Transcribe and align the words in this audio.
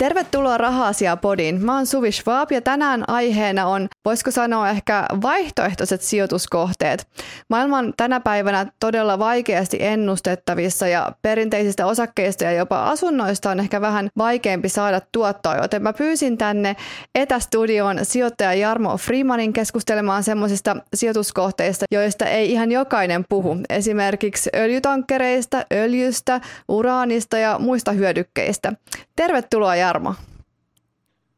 Tervetuloa 0.00 0.58
Raha-asia 0.58 1.16
podiin. 1.16 1.64
Mä 1.64 1.74
oon 1.76 1.86
Suvi 1.86 2.12
Schwab 2.12 2.52
ja 2.52 2.60
tänään 2.60 3.04
aiheena 3.08 3.66
on, 3.66 3.88
voisiko 4.04 4.30
sanoa 4.30 4.70
ehkä 4.70 5.06
vaihtoehtoiset 5.22 6.02
sijoituskohteet. 6.02 7.06
Maailma 7.50 7.78
on 7.78 7.92
tänä 7.96 8.20
päivänä 8.20 8.66
todella 8.80 9.18
vaikeasti 9.18 9.76
ennustettavissa 9.80 10.88
ja 10.88 11.12
perinteisistä 11.22 11.86
osakkeista 11.86 12.44
ja 12.44 12.52
jopa 12.52 12.84
asunnoista 12.84 13.50
on 13.50 13.60
ehkä 13.60 13.80
vähän 13.80 14.08
vaikeampi 14.18 14.68
saada 14.68 15.00
tuottoa, 15.12 15.56
joten 15.56 15.82
mä 15.82 15.92
pyysin 15.92 16.38
tänne 16.38 16.76
etästudioon 17.14 17.98
sijoittaja 18.02 18.54
Jarmo 18.54 18.96
Freemanin 18.96 19.52
keskustelemaan 19.52 20.24
semmoisista 20.24 20.76
sijoituskohteista, 20.94 21.86
joista 21.90 22.24
ei 22.24 22.52
ihan 22.52 22.72
jokainen 22.72 23.24
puhu. 23.28 23.56
Esimerkiksi 23.68 24.50
öljytankkereista, 24.56 25.64
öljystä, 25.72 26.40
uraanista 26.68 27.38
ja 27.38 27.58
muista 27.58 27.92
hyödykkeistä. 27.92 28.72
Tervetuloa 29.16 29.76
Jarmo. 29.76 29.89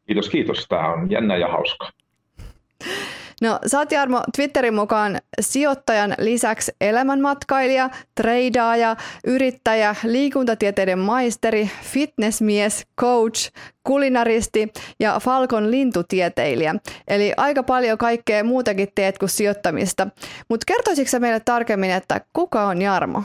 Kiitos, 0.06 0.28
kiitos. 0.28 0.66
Tämä 0.68 0.92
on 0.92 1.10
jännä 1.10 1.36
ja 1.36 1.48
hauska. 1.48 1.90
No, 3.42 3.58
sä 3.66 3.78
oot 3.78 3.92
Jarmo 3.92 4.20
Twitterin 4.36 4.74
mukaan 4.74 5.18
sijoittajan 5.40 6.14
lisäksi 6.18 6.72
elämänmatkailija, 6.80 7.90
treidaaja, 8.14 8.96
yrittäjä, 9.26 9.94
liikuntatieteiden 10.04 10.98
maisteri, 10.98 11.70
fitnessmies, 11.82 12.86
coach, 13.00 13.52
kulinaristi 13.84 14.72
ja 15.00 15.20
Falcon 15.20 15.70
lintutieteilijä. 15.70 16.74
Eli 17.08 17.32
aika 17.36 17.62
paljon 17.62 17.98
kaikkea 17.98 18.44
muutakin 18.44 18.88
teet 18.94 19.18
kuin 19.18 19.28
sijoittamista. 19.28 20.06
Mutta 20.48 20.64
kertoisitko 20.66 21.20
meille 21.20 21.40
tarkemmin, 21.40 21.90
että 21.90 22.20
kuka 22.32 22.66
on 22.66 22.82
Jarmo? 22.82 23.22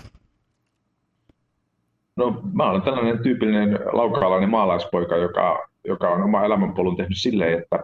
No 2.17 2.41
mä 2.53 2.69
olen 2.69 2.81
tällainen 2.81 3.19
tyypillinen 3.23 3.79
laukaalainen 3.93 4.49
maalaispoika, 4.49 5.15
joka, 5.15 5.67
joka 5.87 6.09
on 6.09 6.23
oma 6.23 6.43
elämänpolun 6.43 6.97
tehnyt 6.97 7.17
silleen, 7.17 7.59
että, 7.59 7.83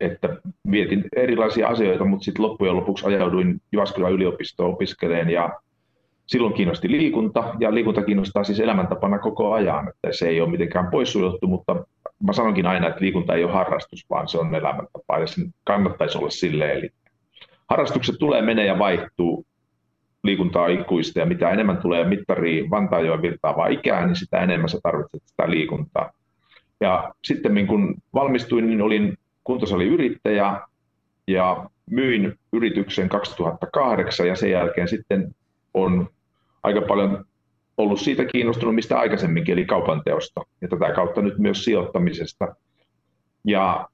että 0.00 0.36
vietin 0.70 1.04
erilaisia 1.16 1.68
asioita, 1.68 2.04
mutta 2.04 2.24
sitten 2.24 2.44
loppujen 2.44 2.76
lopuksi 2.76 3.06
ajauduin 3.06 3.60
Jyväskylän 3.72 4.12
yliopistoon 4.12 4.72
opiskeleen 4.72 5.30
ja 5.30 5.50
silloin 6.26 6.54
kiinnosti 6.54 6.90
liikunta 6.90 7.54
ja 7.60 7.74
liikunta 7.74 8.02
kiinnostaa 8.02 8.44
siis 8.44 8.60
elämäntapana 8.60 9.18
koko 9.18 9.52
ajan, 9.52 9.88
että 9.88 10.08
se 10.10 10.28
ei 10.28 10.40
ole 10.40 10.50
mitenkään 10.50 10.90
poissuljettu, 10.90 11.46
mutta 11.46 11.86
mä 12.22 12.32
sanonkin 12.32 12.66
aina, 12.66 12.88
että 12.88 13.00
liikunta 13.00 13.34
ei 13.34 13.44
ole 13.44 13.52
harrastus, 13.52 14.06
vaan 14.10 14.28
se 14.28 14.38
on 14.38 14.54
elämäntapa 14.54 15.18
ja 15.18 15.26
sen 15.26 15.54
kannattaisi 15.64 16.18
olla 16.18 16.30
silleen. 16.30 16.78
Eli 16.78 16.90
harrastukset 17.70 18.16
tulee, 18.18 18.42
menee 18.42 18.66
ja 18.66 18.78
vaihtuu 18.78 19.45
liikuntaa 20.26 20.66
ikuista 20.66 21.18
ja 21.18 21.26
mitä 21.26 21.50
enemmän 21.50 21.76
tulee 21.76 22.04
mittariin 22.04 22.70
Vantaajoen 22.70 23.22
virtaavaa 23.22 23.66
ikää, 23.66 24.06
niin 24.06 24.16
sitä 24.16 24.38
enemmän 24.38 24.68
sä 24.68 24.78
tarvitset 24.82 25.22
sitä 25.26 25.50
liikuntaa. 25.50 26.12
Ja 26.80 27.14
sitten 27.24 27.66
kun 27.66 27.94
valmistuin, 28.14 28.66
niin 28.66 28.82
olin 28.82 29.18
kuntosaliyrittäjä 29.44 30.60
ja 31.26 31.70
myin 31.90 32.38
yrityksen 32.52 33.08
2008 33.08 34.28
ja 34.28 34.36
sen 34.36 34.50
jälkeen 34.50 34.88
sitten 34.88 35.34
on 35.74 36.08
aika 36.62 36.80
paljon 36.80 37.24
ollut 37.76 38.00
siitä 38.00 38.24
kiinnostunut, 38.24 38.74
mistä 38.74 38.98
aikaisemminkin, 38.98 39.52
eli 39.52 39.64
kaupanteosta 39.64 40.40
ja 40.60 40.68
tätä 40.68 40.92
kautta 40.92 41.22
nyt 41.22 41.38
myös 41.38 41.64
sijoittamisesta. 41.64 42.56
Ja 43.44 43.88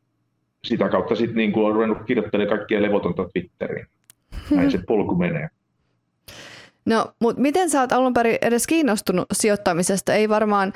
sitä 0.65 0.89
kautta 0.89 1.15
sitten 1.15 1.37
niin 1.37 1.53
kuin 1.53 1.75
ruvennut 1.75 1.99
kirjoittelemaan 2.07 2.59
kaikkia 2.59 2.83
levotonta 2.83 3.29
Twitteriin. 3.33 3.87
Näin 4.51 4.71
se 4.71 4.79
polku 4.87 5.15
menee. 5.15 5.49
No, 6.85 7.13
mutta 7.21 7.43
miten 7.43 7.71
sä 7.71 7.81
oot 7.81 7.93
alun 7.93 8.15
perin 8.15 8.39
edes 8.43 8.67
kiinnostunut 8.67 9.27
sijoittamisesta? 9.33 10.15
Ei 10.15 10.29
varmaan 10.29 10.73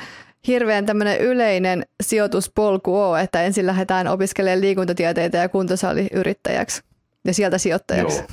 hirveän 0.47 0.87
tämmöinen 0.87 1.21
yleinen 1.21 1.87
sijoituspolku 2.03 2.99
ole, 2.99 3.21
että 3.21 3.43
ensin 3.43 3.67
lähdetään 3.67 4.09
opiskelemaan 4.09 4.61
liikuntatieteitä 4.61 5.39
ja 5.39 5.49
kuntosaliyrittäjäksi 5.49 6.83
ja 7.25 7.35
sieltä 7.35 7.59
sijoittajaksi. 7.59 8.25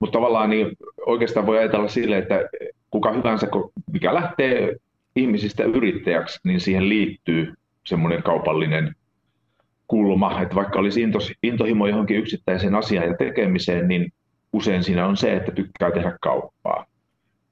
Mutta 0.00 0.18
tavallaan 0.18 0.50
niin 0.50 0.68
oikeastaan 1.06 1.46
voi 1.46 1.58
ajatella 1.58 1.88
sille, 1.88 2.18
että 2.18 2.40
kuka 2.90 3.12
hyvänsä, 3.12 3.46
mikä 3.92 4.14
lähtee 4.14 4.76
ihmisistä 5.16 5.64
yrittäjäksi, 5.64 6.40
niin 6.44 6.60
siihen 6.60 6.88
liittyy 6.88 7.52
semmoinen 7.86 8.22
kaupallinen 8.22 8.94
kulma, 9.88 10.42
että 10.42 10.54
vaikka 10.54 10.78
olisi 10.78 11.00
intohimo 11.42 11.86
johonkin 11.86 12.16
yksittäiseen 12.16 12.74
asiaan 12.74 13.08
ja 13.08 13.16
tekemiseen, 13.16 13.88
niin 13.88 14.12
usein 14.54 14.84
siinä 14.84 15.06
on 15.06 15.16
se, 15.16 15.36
että 15.36 15.52
tykkää 15.52 15.90
tehdä 15.90 16.18
kauppaa. 16.20 16.86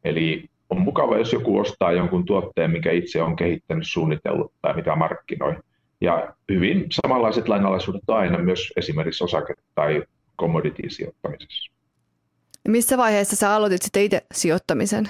Eli 0.04 0.44
on 0.70 0.80
mukava, 0.80 1.18
jos 1.18 1.32
joku 1.32 1.58
ostaa 1.58 1.92
jonkun 1.92 2.24
tuotteen, 2.24 2.70
mikä 2.70 2.92
itse 2.92 3.22
on 3.22 3.36
kehittänyt, 3.36 3.86
suunnitellut 3.86 4.52
tai 4.62 4.74
mitä 4.74 4.96
markkinoi. 4.96 5.56
Ja 6.00 6.34
hyvin 6.52 6.86
samanlaiset 6.90 7.48
lainalaisuudet 7.48 8.02
on 8.08 8.16
aina 8.16 8.38
myös 8.38 8.72
esimerkiksi 8.76 9.24
osake- 9.24 9.54
tai 9.74 10.02
commodity-sijoittamisessa. 10.40 11.72
Missä 12.68 12.96
vaiheessa 12.96 13.36
sä 13.36 13.54
aloitit 13.54 13.82
sitten 13.82 14.02
itse 14.02 14.22
sijoittamisen? 14.34 15.08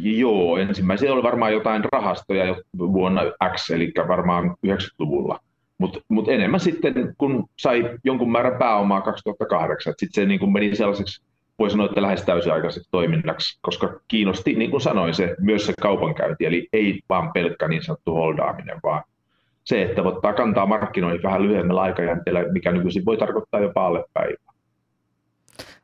Joo, 0.00 0.56
ensimmäisenä 0.56 1.12
oli 1.12 1.22
varmaan 1.22 1.52
jotain 1.52 1.84
rahastoja 1.92 2.44
jo 2.44 2.56
vuonna 2.78 3.20
X, 3.56 3.70
eli 3.70 3.92
varmaan 4.08 4.56
90-luvulla. 4.66 5.40
Mutta 5.82 6.00
mut 6.08 6.28
enemmän 6.28 6.60
sitten, 6.60 7.14
kun 7.18 7.48
sai 7.58 7.98
jonkun 8.04 8.32
määrän 8.32 8.58
pääomaa 8.58 9.00
2008, 9.00 9.94
sitten 9.96 10.22
se 10.22 10.26
niin 10.26 10.40
kuin 10.40 10.52
meni 10.52 10.76
sellaiseksi, 10.76 11.24
voi 11.58 11.70
sanoa, 11.70 11.86
että 11.86 12.02
lähes 12.02 12.22
täysiaikaiseksi 12.22 12.88
toiminnaksi, 12.90 13.58
koska 13.62 14.00
kiinnosti, 14.08 14.54
niin 14.54 14.70
kuin 14.70 14.80
sanoin, 14.80 15.14
se, 15.14 15.36
myös 15.40 15.66
se 15.66 15.72
kaupankäynti, 15.80 16.46
eli 16.46 16.68
ei 16.72 17.00
vaan 17.08 17.32
pelkkä 17.32 17.68
niin 17.68 17.82
sanottu 17.82 18.14
holdaaminen, 18.14 18.80
vaan 18.82 19.02
se, 19.64 19.82
että 19.82 20.02
ottaa 20.02 20.32
kantaa 20.32 20.66
markkinoihin 20.66 21.22
vähän 21.22 21.42
lyhyemmällä 21.42 21.80
aikajänteellä, 21.80 22.52
mikä 22.52 22.72
nykyisin 22.72 23.04
voi 23.04 23.16
tarkoittaa 23.16 23.60
jopa 23.60 23.86
alle 23.86 24.04
päivää. 24.12 24.52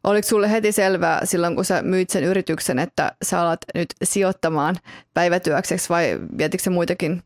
Oliko 0.05 0.29
sulle 0.29 0.51
heti 0.51 0.73
selvää 0.73 1.21
silloin, 1.25 1.55
kun 1.55 1.65
sä 1.65 1.83
myit 1.83 2.11
sen 2.11 2.25
yrityksen, 2.25 2.79
että 2.79 3.13
sä 3.23 3.41
alat 3.41 3.61
nyt 3.75 3.89
sijoittamaan 4.05 4.77
päivätyökseksi 5.15 5.89
vai 5.89 6.19
vietikö 6.39 6.63
se 6.63 6.71
muitakin 6.71 7.23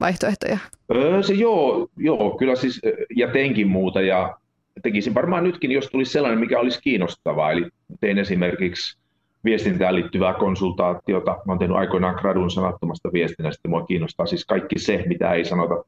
vaihtoehtoja? 0.00 0.58
Öö, 0.94 1.22
se 1.22 1.34
joo, 1.34 1.88
joo, 1.96 2.36
kyllä 2.38 2.54
siis, 2.54 2.80
ja 3.16 3.28
teinkin 3.28 3.68
muuta, 3.68 4.00
ja 4.00 4.36
tekisin 4.82 5.14
varmaan 5.14 5.44
nytkin, 5.44 5.72
jos 5.72 5.88
tulisi 5.90 6.12
sellainen, 6.12 6.40
mikä 6.40 6.60
olisi 6.60 6.82
kiinnostavaa. 6.82 7.52
Eli 7.52 7.68
tein 8.00 8.18
esimerkiksi 8.18 8.98
viestintään 9.44 9.94
liittyvää 9.94 10.34
konsultaatiota. 10.34 11.30
Mä 11.30 11.52
olen 11.52 11.58
tehnyt 11.58 11.76
aikoinaan 11.76 12.14
gradun 12.14 12.50
sanattomasta 12.50 13.12
viestinnästä. 13.12 13.68
Mua 13.68 13.86
kiinnostaa 13.86 14.26
siis 14.26 14.44
kaikki 14.44 14.78
se, 14.78 15.04
mitä 15.06 15.32
ei 15.32 15.44
sanota 15.44 15.84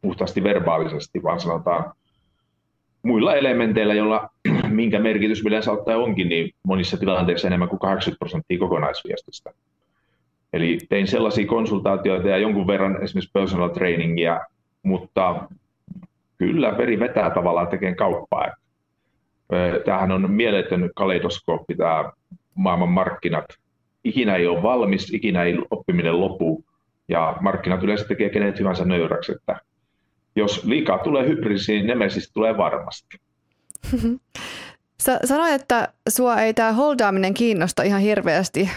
puhtaasti 0.00 0.42
verbaalisesti, 0.42 1.22
vaan 1.22 1.40
sanotaan 1.40 1.92
muilla 3.02 3.34
elementeillä, 3.34 3.94
joilla 3.94 4.28
minkä 4.68 4.98
merkitys 4.98 5.42
yleensä 5.46 5.72
ottaen 5.72 5.98
onkin, 5.98 6.28
niin 6.28 6.50
monissa 6.62 6.96
tilanteissa 6.96 7.46
enemmän 7.46 7.68
kuin 7.68 7.80
80 7.80 8.18
prosenttia 8.18 8.58
kokonaisviestistä. 8.58 9.50
Eli 10.56 10.78
tein 10.88 11.06
sellaisia 11.06 11.46
konsultaatioita 11.46 12.28
ja 12.28 12.38
jonkun 12.38 12.66
verran 12.66 13.02
esimerkiksi 13.02 13.30
personal 13.32 13.68
trainingia, 13.68 14.40
mutta 14.82 15.48
kyllä 16.38 16.78
veri 16.78 17.00
vetää 17.00 17.30
tavallaan 17.30 17.68
tekemään 17.68 17.96
kauppaa. 17.96 18.46
Tämähän 19.84 20.12
on 20.12 20.30
mieletön 20.30 20.90
kaleidoskooppi 20.94 21.74
tämä 21.74 22.12
maailman 22.54 22.88
markkinat. 22.88 23.44
Ikinä 24.04 24.36
ei 24.36 24.46
ole 24.46 24.62
valmis, 24.62 25.14
ikinä 25.14 25.42
ei 25.42 25.58
oppiminen 25.70 26.20
lopu 26.20 26.64
ja 27.08 27.36
markkinat 27.40 27.82
yleensä 27.82 28.04
tekee 28.08 28.30
kenet 28.30 28.58
hyvänsä 28.58 28.84
nöyräksi, 28.84 29.32
että 29.32 29.60
jos 30.36 30.64
liikaa 30.64 30.98
tulee 30.98 31.28
hybridisiin, 31.28 31.86
nemesis 31.86 32.32
tulee 32.32 32.56
varmasti. 32.56 33.18
Sä 35.02 35.20
sanoit, 35.24 35.62
että 35.62 35.88
sua 36.08 36.40
ei 36.40 36.54
tämä 36.54 36.72
holdaaminen 36.72 37.34
kiinnosta 37.34 37.82
ihan 37.82 38.00
hirveästi, 38.00 38.70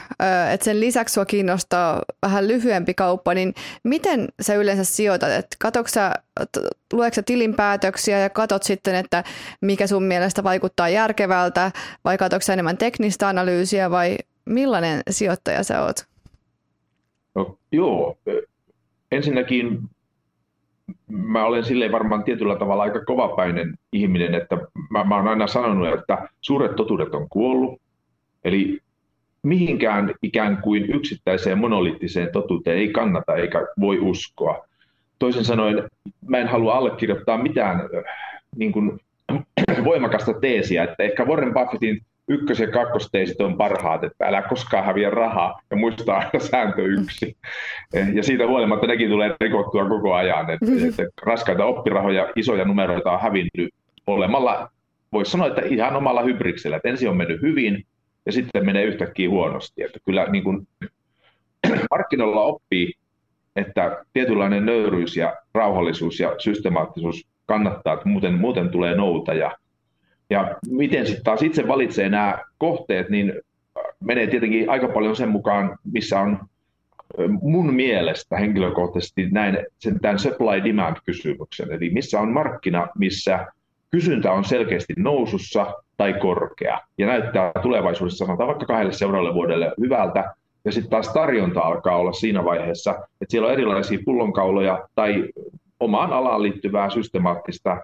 että 0.51 0.63
sen 0.63 0.79
lisäksi 0.79 1.13
sua 1.13 1.25
kiinnostaa 1.25 2.01
vähän 2.21 2.47
lyhyempi 2.47 2.93
kauppa, 2.93 3.33
niin 3.33 3.53
miten 3.83 4.27
sä 4.41 4.55
yleensä 4.55 4.83
sijoitat? 4.83 5.29
Et 5.29 5.47
sä, 5.87 6.13
luetko 6.93 7.15
sä 7.15 7.23
tilinpäätöksiä 7.23 8.19
ja 8.19 8.29
katot 8.29 8.63
sitten, 8.63 8.95
että 8.95 9.23
mikä 9.61 9.87
sun 9.87 10.03
mielestä 10.03 10.43
vaikuttaa 10.43 10.89
järkevältä, 10.89 11.71
vai 12.03 12.17
katsotko 12.17 12.45
sä 12.45 12.53
enemmän 12.53 12.77
teknistä 12.77 13.27
analyysiä, 13.27 13.91
vai 13.91 14.17
millainen 14.45 15.01
sijoittaja 15.09 15.63
sä 15.63 15.83
oot? 15.83 16.05
No, 17.35 17.57
joo, 17.71 18.17
ensinnäkin 19.11 19.79
mä 21.09 21.45
olen 21.45 21.63
silleen 21.63 21.91
varmaan 21.91 22.23
tietyllä 22.23 22.55
tavalla 22.55 22.83
aika 22.83 23.05
kovapäinen 23.05 23.73
ihminen, 23.93 24.35
että 24.35 24.57
mä, 24.89 25.03
mä 25.03 25.15
olen 25.15 25.27
aina 25.27 25.47
sanonut, 25.47 25.99
että 25.99 26.27
suuret 26.41 26.75
totuudet 26.75 27.13
on 27.13 27.29
kuollut. 27.29 27.81
Eli 28.43 28.79
mihinkään 29.43 30.13
ikään 30.21 30.61
kuin 30.61 30.93
yksittäiseen 30.95 31.57
monoliittiseen 31.57 32.29
totuuteen 32.31 32.77
ei 32.77 32.87
kannata 32.87 33.35
eikä 33.35 33.67
voi 33.79 33.99
uskoa. 33.99 34.65
Toisin 35.19 35.45
sanoen, 35.45 35.83
mä 36.27 36.37
en 36.37 36.47
halua 36.47 36.73
allekirjoittaa 36.73 37.37
mitään 37.37 37.79
äh, 37.79 38.03
niin 38.55 38.71
kuin, 38.71 38.99
voimakasta 39.83 40.33
teesiä, 40.33 40.83
että 40.83 41.03
ehkä 41.03 41.25
Warren 41.25 41.53
Buffettin 41.53 42.01
ykkös- 42.29 42.59
ja 42.59 42.71
kakkosteisit 42.71 43.41
on 43.41 43.57
parhaat, 43.57 44.03
että 44.03 44.25
älä 44.25 44.41
koskaan 44.41 44.85
häviä 44.85 45.09
rahaa 45.09 45.61
ja 45.71 45.77
muista 45.77 46.17
aina 46.17 46.39
sääntö 46.39 46.81
yksi. 46.81 47.37
Eh, 47.93 48.07
ja 48.13 48.23
siitä 48.23 48.47
huolimatta 48.47 48.87
nekin 48.87 49.09
tulee 49.09 49.35
rikottua 49.41 49.89
koko 49.89 50.13
ajan, 50.13 50.49
että, 50.49 50.65
että 50.89 51.21
raskaita 51.21 51.65
oppirahoja, 51.65 52.29
isoja 52.35 52.65
numeroita 52.65 53.11
on 53.11 53.21
hävinnyt 53.21 53.73
olemalla, 54.07 54.71
voisi 55.11 55.31
sanoa, 55.31 55.47
että 55.47 55.61
ihan 55.61 55.95
omalla 55.95 56.23
hybriksellä, 56.23 56.77
että 56.77 56.89
ensin 56.89 57.09
on 57.09 57.17
mennyt 57.17 57.41
hyvin 57.41 57.85
ja 58.25 58.31
sitten 58.31 58.65
menee 58.65 58.83
yhtäkkiä 58.83 59.29
huonosti. 59.29 59.83
Että 59.83 59.99
kyllä 60.05 60.25
niin 60.25 60.43
kuin, 60.43 60.67
markkinoilla 61.91 62.41
oppii, 62.41 62.93
että 63.55 64.05
tietynlainen 64.13 64.65
nöyryys 64.65 65.17
ja 65.17 65.37
rauhallisuus 65.53 66.19
ja 66.19 66.35
systemaattisuus 66.37 67.27
kannattaa, 67.45 67.93
että 67.93 68.09
muuten, 68.09 68.33
muuten 68.33 68.69
tulee 68.69 68.95
nouta. 68.95 69.33
Ja, 69.33 69.57
ja 70.29 70.55
miten 70.69 71.05
sitten 71.05 71.23
taas 71.23 71.41
itse 71.41 71.67
valitsee 71.67 72.09
nämä 72.09 72.37
kohteet, 72.57 73.09
niin 73.09 73.33
menee 74.03 74.27
tietenkin 74.27 74.69
aika 74.69 74.87
paljon 74.87 75.15
sen 75.15 75.29
mukaan, 75.29 75.77
missä 75.91 76.19
on 76.19 76.39
mun 77.41 77.73
mielestä 77.73 78.37
henkilökohtaisesti 78.37 79.29
näin 79.29 79.57
sen 79.77 79.99
tämän 79.99 80.19
supply-demand-kysymyksen, 80.19 81.71
eli 81.71 81.89
missä 81.89 82.19
on 82.19 82.31
markkina, 82.31 82.87
missä 82.97 83.47
kysyntä 83.91 84.31
on 84.31 84.43
selkeästi 84.43 84.93
nousussa 84.97 85.73
tai 85.97 86.13
korkea. 86.13 86.79
Ja 86.97 87.07
näyttää 87.07 87.51
tulevaisuudessa 87.61 88.25
sanotaan 88.25 88.47
vaikka 88.47 88.65
kahdelle 88.65 88.93
seuraavalle 88.93 89.33
vuodelle 89.33 89.73
hyvältä, 89.79 90.33
ja 90.65 90.71
sitten 90.71 90.91
taas 90.91 91.09
tarjonta 91.13 91.61
alkaa 91.61 91.97
olla 91.97 92.11
siinä 92.11 92.45
vaiheessa, 92.45 92.91
että 92.91 93.31
siellä 93.31 93.47
on 93.47 93.53
erilaisia 93.53 93.99
pullonkauloja 94.05 94.87
tai 94.95 95.25
omaan 95.79 96.13
alaan 96.13 96.43
liittyvää 96.43 96.89
systemaattista, 96.89 97.77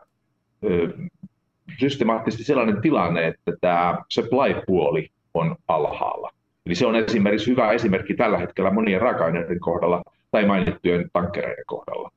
systemaattisesti 1.80 2.44
sellainen 2.44 2.82
tilanne, 2.82 3.28
että 3.28 3.54
tämä 3.62 3.98
supply-puoli 4.10 5.10
on 5.34 5.56
alhaalla. 5.68 6.32
Eli 6.66 6.76
se 6.76 6.86
on 6.86 6.96
esimerkiksi 6.96 7.52
hyvä 7.52 7.72
esimerkki 7.72 8.14
tällä 8.14 8.38
hetkellä 8.38 8.72
monien 8.72 9.02
raaka-aineiden 9.02 9.60
kohdalla 9.60 10.02
tai 10.32 10.46
mainittujen 10.46 11.10
tankkereiden 11.14 11.66
kohdalla, 11.68 12.12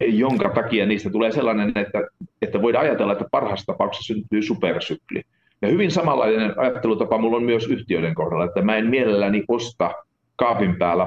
jonka 0.00 0.48
takia 0.48 0.86
niistä 0.86 1.10
tulee 1.10 1.32
sellainen, 1.32 1.72
että, 1.74 2.02
että 2.42 2.62
voidaan 2.62 2.84
ajatella, 2.84 3.12
että 3.12 3.24
parhaassa 3.30 3.72
tapauksessa 3.72 4.14
syntyy 4.14 4.42
supersykli. 4.42 5.22
Ja 5.62 5.68
hyvin 5.68 5.90
samanlainen 5.90 6.60
ajattelutapa 6.60 7.18
mulla 7.18 7.36
on 7.36 7.44
myös 7.44 7.66
yhtiöiden 7.66 8.14
kohdalla, 8.14 8.44
että 8.44 8.62
mä 8.62 8.76
en 8.76 8.86
mielelläni 8.86 9.44
osta 9.48 9.94
kaapin 10.36 10.76
päällä 10.76 11.06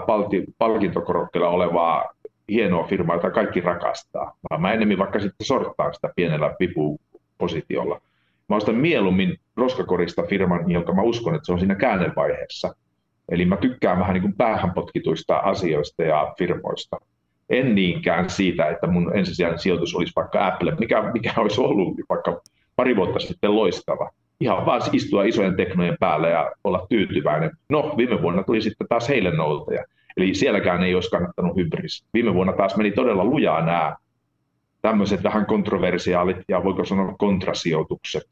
palkintokorokkeella 0.57 1.49
olevaa 1.49 2.03
hienoa 2.49 2.87
firmaa, 2.87 3.15
jota 3.15 3.31
kaikki 3.31 3.61
rakastaa, 3.61 4.37
mä 4.57 4.73
enemmän 4.73 4.97
vaikka 4.97 5.19
sitten 5.19 5.47
sorttaan 5.47 5.93
sitä 5.93 6.09
pienellä 6.15 6.55
vipupositiolla. 7.35 8.01
Mä 8.49 8.55
ostan 8.55 8.75
mieluummin 8.75 9.37
roskakorista 9.55 10.23
firman, 10.23 10.71
jonka 10.71 10.93
mä 10.93 11.01
uskon, 11.01 11.35
että 11.35 11.45
se 11.45 11.51
on 11.51 11.59
siinä 11.59 11.75
käännevaiheessa. 11.75 12.75
Eli 13.29 13.45
mä 13.45 13.57
tykkään 13.57 13.99
vähän 13.99 14.13
niin 14.13 14.35
päähän 14.35 14.73
potkituista 14.73 15.37
asioista 15.37 16.03
ja 16.03 16.33
firmoista. 16.37 16.97
En 17.49 17.75
niinkään 17.75 18.29
siitä, 18.29 18.69
että 18.69 18.87
mun 18.87 19.11
ensisijainen 19.17 19.59
sijoitus 19.59 19.95
olisi 19.95 20.13
vaikka 20.15 20.47
Apple, 20.47 20.75
mikä, 20.79 21.11
mikä 21.13 21.33
olisi 21.37 21.61
ollut 21.61 21.95
vaikka 22.09 22.41
pari 22.75 22.95
vuotta 22.95 23.19
sitten 23.19 23.55
loistava 23.55 24.09
ihan 24.39 24.65
vaan 24.65 24.81
istua 24.93 25.23
isojen 25.23 25.55
teknojen 25.55 25.97
päälle 25.99 26.29
ja 26.29 26.51
olla 26.63 26.85
tyytyväinen. 26.89 27.51
No, 27.69 27.93
viime 27.97 28.21
vuonna 28.21 28.43
tuli 28.43 28.61
sitten 28.61 28.87
taas 28.87 29.09
heille 29.09 29.31
noutaja. 29.31 29.83
Eli 30.17 30.35
sielläkään 30.35 30.83
ei 30.83 30.95
olisi 30.95 31.09
kannattanut 31.09 31.55
hybris. 31.55 32.05
Viime 32.13 32.33
vuonna 32.33 32.53
taas 32.53 32.77
meni 32.77 32.91
todella 32.91 33.25
lujaa 33.25 33.65
nämä 33.65 33.95
tämmöiset 34.85 35.23
vähän 35.23 35.45
kontroversiaalit 35.45 36.37
ja 36.47 36.63
voiko 36.63 36.85
sanoa 36.85 37.15
kontrasijoitukset. 37.17 38.29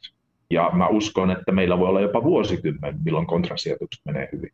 Ja 0.49 0.71
mä 0.73 0.87
uskon, 0.87 1.31
että 1.31 1.51
meillä 1.51 1.79
voi 1.79 1.87
olla 1.87 2.01
jopa 2.01 2.23
vuosikymmen, 2.23 2.99
milloin 3.05 3.27
kontrasijoitukset 3.27 4.05
menee 4.05 4.29
hyvin. 4.31 4.51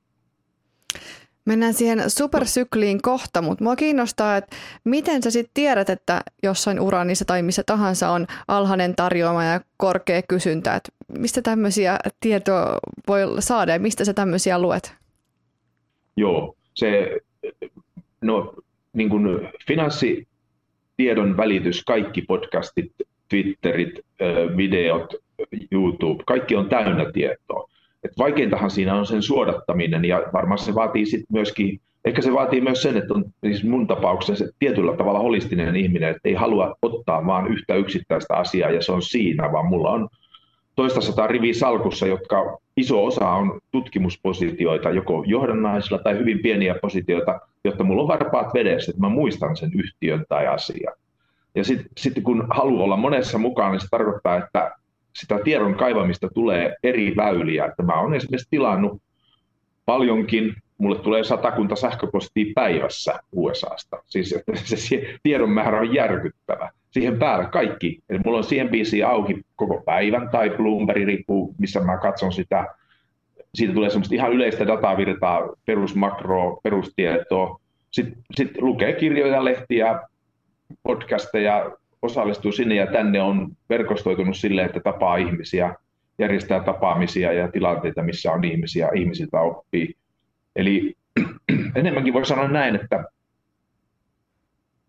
Mennään 1.46 1.74
siihen 1.74 2.10
supersykliin 2.10 3.01
kohta, 3.01 3.42
mutta 3.42 3.63
mua 3.63 3.75
kiinnostaa, 3.75 4.38
että 4.38 4.56
miten 4.84 5.24
sä 5.24 5.31
sitten 5.31 5.51
tiedät, 5.54 5.90
että 5.90 6.22
jossain 6.44 6.80
uranissa 6.80 7.25
tai 7.25 7.42
missä 7.42 7.63
tahansa 7.66 8.10
on 8.10 8.28
alhainen 8.48 8.96
tarjoama 8.96 9.44
ja 9.44 9.62
korkea 9.78 10.22
kysyntä. 10.28 10.75
Että 10.75 10.92
mistä 11.18 11.42
tämmöisiä 11.42 12.00
tietoa 12.19 12.78
voi 13.07 13.22
saada 13.40 13.74
ja 13.74 13.80
mistä 13.80 14.06
sä 14.06 14.13
tämmöisiä 14.13 14.60
luet? 14.60 14.96
Joo, 16.18 16.56
se 16.74 17.18
no, 18.22 18.54
niin 18.94 19.10
kuin 19.10 19.24
finanssitiedon 21.00 21.38
välitys, 21.38 21.84
kaikki 21.84 22.22
podcastit, 22.22 22.92
Twitterit, 23.30 24.00
videot, 24.57 25.16
YouTube, 25.72 26.24
kaikki 26.25 26.56
on 26.56 26.69
täynnä 26.69 27.12
tietoa. 27.12 27.69
Et 28.04 28.12
vaikeintahan 28.18 28.72
siinä 28.72 28.96
on 28.96 29.06
sen 29.06 29.22
suodattaminen 29.22 30.06
ja 30.06 30.24
varmaan 30.34 30.57
se 30.57 30.75
vaatii 30.75 31.06
sit 31.06 31.25
myöskin, 31.31 31.80
ehkä 32.06 32.22
se 32.22 32.34
vaatii 32.34 32.62
myös 32.62 32.81
sen, 32.81 32.98
että 32.98 33.13
on 33.13 33.25
siis 33.44 33.63
mun 33.63 33.88
tapauksessa 33.88 34.46
tietyllä 34.60 34.98
tavalla 34.98 35.19
holistinen 35.19 35.75
ihminen, 35.75 36.10
että 36.10 36.30
ei 36.30 36.34
halua 36.34 36.75
ottaa 36.81 37.25
vaan 37.25 37.48
yhtä 37.48 37.75
yksittäistä 37.75 38.38
asiaa 38.38 38.72
ja 38.72 38.81
se 38.81 38.92
on 38.92 39.01
siinä, 39.01 39.51
vaan 39.51 39.66
mulla 39.66 39.90
on 39.90 40.10
toista 40.75 41.01
sataa 41.01 41.28
riviä 41.28 41.54
salkussa, 41.54 42.07
jotka 42.07 42.57
iso 42.78 43.06
osa 43.06 43.30
on 43.30 43.60
tutkimuspositioita, 43.72 44.90
joko 44.90 45.24
johdannaisilla 45.28 46.00
tai 46.04 46.18
hyvin 46.18 46.40
pieniä 46.40 46.75
positioita, 46.81 47.40
jotta 47.65 47.83
mulla 47.83 48.01
on 48.01 48.07
varpaat 48.07 48.53
vedessä, 48.53 48.91
että 48.91 49.01
mä 49.01 49.09
muistan 49.09 49.56
sen 49.56 49.71
yhtiön 49.75 50.25
tai 50.29 50.47
asian. 50.47 50.94
Ja 51.56 51.63
sitten 51.63 51.89
sit 51.97 52.13
kun 52.23 52.47
haluaa 52.50 52.83
olla 52.83 52.97
monessa 52.97 53.38
mukana, 53.38 53.71
niin 53.71 53.79
se 53.79 53.88
tarkoittaa, 53.91 54.38
että 54.38 54.71
sitä 55.15 55.39
tiedon 55.44 55.75
kaivamista 55.75 56.27
tulee 56.33 56.75
eri 56.83 57.15
väyliä. 57.15 57.65
Että 57.65 57.83
mä 57.83 58.00
olen 58.00 58.13
esimerkiksi 58.13 58.47
tilannut 58.50 59.01
paljonkin, 59.85 60.56
mulle 60.77 61.00
tulee 61.00 61.23
satakunta 61.23 61.75
sähköpostia 61.75 62.51
päivässä 62.56 63.19
USAsta. 63.31 64.03
Siis 64.05 64.33
että 64.33 64.51
se 64.55 65.17
tiedon 65.23 65.50
määrä 65.50 65.79
on 65.79 65.94
järkyttävä. 65.94 66.71
Siihen 66.91 67.19
päällä 67.19 67.45
kaikki. 67.45 68.00
Eli 68.09 68.19
mulla 68.25 68.38
on 68.38 68.44
CNBC 68.44 69.03
auki 69.05 69.41
koko 69.55 69.81
päivän 69.85 70.29
tai 70.29 70.50
Bloomberg 70.50 71.05
riippuu, 71.05 71.55
missä 71.57 71.79
mä 71.79 71.97
katson 71.97 72.33
sitä. 72.33 72.75
Siitä 73.56 73.74
tulee 73.74 73.90
semmoista 73.90 74.16
ihan 74.16 74.34
yleistä 74.34 74.68
datavirtaa, 74.68 75.50
perusmakroa, 75.66 76.60
perustietoa. 76.63 77.60
Sitten 77.92 78.24
sit 78.36 78.62
lukee 78.62 78.94
kirjoja, 78.94 79.46
lehtiä, 79.46 80.00
podcasteja, 80.84 81.72
osallistuu 82.01 82.51
sinne 82.51 82.75
ja 82.75 82.88
tänne 82.88 83.22
on 83.22 83.51
verkostoitunut 83.69 84.38
sille, 84.38 84.63
että 84.63 84.80
tapaa 84.80 85.18
ihmisiä, 85.18 85.75
järjestää 86.20 86.60
tapaamisia 86.63 87.34
ja 87.34 87.51
tilanteita, 87.51 88.03
missä 88.03 88.32
on 88.32 88.44
ihmisiä, 88.44 88.89
ihmisiltä 88.96 89.39
oppii. 89.39 89.96
Eli 90.56 90.94
enemmänkin 91.75 92.13
voi 92.13 92.25
sanoa 92.25 92.48
näin, 92.48 92.75
että 92.75 93.03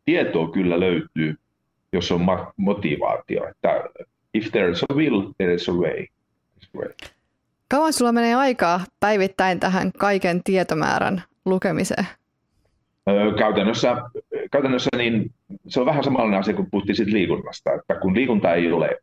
tietoa 0.05 0.50
kyllä 0.50 0.81
löytyy, 0.81 1.35
jos 1.93 2.12
on 2.12 2.26
motivaatio. 2.57 3.49
Että 3.49 3.85
if 4.35 4.50
there 4.50 4.71
is 4.71 4.85
a 4.90 4.95
will, 4.95 5.33
there 5.38 5.55
is 5.55 5.69
a 5.69 5.73
way. 5.73 6.07
Kauan 7.71 7.93
sulla 7.93 8.12
menee 8.12 8.35
aikaa 8.35 8.81
päivittäin 9.00 9.61
tähän 9.61 9.93
kaiken 9.99 10.43
tietomäärän 10.45 11.23
lukemiseen? 11.45 12.07
Käytännössä, 13.39 13.97
käytännössä 14.50 14.91
niin 14.97 15.31
se 15.69 15.81
on 15.81 15.87
vähän 15.87 16.05
samanlainen 16.05 16.41
asia, 16.41 16.55
kun 16.55 16.71
puhuttiin 16.71 16.97
siitä 16.97 17.12
liikunnasta, 17.12 17.73
että 17.73 17.95
kun 17.95 18.15
liikunta 18.15 18.55
ei 18.55 18.73
ole 18.73 18.99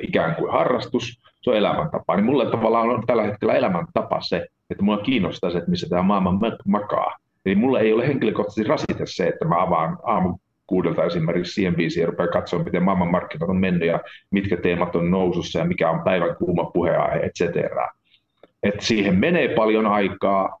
ikään 0.00 0.34
kuin 0.34 0.52
harrastus, 0.52 1.20
se 1.40 1.50
on 1.50 1.56
elämäntapa, 1.56 2.16
niin 2.16 2.24
mulle 2.24 2.50
tavallaan 2.50 2.90
on 2.90 3.06
tällä 3.06 3.22
hetkellä 3.22 3.54
elämäntapa 3.54 4.20
se, 4.20 4.46
että 4.70 4.84
mua 4.84 4.98
kiinnostaa 4.98 5.50
se, 5.50 5.58
että 5.58 5.70
missä 5.70 5.88
tämä 5.88 6.02
maailma 6.02 6.38
makaa. 6.66 7.16
Eli 7.46 7.54
mulle 7.54 7.80
ei 7.80 7.92
ole 7.92 8.08
henkilökohtaisesti 8.08 8.64
rasite 8.68 9.06
se, 9.06 9.26
että 9.26 9.44
mä 9.44 9.62
avaan 9.62 9.98
aamu 10.02 10.38
kuudelta 10.66 11.04
esimerkiksi 11.04 11.62
CNBC 11.62 11.96
ja 11.96 12.06
rupean 12.06 12.28
katsomaan, 12.32 12.64
miten 12.64 12.82
maailmanmarkkinat 12.82 13.48
on 13.48 13.56
mennyt 13.56 13.88
ja 13.88 14.00
mitkä 14.30 14.56
teemat 14.56 14.96
on 14.96 15.10
nousussa 15.10 15.58
ja 15.58 15.64
mikä 15.64 15.90
on 15.90 16.04
päivän 16.04 16.36
kuuma 16.36 16.64
puheenaihe, 16.64 17.26
et 17.26 17.32
cetera. 17.38 17.88
Et 18.62 18.80
siihen 18.80 19.18
menee 19.18 19.48
paljon 19.48 19.86
aikaa, 19.86 20.58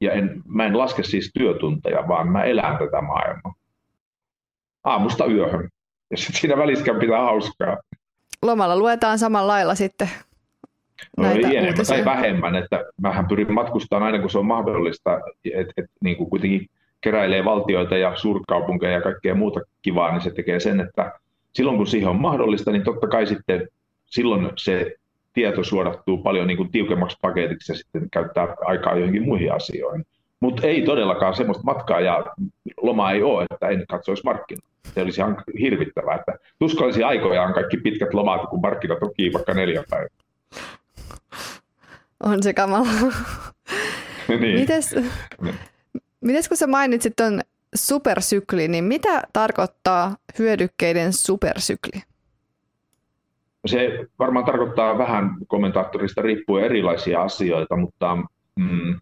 ja 0.00 0.12
en, 0.12 0.42
mä 0.46 0.66
en 0.66 0.78
laske 0.78 1.02
siis 1.02 1.30
työtunteja, 1.38 2.08
vaan 2.08 2.28
mä 2.28 2.44
elän 2.44 2.78
tätä 2.78 3.00
maailmaa. 3.00 3.54
Aamusta 4.84 5.26
yöhön. 5.26 5.68
Ja 6.10 6.16
sitten 6.16 6.40
siinä 6.40 6.56
väliskään 6.56 6.98
pitää 6.98 7.20
hauskaa. 7.20 7.76
Lomalla 8.42 8.76
luetaan 8.76 9.18
samalla 9.18 9.52
lailla 9.52 9.74
sitten 9.74 10.08
no, 11.16 11.30
ei 11.30 11.56
enemmän 11.56 11.86
tai 11.86 12.04
vähemmän, 12.04 12.56
että 12.56 12.84
mähän 13.00 13.28
pyrin 13.28 13.52
matkustamaan 13.52 14.06
aina 14.06 14.20
kun 14.20 14.30
se 14.30 14.38
on 14.38 14.46
mahdollista, 14.46 15.20
että 15.44 15.72
et, 15.76 15.86
niin 16.00 16.16
kuin 16.16 16.30
kuitenkin 16.30 16.66
keräilee 17.02 17.44
valtioita 17.44 17.96
ja 17.96 18.16
suurkaupunkeja 18.16 18.92
ja 18.92 19.00
kaikkea 19.00 19.34
muuta 19.34 19.60
kivaa, 19.82 20.12
niin 20.12 20.20
se 20.20 20.30
tekee 20.30 20.60
sen, 20.60 20.80
että 20.80 21.12
silloin 21.52 21.76
kun 21.76 21.86
siihen 21.86 22.08
on 22.08 22.20
mahdollista, 22.20 22.72
niin 22.72 22.84
totta 22.84 23.08
kai 23.08 23.26
sitten 23.26 23.68
silloin 24.06 24.50
se 24.56 24.94
tieto 25.32 25.64
suodattuu 25.64 26.18
paljon 26.18 26.46
niin 26.46 26.56
kuin 26.56 26.70
tiukemmaksi 26.70 27.18
paketiksi 27.22 27.72
ja 27.72 27.76
sitten 27.76 28.10
käyttää 28.10 28.56
aikaa 28.64 28.96
johonkin 28.96 29.22
muihin 29.22 29.52
asioihin. 29.52 30.04
Mutta 30.40 30.66
ei 30.66 30.82
todellakaan 30.82 31.36
semmoista 31.36 31.64
matkaa 31.64 32.00
ja 32.00 32.24
lomaa 32.82 33.12
ei 33.12 33.22
ole, 33.22 33.46
että 33.50 33.68
en 33.68 33.86
katsoisi 33.88 34.22
markkinoita. 34.24 34.68
Se 34.94 35.02
olisi 35.02 35.20
ihan 35.20 35.44
hirvittävää, 35.60 36.14
että 36.14 36.32
tuskallisia 36.58 37.08
aikojaan 37.08 37.54
kaikki 37.54 37.76
pitkät 37.76 38.14
lomat, 38.14 38.50
kun 38.50 38.60
markkinat 38.60 39.02
on 39.02 39.14
kiinni 39.16 39.32
vaikka 39.32 39.54
neljä 39.54 39.84
päivää. 39.90 40.08
On 42.22 42.42
se 42.42 42.54
kamala. 42.54 42.86
niin. 44.40 44.60
Mites, 44.60 44.94
mites 46.22 46.48
kun 46.48 46.56
sä 46.56 46.66
mainitsit 46.66 47.12
ton 47.16 47.40
supersykli, 47.74 48.68
niin 48.68 48.84
mitä 48.84 49.22
tarkoittaa 49.32 50.16
hyödykkeiden 50.38 51.12
supersykli? 51.12 52.02
Se 53.66 54.06
varmaan 54.18 54.44
tarkoittaa 54.44 54.98
vähän 54.98 55.30
kommentaattorista 55.46 56.22
riippuen 56.22 56.64
erilaisia 56.64 57.22
asioita, 57.22 57.76
mutta 57.76 58.16
mm, 58.56 59.00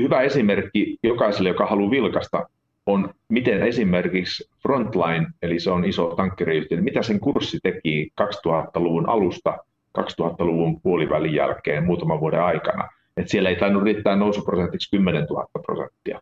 hyvä 0.00 0.20
esimerkki 0.20 0.96
jokaiselle, 1.02 1.48
joka 1.48 1.66
haluaa 1.66 1.90
vilkasta, 1.90 2.48
on 2.86 3.14
miten 3.28 3.62
esimerkiksi 3.62 4.50
Frontline, 4.62 5.26
eli 5.42 5.60
se 5.60 5.70
on 5.70 5.84
iso 5.84 6.14
tankkeriyhtiö, 6.16 6.80
mitä 6.80 7.02
sen 7.02 7.20
kurssi 7.20 7.58
teki 7.62 8.12
2000-luvun 8.20 9.08
alusta 9.08 9.58
2000-luvun 9.98 10.80
puolivälin 10.80 11.34
jälkeen 11.34 11.84
muutaman 11.84 12.20
vuoden 12.20 12.42
aikana. 12.42 12.88
Et 13.16 13.28
siellä 13.28 13.48
ei 13.48 13.56
tainnut 13.56 13.82
riittää 13.82 14.16
nousuprosentiksi 14.16 14.90
10 14.90 15.24
000 15.24 15.46
prosenttia. 15.66 16.20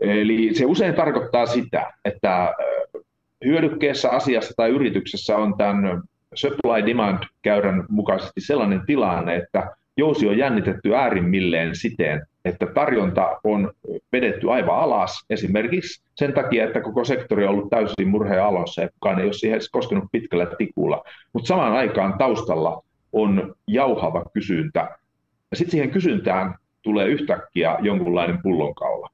Eli 0.00 0.54
se 0.54 0.66
usein 0.66 0.94
tarkoittaa 0.94 1.46
sitä, 1.46 1.92
että 2.04 2.54
hyödykkeessä, 3.44 4.10
asiassa 4.10 4.54
tai 4.56 4.70
yrityksessä 4.70 5.36
on 5.36 5.54
tämän 5.56 6.02
supply-demand-käyrän 6.34 7.84
mukaisesti 7.88 8.40
sellainen 8.40 8.86
tilanne, 8.86 9.36
että 9.36 9.76
jousi 9.96 10.28
on 10.28 10.38
jännitetty 10.38 10.94
äärimmilleen 10.94 11.76
siten, 11.76 12.26
että 12.44 12.66
tarjonta 12.66 13.40
on 13.44 13.72
vedetty 14.12 14.50
aivan 14.50 14.78
alas 14.78 15.24
esimerkiksi 15.30 16.02
sen 16.14 16.32
takia, 16.32 16.64
että 16.64 16.80
koko 16.80 17.04
sektori 17.04 17.44
on 17.44 17.50
ollut 17.50 17.70
täysin 17.70 18.08
murheen 18.08 18.42
alossa 18.42 18.82
ja 18.82 18.88
kukaan 18.88 19.18
ei 19.18 19.24
ole 19.24 19.32
siihen 19.32 19.56
edes 19.56 19.70
koskenut 19.70 20.04
pitkällä 20.12 20.46
tikulla. 20.58 21.04
Mutta 21.32 21.48
samaan 21.48 21.72
aikaan 21.72 22.18
taustalla 22.18 22.84
on 23.12 23.54
jauhava 23.66 24.24
kysyntä. 24.34 24.98
Ja 25.52 25.56
sitten 25.56 25.70
siihen 25.70 25.90
kysyntään 25.90 26.54
tulee 26.82 27.06
yhtäkkiä 27.06 27.76
jonkunlainen 27.80 28.38
pullonkaula. 28.42 29.08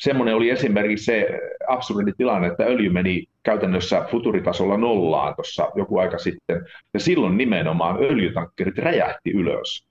Semmoinen 0.00 0.34
oli 0.34 0.50
esimerkiksi 0.50 1.04
se 1.04 1.40
absurdi 1.68 2.12
tilanne, 2.16 2.48
että 2.48 2.64
öljy 2.64 2.88
meni 2.88 3.24
käytännössä 3.42 4.06
futuritasolla 4.10 4.76
nollaan 4.76 5.34
tuossa 5.34 5.70
joku 5.74 5.98
aika 5.98 6.18
sitten. 6.18 6.66
Ja 6.94 7.00
silloin 7.00 7.36
nimenomaan 7.36 7.96
öljytankkerit 8.02 8.78
räjähti 8.78 9.30
ylös 9.30 9.86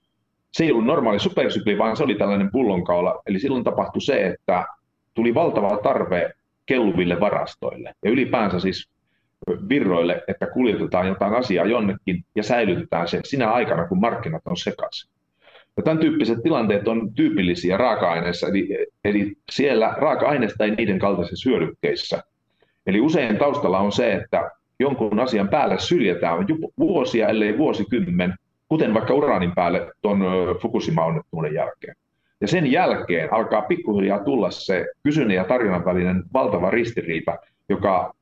se 0.54 0.64
ei 0.64 0.72
ollut 0.72 0.86
normaali 0.86 1.20
supersykli, 1.20 1.78
vaan 1.78 1.98
se 1.98 2.04
oli 2.04 2.16
tällainen 2.16 2.52
pullonkaula. 2.52 3.22
Eli 3.26 3.40
silloin 3.40 3.64
tapahtui 3.64 4.02
se, 4.02 4.28
että 4.28 4.66
tuli 5.14 5.34
valtava 5.34 5.78
tarve 5.78 6.32
kelluville 6.66 7.20
varastoille 7.20 7.94
ja 8.06 8.12
ylipäänsä 8.12 8.60
siis 8.60 8.90
virroille, 9.70 10.24
että 10.28 10.48
kuljetetaan 10.48 11.08
jotain 11.08 11.34
asiaa 11.34 11.66
jonnekin 11.66 12.26
ja 12.36 12.44
säilytetään 12.44 13.08
se 13.08 13.20
sinä 13.24 13.52
aikana, 13.52 13.88
kun 13.88 14.00
markkinat 14.00 14.42
on 14.46 14.58
sekaisin. 14.58 15.13
Ja 15.78 15.84
tämän 15.84 16.00
tyyppiset 16.00 16.44
tilanteet 16.44 16.88
on 16.88 17.14
tyypillisiä 17.14 17.78
raaka-aineissa, 17.78 18.48
eli, 18.48 18.88
eli 19.06 19.34
siellä 19.52 19.94
raaka-aineista 19.98 20.64
ei 20.64 20.72
niiden 20.72 21.00
kaltaisissa 21.00 21.50
hyödykkeissä. 21.50 22.24
Eli 22.88 23.02
usein 23.02 23.38
taustalla 23.38 23.80
on 23.80 23.92
se, 23.92 24.14
että 24.14 24.52
jonkun 24.80 25.20
asian 25.20 25.50
päälle 25.50 25.80
syljetään 25.80 26.48
vuosia, 26.80 27.28
ellei 27.28 27.58
vuosikymmen, 27.58 28.34
kuten 28.68 28.94
vaikka 28.94 29.14
uraanin 29.14 29.56
päälle 29.56 29.92
tuon 30.02 30.20
Fukushima-onnettomuuden 30.62 31.54
jälkeen. 31.54 31.96
Ja 32.42 32.48
sen 32.48 32.72
jälkeen 32.72 33.34
alkaa 33.34 33.62
pikkuhiljaa 33.62 34.20
tulla 34.20 34.52
se 34.52 34.86
kysynnän 35.04 35.36
ja 35.36 35.44
tarjonnan 35.44 35.86
välinen 35.86 36.24
valtava 36.34 36.70
ristiriita, 36.70 37.38
joka 37.70 38.14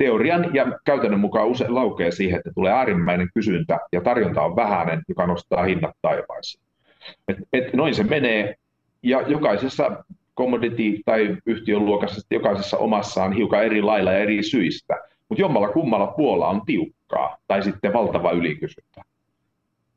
teorian 0.00 0.54
ja 0.54 0.78
käytännön 0.84 1.20
mukaan 1.20 1.48
usein 1.48 1.74
laukee 1.74 2.10
siihen, 2.10 2.38
että 2.38 2.50
tulee 2.54 2.72
äärimmäinen 2.72 3.28
kysyntä 3.34 3.78
ja 3.92 4.00
tarjonta 4.00 4.42
on 4.42 4.56
vähäinen, 4.56 5.02
joka 5.08 5.26
nostaa 5.26 5.62
hinnat 5.62 5.96
taivaisiin. 6.02 6.64
Et, 7.28 7.36
et 7.52 7.74
noin 7.74 7.94
se 7.94 8.04
menee 8.04 8.54
ja 9.02 9.20
jokaisessa 9.20 10.04
commodity- 10.40 11.02
tai 11.04 11.36
yhtiön 11.46 11.84
luokassa, 11.84 12.26
jokaisessa 12.30 12.76
omassaan 12.76 13.32
hiukan 13.32 13.64
eri 13.64 13.82
lailla 13.82 14.12
ja 14.12 14.18
eri 14.18 14.42
syistä, 14.42 14.96
mutta 15.28 15.42
jommalla 15.42 15.68
kummalla 15.68 16.06
puolella 16.06 16.48
on 16.48 16.62
tiukkaa 16.66 17.36
tai 17.46 17.62
sitten 17.62 17.92
valtava 17.92 18.32
ylikysyntä. 18.32 19.02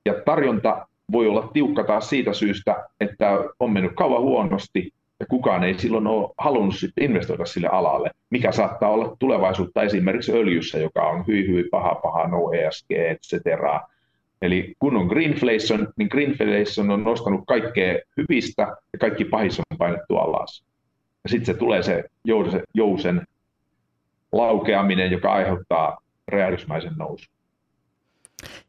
Ja 0.05 0.13
tarjonta 0.25 0.87
voi 1.11 1.27
olla 1.27 1.49
tiukka 1.53 1.83
taas 1.83 2.09
siitä 2.09 2.33
syystä, 2.33 2.75
että 2.99 3.39
on 3.59 3.71
mennyt 3.71 3.91
kauan 3.95 4.21
huonosti 4.21 4.91
ja 5.23 5.27
kukaan 5.27 5.63
ei 5.63 5.79
silloin 5.79 6.07
ole 6.07 6.29
halunnut 6.37 6.75
investoida 7.01 7.45
sille 7.45 7.67
alalle, 7.67 8.11
mikä 8.29 8.51
saattaa 8.51 8.89
olla 8.89 9.15
tulevaisuutta 9.19 9.83
esimerkiksi 9.83 10.31
öljyssä, 10.31 10.79
joka 10.79 11.09
on 11.09 11.27
hyi 11.27 11.47
hyi 11.47 11.63
paha 11.71 11.95
paha, 11.95 12.27
no 12.27 12.51
ESG, 12.51 12.91
etc. 12.91 13.45
Eli 14.41 14.73
kun 14.79 14.97
on 14.97 15.07
greenflation, 15.07 15.87
niin 15.97 16.07
greenflation 16.11 16.91
on 16.91 17.03
nostanut 17.03 17.41
kaikkea 17.47 17.99
hyvistä 18.17 18.61
ja 18.93 18.99
kaikki 18.99 19.25
pahis 19.25 19.59
on 19.59 19.77
painettu 19.77 20.17
alas. 20.17 20.63
Ja 21.23 21.29
sitten 21.29 21.45
se 21.45 21.53
tulee 21.53 21.83
se 21.83 22.03
jousen, 22.25 22.63
jousen 22.73 23.27
laukeaminen, 24.31 25.11
joka 25.11 25.33
aiheuttaa 25.33 25.97
räjähdysmäisen 26.27 26.93
nousun. 26.97 27.33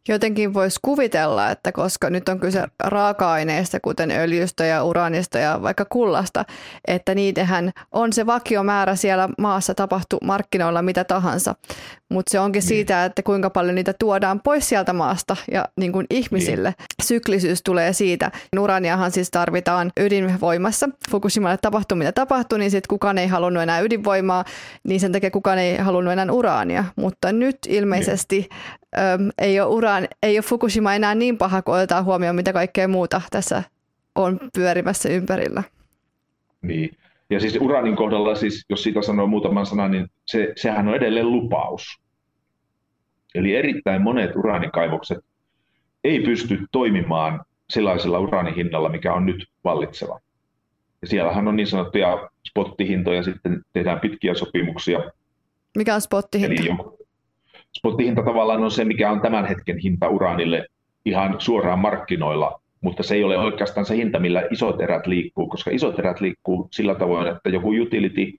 Jotenkin 0.09 0.55
voisi 0.55 0.79
kuvitella, 0.83 1.51
että 1.51 1.73
koska 1.73 2.11
nyt 2.11 2.29
on 2.29 2.41
kyse 2.41 2.65
raaka-aineista, 2.85 3.81
kuten 3.81 4.11
öljystä 4.11 4.65
ja 4.65 4.85
uranista 4.85 5.39
ja 5.39 5.63
vaikka 5.63 5.85
kullasta, 5.85 6.45
että 6.89 7.15
niitähän 7.15 7.71
on 7.93 8.13
se 8.13 8.27
vakiomäärä 8.27 8.97
siellä 8.97 9.29
maassa 9.39 9.75
tapahtuu 9.75 10.19
markkinoilla 10.23 10.83
mitä 10.83 11.05
tahansa. 11.05 11.55
Mutta 12.11 12.31
se 12.31 12.41
onkin 12.41 12.61
niin. 12.61 12.69
siitä, 12.69 13.05
että 13.05 13.23
kuinka 13.23 13.51
paljon 13.51 13.75
niitä 13.75 13.95
tuodaan 13.99 14.41
pois 14.41 14.69
sieltä 14.69 14.93
maasta 14.93 15.37
ja 15.53 15.65
niin 15.81 15.93
kuin 15.93 16.07
ihmisille. 16.11 16.69
Niin. 16.69 16.87
Syklisyys 17.03 17.63
tulee 17.63 17.93
siitä. 17.93 18.31
Uraniahan 18.59 19.11
siis 19.11 19.31
tarvitaan 19.31 19.93
ydinvoimassa. 20.01 20.89
Fukushimalle 21.11 21.59
tapahtuu 21.63 21.99
mitä 21.99 22.13
tapahtuu, 22.13 22.59
niin 22.59 22.71
sitten 22.71 22.89
kukaan 22.89 23.19
ei 23.19 23.27
halunnut 23.27 23.63
enää 23.63 23.81
ydinvoimaa, 23.81 24.45
niin 24.85 25.01
sen 25.01 25.13
takia 25.13 25.31
kukaan 25.31 25.59
ei 25.59 25.77
halunnut 25.77 26.13
enää 26.13 26.33
uraania. 26.33 26.85
Mutta 26.97 27.33
nyt 27.33 27.59
ilmeisesti 27.69 28.39
niin. 28.39 28.49
Äm, 28.99 29.31
ei 29.39 29.61
ole 29.61 29.69
uraan, 29.69 30.09
ei 30.23 30.37
ole 30.37 30.43
Fukushima 30.43 30.95
enää 30.95 31.15
niin 31.15 31.39
paha, 31.39 31.63
kun 31.63 31.75
otetaan 31.75 32.05
huomioon, 32.05 32.37
mitä 32.37 32.53
kaikkea 32.53 32.89
muuta 32.89 33.21
tässä 33.31 33.63
on 34.15 34.41
pyörimässä 34.55 35.09
ympärillä. 35.09 35.63
Niin. 36.63 36.97
Ja 37.31 37.41
siis 37.41 37.59
uranin 37.61 37.97
kohdalla, 37.97 38.35
siis, 38.35 38.65
jos 38.71 38.83
siitä 38.83 39.03
sanoo 39.03 39.27
muutaman 39.27 39.67
sanan, 39.67 39.91
niin 39.91 40.07
se, 40.27 40.53
sehän 40.57 40.89
on 40.89 40.95
edelleen 40.95 41.33
lupaus. 41.33 42.01
Eli 43.35 43.55
erittäin 43.55 44.03
monet 44.03 44.37
uraanikaivokset 44.37 45.19
ei 46.05 46.21
pysty 46.21 46.59
toimimaan 46.73 47.45
sellaisella 47.71 48.19
uraanihinnalla, 48.19 48.89
mikä 48.89 49.15
on 49.15 49.27
nyt 49.27 49.47
vallitseva. 49.65 50.21
Ja 51.03 51.09
siellähän 51.09 51.49
on 51.49 51.57
niin 51.57 51.67
sanottuja 51.67 52.31
spottihintoja, 52.49 53.23
sitten 53.23 53.63
tehdään 53.73 54.01
pitkiä 54.01 54.35
sopimuksia. 54.35 55.11
Mikä 55.77 55.95
on 55.95 56.01
spottihinta? 56.01 56.63
Eli 56.63 56.69
joku, 56.69 56.94
spottihinta 57.79 58.23
tavallaan 58.23 58.65
on 58.65 58.71
se, 58.71 58.85
mikä 58.85 59.11
on 59.11 59.21
tämän 59.21 59.45
hetken 59.47 59.79
hinta 59.79 60.09
uraanille 60.09 60.67
ihan 61.05 61.35
suoraan 61.39 61.79
markkinoilla, 61.79 62.61
mutta 62.81 63.03
se 63.03 63.15
ei 63.15 63.25
ole 63.25 63.39
oikeastaan 63.39 63.87
se 63.87 63.97
hinta, 63.97 64.19
millä 64.19 64.43
isot 64.51 64.81
erät 64.81 65.07
liikkuu, 65.07 65.49
koska 65.49 65.71
isot 65.71 65.99
erät 65.99 66.21
liikkuu 66.21 66.69
sillä 66.71 66.95
tavoin, 66.95 67.27
että 67.27 67.49
joku 67.49 67.71
utility, 67.83 68.33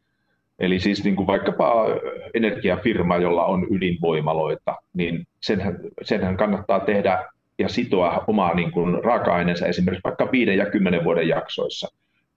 eli 0.59 0.79
siis 0.79 1.03
niin 1.03 1.15
kuin 1.15 1.27
vaikkapa 1.27 1.85
energiafirma, 2.33 3.17
jolla 3.17 3.45
on 3.45 3.67
ydinvoimaloita, 3.71 4.75
niin 4.93 5.27
senhän, 5.41 5.79
senhän 6.01 6.37
kannattaa 6.37 6.79
tehdä 6.79 7.25
ja 7.59 7.69
sitoa 7.69 8.23
omaa 8.27 8.53
niin 8.53 8.71
kuin 8.71 9.03
raaka-aineensa 9.03 9.67
esimerkiksi 9.67 10.03
vaikka 10.03 10.29
5 10.31 10.57
ja 10.57 10.65
10 10.65 11.03
vuoden 11.03 11.27
jaksoissa. 11.27 11.87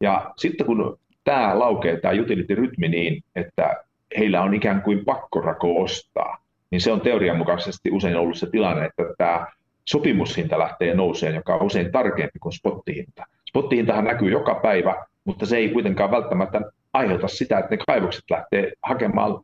Ja 0.00 0.32
sitten 0.36 0.66
kun 0.66 0.98
tämä 1.24 1.58
laukee, 1.58 2.00
tämä 2.00 2.14
utility-rytmi 2.22 2.88
niin, 2.88 3.22
että 3.36 3.84
heillä 4.18 4.42
on 4.42 4.54
ikään 4.54 4.82
kuin 4.82 5.04
pakkorako 5.04 5.82
ostaa, 5.82 6.38
niin 6.70 6.80
se 6.80 6.92
on 6.92 7.00
teorian 7.00 7.36
mukaisesti 7.36 7.90
usein 7.90 8.16
ollut 8.16 8.38
se 8.38 8.50
tilanne, 8.50 8.84
että 8.84 9.02
tämä 9.18 9.46
sopimushinta 9.84 10.58
lähtee 10.58 10.94
nouseen, 10.94 11.34
joka 11.34 11.54
on 11.54 11.62
usein 11.62 11.92
tarkempi 11.92 12.38
kuin 12.38 12.52
spottihinta. 12.52 13.24
Spottihintahan 13.48 14.04
näkyy 14.04 14.30
joka 14.30 14.54
päivä, 14.54 15.06
mutta 15.24 15.46
se 15.46 15.56
ei 15.56 15.68
kuitenkaan 15.68 16.10
välttämättä 16.10 16.60
aiheuta 16.92 17.28
sitä, 17.28 17.58
että 17.58 17.70
ne 17.70 17.82
kaivokset 17.86 18.24
lähtee 18.30 18.72
hakemaan 18.82 19.40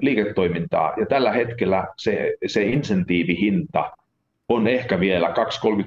liiketoimintaa. 0.00 0.92
Ja 0.96 1.06
tällä 1.06 1.32
hetkellä 1.32 1.86
se, 1.96 2.34
se 2.46 2.62
insentiivihinta 2.62 3.92
on 4.48 4.68
ehkä 4.68 5.00
vielä 5.00 5.28
2-30 5.28 5.32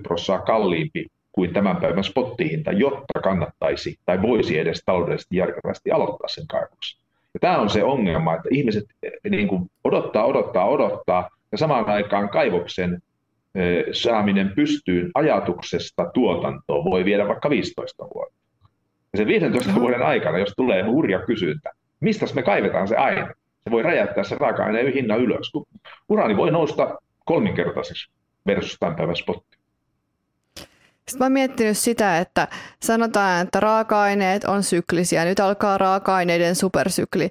prosenttia 0.03 0.45
kalliimpi 0.45 1.05
kuin 1.31 1.53
tämän 1.53 1.77
päivän 1.77 2.03
spottihinta, 2.03 2.72
jotta 2.72 3.22
kannattaisi 3.24 4.00
tai 4.05 4.22
voisi 4.22 4.60
edes 4.60 4.84
taloudellisesti 4.86 5.38
järkevästi 5.38 5.91
aloittaa 5.91 6.27
sen 6.27 6.48
kaivoksen. 6.48 7.04
Ja 7.36 7.39
tämä 7.39 7.58
on 7.58 7.70
se 7.70 7.84
ongelma, 7.84 8.34
että 8.34 8.50
ihmiset 8.51 8.84
niin 9.30 9.48
kuin 9.48 9.72
odottaa, 9.84 10.25
odottaa, 10.25 10.65
odottaa, 10.65 11.30
ja 11.51 11.58
samaan 11.58 11.89
aikaan 11.89 12.30
kaivoksen 12.30 13.01
saaminen 13.92 14.51
pystyyn 14.56 15.12
ajatuksesta 15.13 16.12
tuotantoon 16.13 16.86
voi 16.86 17.06
viedä 17.06 17.27
vaikka 17.27 17.50
15 17.50 18.08
vuotta. 18.15 18.36
Ja 19.13 19.18
sen 19.18 19.27
15 19.27 19.70
mm-hmm. 19.70 19.82
vuoden 19.82 20.01
aikana, 20.01 20.39
jos 20.39 20.54
tulee 20.58 20.84
hurja 20.84 21.20
kysyntä, 21.25 21.72
mistä 22.00 22.25
me 22.36 22.44
kaivetaan 22.44 22.88
se 22.88 22.96
aine? 22.96 23.27
Se 23.63 23.72
voi 23.72 23.84
räjäyttää 23.84 24.24
se 24.24 24.36
raaka-aineen 24.36 24.94
hinnan 24.94 25.20
ylös. 25.20 25.51
Uraani 26.10 26.38
voi 26.38 26.51
nousta 26.51 27.00
kolminkertaiseksi 27.25 28.12
versus 28.48 28.77
tämän 28.80 28.96
päivän 28.96 29.15
spotti. 29.15 29.54
Sitten 31.09 31.25
mä 31.25 31.29
miettinyt 31.29 31.77
sitä, 31.77 32.17
että 32.17 32.47
sanotaan, 32.81 33.41
että 33.41 33.59
raaka-aineet 33.59 34.43
on 34.43 34.63
syklisiä. 34.63 35.25
Nyt 35.25 35.39
alkaa 35.39 35.77
raaka-aineiden 35.77 36.55
supersykli. 36.55 37.29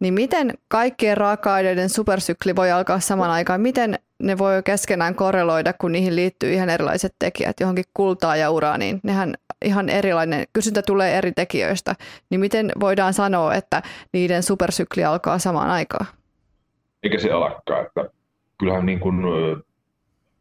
Niin 0.00 0.14
miten 0.14 0.52
kaikkien 0.68 1.16
raaka-aineiden 1.16 1.88
supersykli 1.88 2.56
voi 2.56 2.70
alkaa 2.70 3.00
saman 3.00 3.30
aikaan? 3.30 3.60
Miten 3.60 3.98
ne 4.22 4.38
voi 4.38 4.62
keskenään 4.62 5.14
korreloida, 5.14 5.72
kun 5.72 5.92
niihin 5.92 6.16
liittyy 6.16 6.52
ihan 6.52 6.70
erilaiset 6.70 7.14
tekijät, 7.18 7.60
johonkin 7.60 7.84
kultaa 7.94 8.36
ja 8.36 8.50
uraaniin? 8.50 9.00
Nehän 9.02 9.34
ihan 9.64 9.88
erilainen, 9.88 10.44
kysyntä 10.52 10.82
tulee 10.82 11.18
eri 11.18 11.32
tekijöistä. 11.32 11.94
Niin 12.30 12.40
miten 12.40 12.72
voidaan 12.80 13.14
sanoa, 13.14 13.54
että 13.54 13.82
niiden 14.12 14.42
supersykli 14.42 15.04
alkaa 15.04 15.38
samaan 15.38 15.70
aikaan? 15.70 16.06
Eikä 17.02 17.18
se 17.18 17.30
alkaa. 17.30 17.80
Että 17.80 18.04
kyllähän 18.58 18.86
niin 18.86 19.00
kuin, 19.00 19.16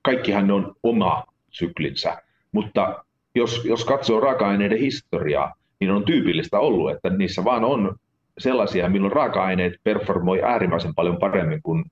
kaikkihan 0.02 0.52
on 0.52 0.76
oma 0.84 1.24
syklinsä 1.52 2.22
mutta 2.54 3.04
jos, 3.36 3.66
jos 3.66 3.86
katsoo 3.86 4.20
raaka-aineiden 4.20 4.80
historiaa, 4.80 5.54
niin 5.80 5.92
on 5.92 6.06
tyypillistä 6.06 6.60
ollut, 6.60 6.92
että 6.92 7.10
niissä 7.10 7.44
vaan 7.44 7.64
on 7.64 7.96
sellaisia, 8.38 8.90
milloin 8.90 9.12
raaka-aineet 9.12 9.74
performoi 9.84 10.44
äärimmäisen 10.44 10.96
paljon 10.96 11.18
paremmin 11.18 11.62
kuin 11.64 11.86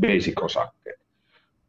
basic-osakkeet. 0.00 1.00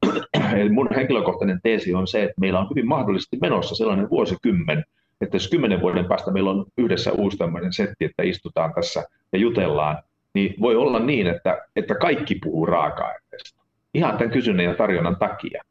Eli 0.61 0.69
mun 0.69 0.89
henkilökohtainen 0.95 1.59
teesi 1.63 1.93
on 1.93 2.07
se, 2.07 2.23
että 2.23 2.39
meillä 2.39 2.59
on 2.59 2.69
hyvin 2.69 2.87
mahdollisesti 2.87 3.37
menossa 3.41 3.75
sellainen 3.75 4.09
vuosikymmen, 4.09 4.83
että 5.21 5.35
jos 5.35 5.49
kymmenen 5.49 5.81
vuoden 5.81 6.05
päästä 6.05 6.31
meillä 6.31 6.49
on 6.49 6.65
yhdessä 6.77 7.11
uusi 7.11 7.37
tämmöinen 7.37 7.73
setti, 7.73 8.05
että 8.05 8.23
istutaan 8.23 8.73
tässä 8.73 9.03
ja 9.33 9.39
jutellaan, 9.39 9.97
niin 10.33 10.55
voi 10.61 10.75
olla 10.75 10.99
niin, 10.99 11.27
että, 11.27 11.61
että 11.75 11.95
kaikki 11.95 12.35
puhuu 12.43 12.65
raaka-aineesta. 12.65 13.63
Ihan 13.93 14.17
tämän 14.17 14.31
kysynnän 14.31 14.65
ja 14.65 14.75
tarjonnan 14.75 15.15
takia. 15.15 15.63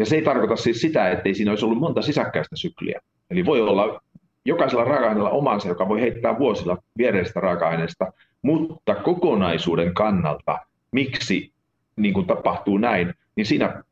Ja 0.00 0.06
se 0.06 0.16
ei 0.16 0.22
tarkoita 0.22 0.56
siis 0.56 0.80
sitä, 0.80 1.10
että 1.10 1.28
ei 1.28 1.34
siinä 1.34 1.52
olisi 1.52 1.64
ollut 1.64 1.78
monta 1.78 2.02
sisäkkäistä 2.02 2.56
sykliä. 2.56 3.00
Eli 3.30 3.44
voi 3.44 3.60
olla 3.60 4.00
jokaisella 4.44 4.84
raaka-aineella 4.84 5.30
omansa, 5.30 5.68
joka 5.68 5.88
voi 5.88 6.00
heittää 6.00 6.38
vuosilla 6.38 6.78
viereistä 6.98 7.40
raaka-aineesta, 7.40 8.12
mutta 8.42 8.94
kokonaisuuden 8.94 9.94
kannalta, 9.94 10.58
miksi 10.92 11.52
niin 11.96 12.14
kuin 12.14 12.26
tapahtuu 12.26 12.78
näin, 12.78 13.14
niin 13.36 13.46
siinä 13.46 13.82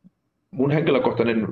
mun 0.50 0.70
henkilökohtainen 0.70 1.48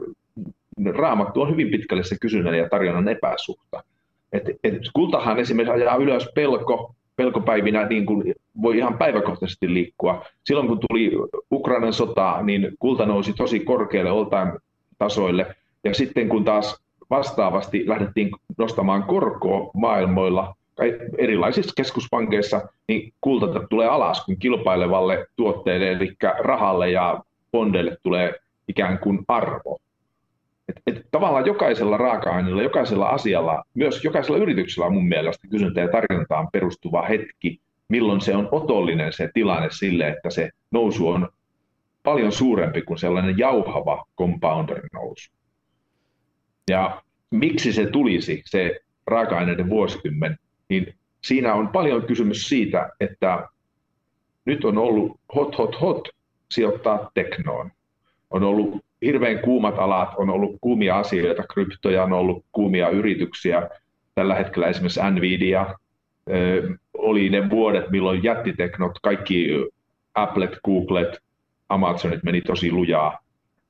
raamattu 0.86 1.42
on 1.42 1.50
hyvin 1.50 1.70
pitkälle 1.70 2.04
se 2.04 2.16
kysynnän 2.20 2.58
ja 2.58 2.68
tarjonnan 2.68 3.08
epäsuhta. 3.08 3.84
Et, 4.32 4.42
et 4.64 4.74
kultahan 4.92 5.38
esimerkiksi 5.38 5.82
ajaa 5.82 5.96
ylös 5.96 6.28
pelko, 6.34 6.94
pelkopäivinä 7.16 7.86
niin 7.86 8.06
kuin 8.06 8.34
voi 8.62 8.78
ihan 8.78 8.98
päiväkohtaisesti 8.98 9.74
liikkua. 9.74 10.24
Silloin 10.44 10.68
kun 10.68 10.80
tuli 10.88 11.12
Ukrainan 11.52 11.92
sota, 11.92 12.42
niin 12.42 12.68
kulta 12.78 13.06
nousi 13.06 13.32
tosi 13.32 13.60
korkealle 13.60 14.10
oltain 14.10 14.52
tasoille. 14.98 15.56
Ja 15.84 15.94
sitten 15.94 16.28
kun 16.28 16.44
taas 16.44 16.80
vastaavasti 17.10 17.88
lähdettiin 17.88 18.30
nostamaan 18.58 19.02
korkoa 19.02 19.70
maailmoilla 19.74 20.54
erilaisissa 21.18 21.72
keskuspankeissa, 21.76 22.60
niin 22.88 23.12
kulta 23.20 23.60
tulee 23.70 23.88
alas, 23.88 24.24
kun 24.24 24.36
kilpailevalle 24.36 25.26
tuotteelle, 25.36 25.92
eli 25.92 26.12
rahalle 26.38 26.90
ja 26.90 27.20
bondeille 27.52 27.96
tulee 28.02 28.34
ikään 28.68 28.98
kuin 28.98 29.24
arvo. 29.28 29.78
Et, 30.68 30.82
et 30.86 31.06
tavallaan 31.10 31.46
jokaisella 31.46 31.96
raaka-aineella, 31.96 32.62
jokaisella 32.62 33.08
asialla, 33.08 33.64
myös 33.74 34.04
jokaisella 34.04 34.38
yrityksellä 34.38 34.86
on 34.86 34.94
mun 34.94 35.08
mielestä 35.08 35.48
kysyntä 35.48 35.80
ja 35.80 35.88
tarjontaan 35.88 36.48
perustuva 36.52 37.02
hetki, 37.02 37.60
milloin 37.88 38.20
se 38.20 38.36
on 38.36 38.48
otollinen 38.52 39.12
se 39.12 39.30
tilanne 39.34 39.68
sille, 39.70 40.08
että 40.08 40.30
se 40.30 40.50
nousu 40.70 41.08
on 41.08 41.28
paljon 42.02 42.32
suurempi 42.32 42.82
kuin 42.82 42.98
sellainen 42.98 43.38
jauhava 43.38 44.06
compounder 44.18 44.80
nousu. 44.92 45.30
Ja 46.70 47.02
miksi 47.30 47.72
se 47.72 47.86
tulisi, 47.86 48.42
se 48.44 48.80
raaka-aineiden 49.06 49.68
vuosikymmen, 49.68 50.38
niin 50.68 50.94
siinä 51.24 51.54
on 51.54 51.68
paljon 51.68 52.06
kysymys 52.06 52.48
siitä, 52.48 52.90
että 53.00 53.48
nyt 54.44 54.64
on 54.64 54.78
ollut 54.78 55.20
hot, 55.34 55.58
hot, 55.58 55.80
hot 55.80 56.08
sijoittaa 56.50 57.10
teknoon. 57.14 57.70
On 58.30 58.42
ollut 58.42 58.84
hirveän 59.02 59.38
kuumat 59.38 59.78
alat, 59.78 60.08
on 60.16 60.30
ollut 60.30 60.56
kuumia 60.60 60.98
asioita, 60.98 61.42
kryptoja 61.42 62.02
on 62.02 62.12
ollut 62.12 62.44
kuumia 62.52 62.88
yrityksiä. 62.88 63.68
Tällä 64.14 64.34
hetkellä 64.34 64.68
esimerkiksi 64.68 65.00
Nvidia 65.10 65.74
oli 66.98 67.28
ne 67.28 67.50
vuodet, 67.50 67.90
milloin 67.90 68.22
jättiteknot, 68.22 68.98
kaikki 69.02 69.48
Applet, 70.14 70.58
Googlet, 70.64 71.18
Amazonit 71.68 72.22
meni 72.22 72.40
tosi 72.40 72.72
lujaa. 72.72 73.18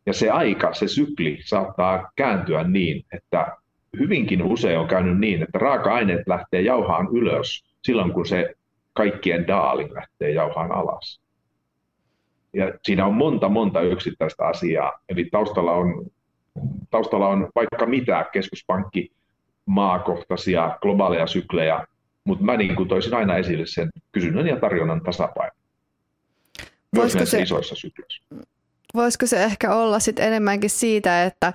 Ja 0.07 0.13
se 0.13 0.31
aika, 0.31 0.75
se 0.75 0.89
sykli 0.89 1.39
saattaa 1.45 2.11
kääntyä 2.17 2.65
niin, 2.65 3.05
että 3.13 3.57
hyvinkin 3.99 4.43
usein 4.43 4.79
on 4.79 4.89
käynyt 4.89 5.19
niin, 5.19 5.43
että 5.43 5.59
raaka-aineet 5.59 6.27
lähtee 6.27 6.61
jauhaan 6.61 7.09
ylös 7.13 7.65
silloin, 7.83 8.13
kun 8.13 8.27
se 8.27 8.55
kaikkien 8.93 9.47
daalin 9.47 9.95
lähtee 9.95 10.31
jauhaan 10.31 10.73
alas. 10.73 11.21
Ja 12.57 12.73
siinä 12.83 13.07
on 13.07 13.15
monta, 13.15 13.49
monta 13.49 13.81
yksittäistä 13.81 14.47
asiaa. 14.47 14.93
Eli 15.09 15.29
taustalla 15.33 15.73
on, 15.73 16.07
taustalla 16.91 17.29
on 17.29 17.49
vaikka 17.55 17.87
mitä 17.87 18.27
keskuspankki, 18.33 19.13
maakohtaisia, 19.67 20.79
globaaleja 20.83 21.27
syklejä, 21.27 21.87
mutta 22.25 22.45
mä 22.45 22.57
niin 22.57 22.77
kuin 22.77 22.89
toisin 22.89 23.15
aina 23.15 23.37
esille 23.37 23.67
sen 23.67 23.91
kysynnän 24.13 24.47
ja 24.47 24.61
tarjonnan 24.61 25.01
tasapaino. 25.01 25.55
Voisiko 26.97 27.27
se, 27.27 27.43
isoissa 27.43 27.75
sykleissä. 27.75 28.23
Voisiko 28.95 29.27
se 29.27 29.45
ehkä 29.45 29.75
olla 29.75 29.99
sit 29.99 30.19
enemmänkin 30.19 30.71
siitä, 30.71 31.25
että 31.25 31.53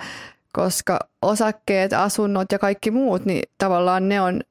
koska 0.53 0.99
osakkeet, 1.21 1.93
asunnot 1.93 2.51
ja 2.51 2.59
kaikki 2.59 2.91
muut, 2.91 3.25
niin 3.25 3.43
tavallaan 3.57 4.09
ne 4.09 4.21
on 4.21 4.41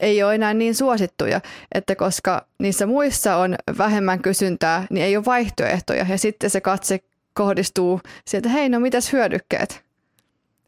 ei 0.00 0.22
ole 0.22 0.34
enää 0.34 0.54
niin 0.54 0.74
suosittuja, 0.74 1.40
että 1.74 1.96
koska 1.96 2.46
niissä 2.58 2.86
muissa 2.86 3.36
on 3.36 3.54
vähemmän 3.78 4.22
kysyntää, 4.22 4.86
niin 4.90 5.04
ei 5.04 5.16
ole 5.16 5.24
vaihtoehtoja 5.24 6.06
ja 6.08 6.18
sitten 6.18 6.50
se 6.50 6.60
katse 6.60 7.00
kohdistuu 7.34 8.00
sieltä, 8.24 8.48
hei 8.48 8.68
no 8.68 8.80
mitäs 8.80 9.12
hyödykkeet? 9.12 9.86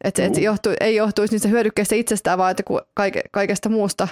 Että 0.05 0.25
et 0.25 0.39
johtu, 0.39 0.71
ei 0.81 0.97
johtuisi 0.97 1.35
niistä 1.35 1.49
hyödykkeistä 1.49 1.95
itsestään, 1.95 2.39
vaan 2.39 2.51
että 2.51 2.63
kaike, 2.95 3.23
kaikesta 3.31 3.69
muusta, 3.69 4.09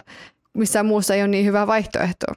missään 0.54 0.86
muussa 0.86 1.14
ei 1.14 1.22
ole 1.22 1.28
niin 1.28 1.46
hyvää 1.46 1.66
vaihtoehtoa. 1.66 2.34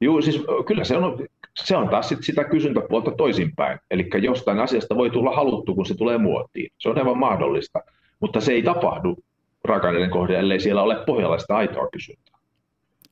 Joo, 0.00 0.22
siis 0.22 0.40
kyllä 0.66 0.84
se 0.84 0.96
on, 0.96 1.26
se 1.54 1.76
on 1.76 1.88
taas 1.88 2.08
sit 2.08 2.18
sitä 2.22 2.44
kysyntäpuolta 2.44 3.10
toisinpäin. 3.10 3.78
Eli 3.90 4.10
jostain 4.22 4.60
asiasta 4.60 4.96
voi 4.96 5.10
tulla 5.10 5.36
haluttu, 5.36 5.74
kun 5.74 5.86
se 5.86 5.94
tulee 5.94 6.18
muotiin. 6.18 6.72
Se 6.78 6.88
on 6.88 6.98
aivan 6.98 7.18
mahdollista, 7.18 7.80
mutta 8.20 8.40
se 8.40 8.52
ei 8.52 8.62
tapahdu 8.62 9.16
raaka-aineiden 9.64 10.10
kohde, 10.10 10.38
ellei 10.38 10.60
siellä 10.60 10.82
ole 10.82 10.96
pohjalla 11.06 11.38
sitä 11.38 11.56
aitoa 11.56 11.88
kysyntää. 11.92 12.38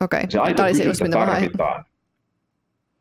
Okay. 0.01 0.23
Se 0.29 0.39
aito 0.39 0.63
kysyntä 0.63 0.89
just, 0.89 1.03
tarvitaan. 1.11 1.85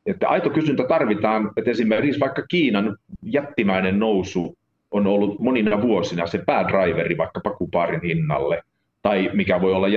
Että 0.06 0.30
aito 0.30 0.50
kysyntä 0.50 0.84
tarvitaan, 0.84 1.52
että 1.58 1.72
esimerkiksi 1.72 2.20
vaikka 2.20 2.42
Kiinan 2.42 2.98
jättimäinen 3.24 4.00
nousu 4.00 4.58
on 4.92 5.08
ollut 5.08 5.40
monina 5.40 5.82
vuosina 5.82 6.28
se 6.28 6.44
päädriveri 6.46 7.18
vaikkapa 7.18 7.50
kuparin 7.50 8.02
hinnalle, 8.02 8.64
tai 9.02 9.30
mikä 9.34 9.62
voi 9.62 9.74
olla 9.74 9.88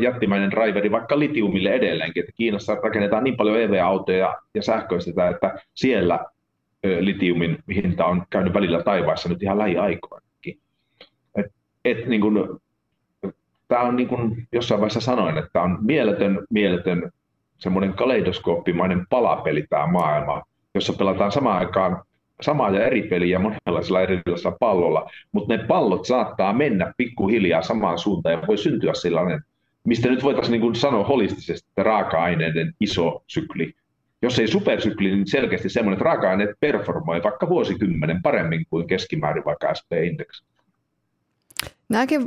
jättimäinen 0.00 0.50
driveri 0.50 0.90
vaikka 0.90 1.18
litiumille 1.18 1.70
edelleenkin, 1.70 2.20
että 2.20 2.32
Kiinassa 2.36 2.74
rakennetaan 2.74 3.24
niin 3.24 3.36
paljon 3.36 3.60
EV-autoja 3.60 4.34
ja 4.54 4.62
sähköistetään, 4.62 5.34
että 5.34 5.58
siellä 5.74 6.20
litiumin 7.00 7.58
hinta 7.74 8.04
on 8.04 8.22
käynyt 8.30 8.54
välillä 8.54 8.82
taivaassa 8.82 9.28
nyt 9.28 9.42
ihan 9.42 9.58
lähiaikoinakin. 9.58 10.58
Et, 11.36 11.46
et 11.84 12.06
niin 12.06 12.20
kun 12.20 12.60
tämä 13.68 13.82
on 13.82 13.96
niin 13.96 14.08
kuin 14.08 14.48
jossain 14.52 14.80
vaiheessa 14.80 15.00
sanoin, 15.00 15.38
että 15.38 15.50
tämä 15.52 15.64
on 15.64 15.78
mieletön, 15.80 16.46
mieletön 16.50 17.10
semmoinen 17.58 17.92
kaleidoskooppimainen 17.92 19.06
palapeli 19.10 19.64
tämä 19.70 19.86
maailma, 19.86 20.42
jossa 20.74 20.92
pelataan 20.92 21.32
samaan 21.32 21.58
aikaan 21.58 22.02
samaa 22.40 22.70
ja 22.70 22.86
eri 22.86 23.02
peliä 23.02 23.38
monenlaisella 23.38 24.02
erilaisella 24.02 24.56
pallolla, 24.60 25.10
mutta 25.32 25.56
ne 25.56 25.64
pallot 25.64 26.06
saattaa 26.06 26.52
mennä 26.52 26.94
pikkuhiljaa 26.96 27.62
samaan 27.62 27.98
suuntaan 27.98 28.32
ja 28.32 28.46
voi 28.48 28.58
syntyä 28.58 28.94
sellainen, 28.94 29.40
mistä 29.84 30.08
nyt 30.08 30.22
voitaisiin 30.22 30.52
niin 30.52 30.60
kuin 30.60 30.74
sanoa 30.74 31.04
holistisesti, 31.04 31.68
että 31.70 31.82
raaka-aineiden 31.82 32.72
iso 32.80 33.22
sykli. 33.26 33.72
Jos 34.22 34.38
ei 34.38 34.48
supersykli, 34.48 35.10
niin 35.10 35.26
selkeästi 35.26 35.68
semmoinen, 35.68 35.96
että 35.96 36.04
raaka-aineet 36.04 36.50
performoi 36.60 37.22
vaikka 37.22 37.48
vuosikymmenen 37.48 38.22
paremmin 38.22 38.66
kuin 38.70 38.86
keskimäärin 38.86 39.44
vaikka 39.44 39.74
SP-indeksi. 39.74 40.44
Nämäkin 41.88 42.26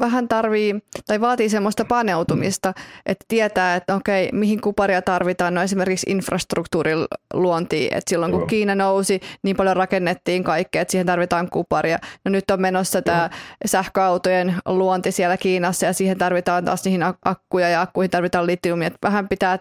vähän 0.00 0.28
tarvii 0.28 0.74
tai 1.06 1.20
vaatii 1.20 1.48
semmoista 1.48 1.84
paneutumista, 1.84 2.72
että 3.06 3.24
tietää, 3.28 3.76
että 3.76 3.94
okei, 3.94 4.28
mihin 4.32 4.60
kuparia 4.60 5.02
tarvitaan, 5.02 5.54
no 5.54 5.62
esimerkiksi 5.62 6.10
infrastruktuurin 6.10 6.98
luontiin, 7.32 7.94
että 7.94 8.10
silloin 8.10 8.32
kun 8.32 8.40
Joo. 8.40 8.46
Kiina 8.46 8.74
nousi, 8.74 9.20
niin 9.42 9.56
paljon 9.56 9.76
rakennettiin 9.76 10.44
kaikkea, 10.44 10.82
että 10.82 10.92
siihen 10.92 11.06
tarvitaan 11.06 11.50
kuparia. 11.50 11.98
No 12.24 12.30
nyt 12.30 12.50
on 12.50 12.60
menossa 12.60 13.02
tämä 13.02 13.30
sähköautojen 13.64 14.54
luonti 14.66 15.12
siellä 15.12 15.36
Kiinassa 15.36 15.86
ja 15.86 15.92
siihen 15.92 16.18
tarvitaan 16.18 16.64
taas 16.64 16.84
niihin 16.84 17.02
akkuja 17.24 17.68
ja 17.68 17.80
akkuihin 17.80 18.10
tarvitaan 18.10 18.46
litiumia, 18.46 18.86
että 18.86 19.08
vähän 19.08 19.28
pitää 19.28 19.58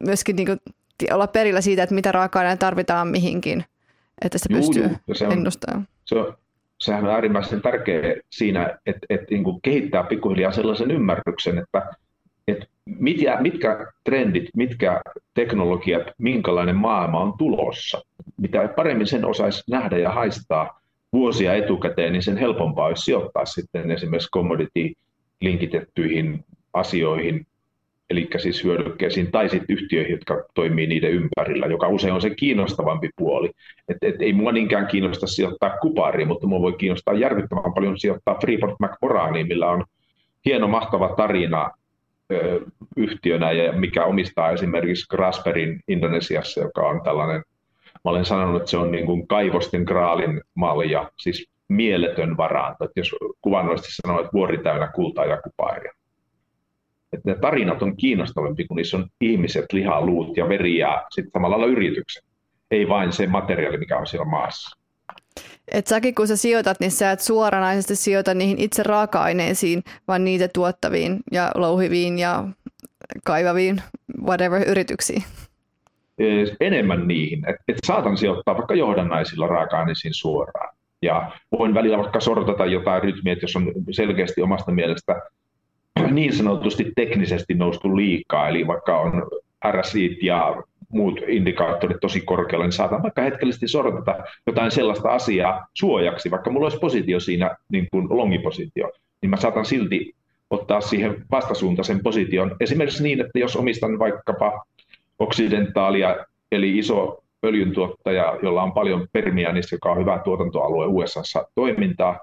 myöskin 0.00 0.36
niin 0.36 0.46
kuin 0.46 0.60
olla 1.12 1.26
perillä 1.26 1.60
siitä, 1.60 1.82
että 1.82 1.94
mitä 1.94 2.12
raaka-aineita 2.12 2.60
tarvitaan 2.60 3.08
mihinkin, 3.08 3.64
että 4.22 4.38
se 4.38 4.48
pystyy 4.48 4.82
juu, 4.82 5.14
se 5.14 5.26
on, 5.26 5.32
ennustamaan. 5.32 5.88
Se 6.04 6.14
on, 6.14 6.36
sehän 6.80 7.04
on 7.04 7.10
äärimmäisen 7.10 7.62
tärkeä 7.62 8.16
siinä, 8.30 8.78
että, 8.86 9.06
että 9.10 9.26
niin 9.30 9.44
kuin 9.44 9.62
kehittää 9.62 10.02
pikkuhiljaa 10.02 10.52
sellaisen 10.52 10.90
ymmärryksen, 10.90 11.58
että, 11.58 11.82
että 12.48 12.66
mitkä, 12.84 13.38
mitkä 13.40 13.92
trendit, 14.04 14.44
mitkä 14.56 15.00
teknologiat, 15.34 16.02
minkälainen 16.18 16.76
maailma 16.76 17.20
on 17.20 17.38
tulossa. 17.38 18.02
Mitä 18.36 18.68
paremmin 18.76 19.06
sen 19.06 19.24
osaisi 19.24 19.62
nähdä 19.70 19.98
ja 19.98 20.10
haistaa 20.10 20.80
vuosia 21.12 21.54
etukäteen, 21.54 22.12
niin 22.12 22.22
sen 22.22 22.36
helpompaa 22.36 22.86
olisi 22.86 23.04
sijoittaa 23.04 23.44
sitten 23.44 23.90
esimerkiksi 23.90 24.30
commodity-linkitettyihin 24.30 26.44
asioihin, 26.72 27.46
eli 28.10 28.28
siis 28.38 28.64
hyödykkeisiin 28.64 29.30
tai 29.30 29.48
sitten 29.48 29.76
yhtiöihin, 29.76 30.12
jotka 30.12 30.44
toimii 30.54 30.86
niiden 30.86 31.10
ympärillä, 31.10 31.66
joka 31.66 31.88
usein 31.88 32.14
on 32.14 32.20
se 32.20 32.30
kiinnostavampi 32.30 33.10
puoli. 33.16 33.50
Et, 33.88 33.96
et 34.02 34.22
ei 34.22 34.32
mua 34.32 34.52
niinkään 34.52 34.86
kiinnosta 34.86 35.26
sijoittaa 35.26 35.78
kupariin, 35.78 36.28
mutta 36.28 36.46
mua 36.46 36.60
voi 36.60 36.72
kiinnostaa 36.72 37.14
järkyttävän 37.14 37.74
paljon 37.74 37.98
sijoittaa 37.98 38.38
Freeport 38.40 38.74
McMoraniin, 38.80 39.48
millä 39.48 39.70
on 39.70 39.84
hieno, 40.44 40.68
mahtava 40.68 41.14
tarina 41.16 41.70
ö, 42.32 42.60
yhtiönä 42.96 43.52
ja 43.52 43.72
mikä 43.72 44.04
omistaa 44.04 44.50
esimerkiksi 44.50 45.06
Grasperin 45.10 45.80
Indonesiassa, 45.88 46.60
joka 46.60 46.88
on 46.88 47.00
tällainen, 47.02 47.42
mä 48.04 48.10
olen 48.10 48.24
sanonut, 48.24 48.56
että 48.56 48.70
se 48.70 48.76
on 48.76 48.90
niin 48.90 49.06
kuin 49.06 49.28
kaivosten 49.28 49.82
graalin 49.82 50.40
malja, 50.54 51.10
siis 51.18 51.50
mieletön 51.68 52.36
varanto, 52.36 52.84
että 52.84 53.00
jos 53.00 53.14
kuvannollisesti 53.42 53.92
sanoo, 53.94 54.20
että 54.20 54.32
vuori 54.32 54.58
täynnä 54.58 54.88
kultaa 54.94 55.24
ja 55.24 55.42
kuparia 55.42 55.95
että 57.12 57.30
ne 57.30 57.36
tarinat 57.40 57.82
on 57.82 57.96
kiinnostavampi, 57.96 58.64
kun 58.64 58.76
niissä 58.76 58.96
on 58.96 59.06
ihmiset, 59.20 59.72
liha, 59.72 60.06
luut 60.06 60.36
ja 60.36 60.48
veri 60.48 60.78
ja 60.78 61.04
sitten 61.10 61.30
samalla 61.32 61.58
lailla 61.58 61.76
yritykset. 61.76 62.24
Ei 62.70 62.88
vain 62.88 63.12
se 63.12 63.26
materiaali, 63.26 63.78
mikä 63.78 63.98
on 63.98 64.06
siellä 64.06 64.24
maassa. 64.24 64.78
Et 65.68 65.86
säkin 65.86 66.14
kun 66.14 66.28
sä 66.28 66.36
sijoitat, 66.36 66.80
niin 66.80 66.90
sä 66.90 67.10
et 67.10 67.20
suoranaisesti 67.20 67.96
sijoita 67.96 68.34
niihin 68.34 68.58
itse 68.58 68.82
raaka-aineisiin, 68.82 69.82
vaan 70.08 70.24
niitä 70.24 70.48
tuottaviin 70.48 71.20
ja 71.32 71.50
louhiviin 71.54 72.18
ja 72.18 72.44
kaivaviin 73.24 73.82
whatever 74.22 74.68
yrityksiin. 74.68 75.22
Enemmän 76.60 77.08
niihin. 77.08 77.48
että 77.48 77.62
et 77.68 77.76
saatan 77.86 78.16
sijoittaa 78.16 78.56
vaikka 78.56 78.74
johdannaisilla 78.74 79.46
raaka-aineisiin 79.46 80.14
suoraan. 80.14 80.74
Ja 81.02 81.32
voin 81.58 81.74
välillä 81.74 81.98
vaikka 81.98 82.20
sortata 82.20 82.66
jotain 82.66 83.02
rytmiä, 83.02 83.32
että 83.32 83.44
jos 83.44 83.56
on 83.56 83.72
selkeästi 83.90 84.42
omasta 84.42 84.72
mielestä 84.72 85.22
niin 86.10 86.32
sanotusti 86.32 86.92
teknisesti 86.96 87.54
noustu 87.54 87.96
liikaa, 87.96 88.48
eli 88.48 88.66
vaikka 88.66 89.00
on 89.00 89.22
RSI 89.72 90.18
ja 90.22 90.62
muut 90.88 91.20
indikaattorit 91.28 91.96
tosi 92.00 92.20
korkealla, 92.20 92.64
niin 92.64 92.72
saatan 92.72 93.02
vaikka 93.02 93.22
hetkellisesti 93.22 93.68
sortata 93.68 94.16
jotain 94.46 94.70
sellaista 94.70 95.08
asiaa 95.08 95.66
suojaksi, 95.74 96.30
vaikka 96.30 96.50
mulla 96.50 96.64
olisi 96.64 96.78
positio 96.78 97.20
siinä, 97.20 97.56
niin 97.72 97.88
kuin 97.90 98.06
longipositio, 98.10 98.92
niin 99.22 99.30
mä 99.30 99.36
saatan 99.36 99.64
silti 99.64 100.14
ottaa 100.50 100.80
siihen 100.80 101.24
vastasuuntaisen 101.30 102.02
position. 102.02 102.56
Esimerkiksi 102.60 103.02
niin, 103.02 103.20
että 103.20 103.38
jos 103.38 103.56
omistan 103.56 103.98
vaikkapa 103.98 104.64
oksidentaalia, 105.18 106.16
eli 106.52 106.78
iso 106.78 107.22
öljyntuottaja, 107.44 108.38
jolla 108.42 108.62
on 108.62 108.72
paljon 108.72 109.06
Permianissa, 109.12 109.74
joka 109.74 109.90
on 109.90 109.98
hyvä 109.98 110.20
tuotantoalue 110.24 110.86
USAssa 110.86 111.46
toimintaa, 111.54 112.20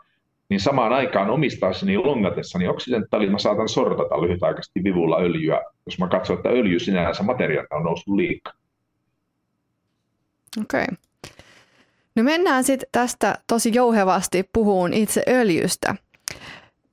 niin 0.54 0.62
samaan 0.62 0.94
aikaan 0.94 1.30
omistaessani 1.30 1.98
longatessani 1.98 2.68
oksidentaalin 2.68 3.32
mä 3.32 3.38
saatan 3.38 3.70
sortata 3.70 4.22
lyhytaikaisesti 4.22 4.84
vivulla 4.84 5.18
öljyä, 5.20 5.62
jos 5.86 6.00
mä 6.00 6.08
katson, 6.08 6.38
että 6.38 6.50
öljy 6.50 6.80
sinänsä 6.80 7.24
materiaalina 7.24 7.76
on 7.76 7.84
noussut 7.84 8.16
liikaa. 8.16 8.54
Okei. 10.62 10.84
Okay. 10.84 10.96
No 12.16 12.24
mennään 12.24 12.64
sitten 12.64 12.90
tästä 12.92 13.38
tosi 13.48 13.72
jouhevasti 13.74 14.50
puhuun 14.54 14.94
itse 14.94 15.24
öljystä. 15.28 15.96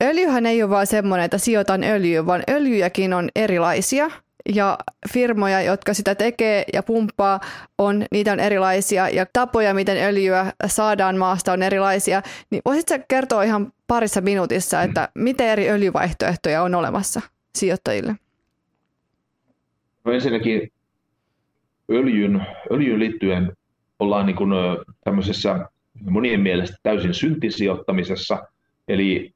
Öljyhän 0.03 0.47
ei 0.47 0.63
ole 0.63 0.71
vain 0.71 0.87
semmoinen, 0.87 1.25
että 1.25 1.39
sijoitan 1.39 1.85
öljyä, 1.85 2.27
vaan 2.27 2.43
öljyjäkin 2.51 3.15
on 3.15 3.29
erilaisia 3.37 4.11
ja 4.55 4.79
firmoja, 5.13 5.63
jotka 5.63 5.95
sitä 5.95 6.15
tekee 6.15 6.65
ja 6.73 6.83
pumppaa, 6.83 7.41
on, 7.79 8.05
niitä 8.11 8.33
on 8.33 8.41
erilaisia 8.41 9.09
ja 9.09 9.27
tapoja, 9.33 9.75
miten 9.75 9.97
öljyä 10.05 10.53
saadaan 10.67 11.17
maasta 11.17 11.53
on 11.53 11.63
erilaisia. 11.63 12.23
Niin 12.51 12.63
voisitko 12.65 12.95
kertoa 13.09 13.43
ihan 13.43 13.73
parissa 13.87 14.21
minuutissa, 14.21 14.83
että 14.83 15.09
miten 15.15 15.49
eri 15.49 15.71
öljyvaihtoehtoja 15.71 16.63
on 16.63 16.75
olemassa 16.75 17.21
sijoittajille? 17.55 18.17
No 20.05 20.13
ensinnäkin 20.13 20.73
öljyn, 21.91 22.47
öljyn 22.73 22.99
liittyen 22.99 23.53
ollaan 23.99 24.27
niin 24.27 24.37
kuin 24.37 24.51
tämmöisessä 25.05 25.69
monien 26.01 26.41
mielestä 26.41 26.77
täysin 26.83 27.15
syntisijoittamisessa, 27.15 28.39
eli 28.89 29.35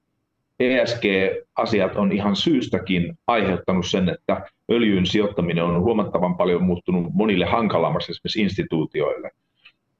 ESG-asiat 0.60 1.96
on 1.96 2.12
ihan 2.12 2.36
syystäkin 2.36 3.18
aiheuttanut 3.26 3.86
sen, 3.86 4.08
että 4.08 4.42
öljyn 4.72 5.06
sijoittaminen 5.06 5.64
on 5.64 5.80
huomattavan 5.80 6.36
paljon 6.36 6.62
muuttunut 6.62 7.14
monille 7.14 7.44
hankalammaksi 7.44 8.12
esimerkiksi 8.12 8.42
instituutioille. 8.42 9.30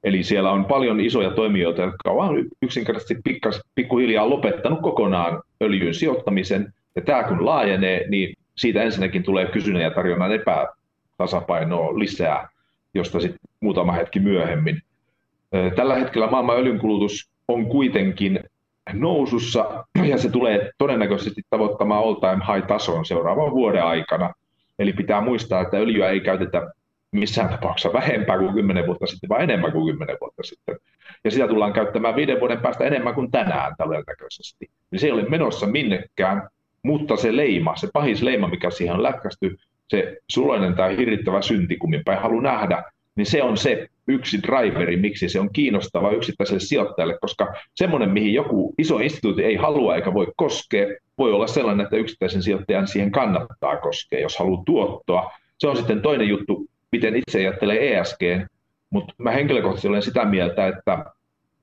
Eli 0.03 0.23
siellä 0.23 0.51
on 0.51 0.65
paljon 0.65 0.99
isoja 0.99 1.31
toimijoita, 1.31 1.81
jotka 1.81 2.11
ovat 2.11 2.31
yksinkertaisesti 2.61 3.17
pikkas, 3.23 3.61
pikkuhiljaa 3.75 4.29
lopettanut 4.29 4.81
kokonaan 4.81 5.41
öljyn 5.63 5.93
sijoittamisen. 5.93 6.73
Ja 6.95 7.01
tämä 7.01 7.23
kun 7.23 7.45
laajenee, 7.45 8.05
niin 8.09 8.35
siitä 8.55 8.83
ensinnäkin 8.83 9.23
tulee 9.23 9.45
kysynnän 9.45 9.83
ja 9.83 9.91
tarjonnan 9.91 10.31
epätasapainoa 10.31 11.99
lisää, 11.99 12.49
josta 12.93 13.19
sitten 13.19 13.39
muutama 13.59 13.91
hetki 13.91 14.19
myöhemmin. 14.19 14.81
Tällä 15.75 15.95
hetkellä 15.95 16.27
maailman 16.27 16.57
öljynkulutus 16.57 17.29
on 17.47 17.65
kuitenkin 17.65 18.39
nousussa 18.93 19.85
ja 20.03 20.17
se 20.17 20.29
tulee 20.29 20.71
todennäköisesti 20.77 21.41
tavoittamaan 21.49 22.03
all 22.03 22.13
time 22.13 22.53
high 22.53 22.67
tason 22.67 23.05
seuraavan 23.05 23.51
vuoden 23.51 23.83
aikana. 23.83 24.33
Eli 24.79 24.93
pitää 24.93 25.21
muistaa, 25.21 25.61
että 25.61 25.77
öljyä 25.77 26.09
ei 26.09 26.19
käytetä 26.19 26.71
missään 27.11 27.49
tapauksessa 27.49 27.93
vähempää 27.93 28.37
kuin 28.37 28.53
10 28.53 28.87
vuotta 28.87 29.07
sitten, 29.07 29.29
vaan 29.29 29.41
enemmän 29.41 29.71
kuin 29.71 29.85
10 29.85 30.17
vuotta 30.21 30.43
sitten. 30.43 30.77
Ja 31.23 31.31
sitä 31.31 31.47
tullaan 31.47 31.73
käyttämään 31.73 32.15
viiden 32.15 32.39
vuoden 32.39 32.59
päästä 32.59 32.83
enemmän 32.83 33.15
kuin 33.15 33.31
tänään 33.31 33.73
todennäköisesti. 33.77 34.69
Niin 34.91 34.99
se 34.99 35.05
ei 35.07 35.11
ole 35.11 35.29
menossa 35.29 35.67
minnekään, 35.67 36.49
mutta 36.83 37.15
se 37.15 37.35
leima, 37.35 37.75
se 37.75 37.89
pahis 37.93 38.21
leima, 38.21 38.47
mikä 38.47 38.69
siihen 38.69 38.95
on 38.95 39.03
lätkästy, 39.03 39.57
se 39.89 40.17
suloinen 40.31 40.75
tai 40.75 40.97
hirrittävä 40.97 41.41
synti, 41.41 41.77
kun 41.77 41.91
haluaa 42.21 42.43
nähdä, 42.43 42.83
niin 43.15 43.25
se 43.25 43.43
on 43.43 43.57
se 43.57 43.87
yksi 44.07 44.43
driveri, 44.43 44.97
miksi 44.97 45.29
se 45.29 45.39
on 45.39 45.53
kiinnostava 45.53 46.11
yksittäiselle 46.11 46.59
sijoittajalle, 46.59 47.17
koska 47.21 47.53
semmoinen, 47.75 48.09
mihin 48.09 48.33
joku 48.33 48.73
iso 48.77 48.97
instituutti 48.97 49.43
ei 49.43 49.55
halua 49.55 49.95
eikä 49.95 50.13
voi 50.13 50.27
koskea, 50.35 50.87
voi 51.17 51.33
olla 51.33 51.47
sellainen, 51.47 51.83
että 51.83 51.97
yksittäisen 51.97 52.43
sijoittajan 52.43 52.87
siihen 52.87 53.11
kannattaa 53.11 53.77
koskea, 53.77 54.19
jos 54.19 54.37
haluaa 54.37 54.63
tuottoa. 54.65 55.31
Se 55.59 55.67
on 55.67 55.77
sitten 55.77 56.01
toinen 56.01 56.27
juttu, 56.27 56.65
miten 56.91 57.15
itse 57.15 57.39
ajattelee 57.39 57.99
ESG, 57.99 58.21
mutta 58.89 59.13
mä 59.17 59.31
henkilökohtaisesti 59.31 59.87
olen 59.87 60.01
sitä 60.01 60.25
mieltä, 60.25 60.67
että 60.67 61.05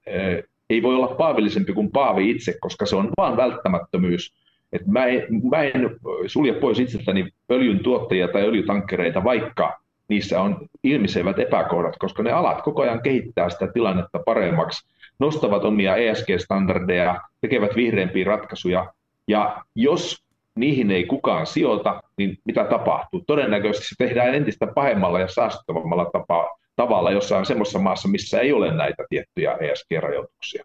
eh, 0.06 0.44
ei 0.70 0.82
voi 0.82 0.94
olla 0.94 1.14
paavillisempi 1.14 1.72
kuin 1.72 1.90
paavi 1.90 2.30
itse, 2.30 2.54
koska 2.60 2.86
se 2.86 2.96
on 2.96 3.10
vain 3.16 3.36
välttämättömyys. 3.36 4.34
Et 4.72 4.86
mä, 4.86 5.06
en, 5.06 5.26
mä 5.50 5.62
en 5.62 5.90
sulje 6.26 6.52
pois 6.52 6.78
itseltäni 6.78 7.28
öljyn 7.50 7.82
tuottajia 7.82 8.28
tai 8.28 8.42
öljytankkereita, 8.42 9.24
vaikka 9.24 9.81
niissä 10.08 10.40
on 10.40 10.66
ilmiselvät 10.84 11.38
epäkohdat, 11.38 11.96
koska 11.98 12.22
ne 12.22 12.32
alat 12.32 12.62
koko 12.62 12.82
ajan 12.82 13.02
kehittää 13.02 13.50
sitä 13.50 13.66
tilannetta 13.66 14.18
paremmaksi, 14.26 14.88
nostavat 15.18 15.64
omia 15.64 15.96
ESG-standardeja, 15.96 17.20
tekevät 17.40 17.76
vihreämpiä 17.76 18.24
ratkaisuja, 18.24 18.92
ja 19.28 19.64
jos 19.74 20.24
niihin 20.56 20.90
ei 20.90 21.04
kukaan 21.04 21.46
sijoita, 21.46 22.02
niin 22.18 22.38
mitä 22.44 22.64
tapahtuu? 22.64 23.24
Todennäköisesti 23.26 23.88
se 23.88 23.94
tehdään 23.98 24.34
entistä 24.34 24.66
pahemmalla 24.66 25.20
ja 25.20 25.28
saastuttavammalla 25.28 26.10
tapa, 26.12 26.58
tavalla 26.76 27.10
jossain 27.10 27.46
semmoisessa 27.46 27.78
maassa, 27.78 28.08
missä 28.08 28.40
ei 28.40 28.52
ole 28.52 28.74
näitä 28.74 29.04
tiettyjä 29.08 29.56
ESG-rajoituksia. 29.60 30.64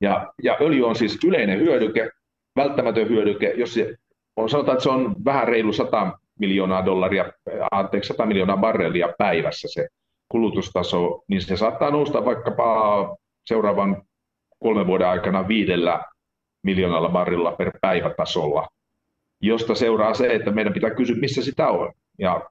Ja, 0.00 0.32
ja 0.42 0.56
öljy 0.60 0.86
on 0.86 0.96
siis 0.96 1.18
yleinen 1.24 1.60
hyödyke, 1.60 2.10
välttämätön 2.56 3.08
hyödyke, 3.08 3.52
jos 3.56 3.74
se 3.74 3.94
on, 4.36 4.48
sanotaan, 4.48 4.76
että 4.76 4.82
se 4.82 4.90
on 4.90 5.14
vähän 5.24 5.48
reilu 5.48 5.72
100 5.72 6.18
miljoonaa 6.42 6.86
dollaria, 6.86 7.32
anteeksi 7.70 8.08
100 8.08 8.26
miljoonaa 8.26 8.56
barrelia 8.56 9.08
päivässä 9.18 9.68
se 9.70 9.88
kulutustaso, 10.28 11.22
niin 11.28 11.42
se 11.42 11.56
saattaa 11.56 11.90
nousta 11.90 12.24
vaikkapa 12.24 12.66
seuraavan 13.46 14.02
kolmen 14.58 14.86
vuoden 14.86 15.08
aikana 15.08 15.48
viidellä 15.48 16.02
miljoonalla 16.62 17.08
barrilla 17.08 17.52
per 17.52 17.70
päivä 17.80 18.10
tasolla, 18.16 18.68
josta 19.40 19.74
seuraa 19.74 20.14
se, 20.14 20.34
että 20.34 20.50
meidän 20.50 20.72
pitää 20.72 20.90
kysyä, 20.90 21.16
missä 21.16 21.42
sitä 21.42 21.68
on. 21.68 21.92
Ja 22.18 22.42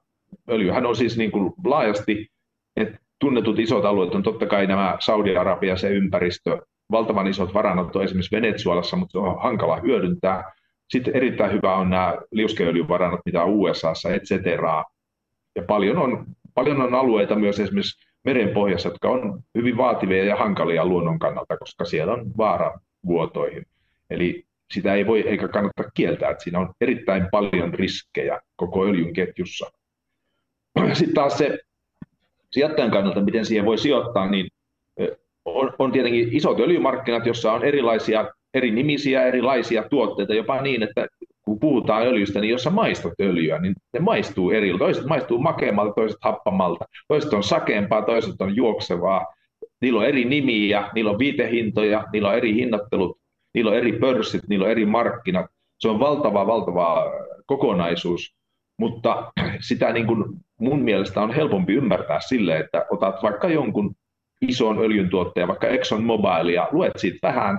öljyhän 0.50 0.86
on 0.86 0.96
siis 0.96 1.16
niin 1.16 1.30
kuin 1.30 1.52
laajasti, 1.64 2.26
että 2.76 2.98
tunnetut 3.18 3.58
isot 3.58 3.84
alueet 3.84 4.14
on 4.14 4.22
totta 4.22 4.46
kai 4.46 4.66
nämä 4.66 4.96
Saudi-Arabia, 5.00 5.76
se 5.76 5.88
ympäristö, 5.88 6.58
valtavan 6.90 7.26
isot 7.26 7.54
varannot 7.54 7.96
on 7.96 8.04
esimerkiksi 8.04 8.36
Venezuelassa, 8.36 8.96
mutta 8.96 9.12
se 9.12 9.18
on 9.18 9.42
hankala 9.42 9.80
hyödyntää. 9.80 10.52
Sitten 10.92 11.16
erittäin 11.16 11.52
hyvä 11.52 11.76
on 11.76 11.90
nämä 11.90 12.18
liuskeöljyvarannot, 12.30 13.20
mitä 13.24 13.42
on 13.42 13.50
USAssa, 13.50 14.14
et 14.14 14.22
cetera. 14.22 14.84
Ja 15.56 15.62
paljon 15.62 15.98
on, 15.98 16.26
paljon 16.54 16.80
on 16.80 16.94
alueita 16.94 17.34
myös 17.34 17.60
esimerkiksi 17.60 18.08
merenpohjassa, 18.24 18.88
jotka 18.88 19.08
on 19.08 19.42
hyvin 19.54 19.76
vaativia 19.76 20.24
ja 20.24 20.36
hankalia 20.36 20.86
luonnon 20.86 21.18
kannalta, 21.18 21.56
koska 21.56 21.84
siellä 21.84 22.12
on 22.12 22.36
vaara 22.36 22.80
vuotoihin. 23.06 23.66
Eli 24.10 24.44
sitä 24.74 24.94
ei 24.94 25.06
voi 25.06 25.28
eikä 25.28 25.48
kannata 25.48 25.90
kieltää, 25.94 26.30
että 26.30 26.44
siinä 26.44 26.58
on 26.58 26.72
erittäin 26.80 27.28
paljon 27.30 27.74
riskejä 27.74 28.40
koko 28.56 28.84
öljyn 28.84 29.12
ketjussa. 29.12 29.70
Sitten 30.92 31.14
taas 31.14 31.38
se 31.38 31.58
sijoittajan 32.50 32.90
kannalta, 32.90 33.20
miten 33.20 33.46
siihen 33.46 33.66
voi 33.66 33.78
sijoittaa, 33.78 34.30
niin 34.30 34.48
on, 35.44 35.72
on 35.78 35.92
tietenkin 35.92 36.36
isot 36.36 36.60
öljymarkkinat, 36.60 37.26
jossa 37.26 37.52
on 37.52 37.64
erilaisia 37.64 38.30
eri 38.54 38.70
nimisiä, 38.70 39.22
erilaisia 39.22 39.82
tuotteita, 39.82 40.34
jopa 40.34 40.62
niin, 40.62 40.82
että 40.82 41.06
kun 41.42 41.60
puhutaan 41.60 42.06
öljystä, 42.06 42.40
niin 42.40 42.50
jos 42.50 42.62
sä 42.62 42.70
maistat 42.70 43.12
öljyä, 43.20 43.58
niin 43.58 43.74
ne 43.92 44.00
maistuu 44.00 44.50
eri. 44.50 44.78
Toiset 44.78 45.04
maistuu 45.04 45.38
makeammalta, 45.38 45.94
toiset 45.94 46.18
happamalta, 46.20 46.84
toiset 47.08 47.32
on 47.32 47.42
sakeampaa, 47.42 48.02
toiset 48.02 48.40
on 48.40 48.56
juoksevaa. 48.56 49.26
Niillä 49.80 50.00
on 50.00 50.06
eri 50.06 50.24
nimiä, 50.24 50.90
niillä 50.94 51.10
on 51.10 51.18
viitehintoja, 51.18 52.04
niillä 52.12 52.28
on 52.28 52.34
eri 52.34 52.54
hinnattelut, 52.54 53.18
niillä 53.54 53.70
on 53.70 53.76
eri 53.76 53.92
pörssit, 53.92 54.48
niillä 54.48 54.64
on 54.64 54.70
eri 54.70 54.86
markkinat. 54.86 55.46
Se 55.78 55.88
on 55.88 56.00
valtava, 56.00 56.46
valtava 56.46 57.12
kokonaisuus, 57.46 58.34
mutta 58.78 59.32
sitä 59.60 59.92
niin 59.92 60.06
kuin 60.06 60.24
mun 60.60 60.82
mielestä 60.82 61.22
on 61.22 61.34
helpompi 61.34 61.72
ymmärtää 61.72 62.20
sille, 62.20 62.58
että 62.58 62.86
otat 62.90 63.22
vaikka 63.22 63.48
jonkun 63.48 63.94
ison 64.40 64.78
öljyntuottajan, 64.78 65.48
vaikka 65.48 65.68
Exxon 65.68 66.04
Mobil, 66.04 66.48
ja 66.48 66.68
luet 66.72 66.92
siitä 66.96 67.28
vähän 67.28 67.58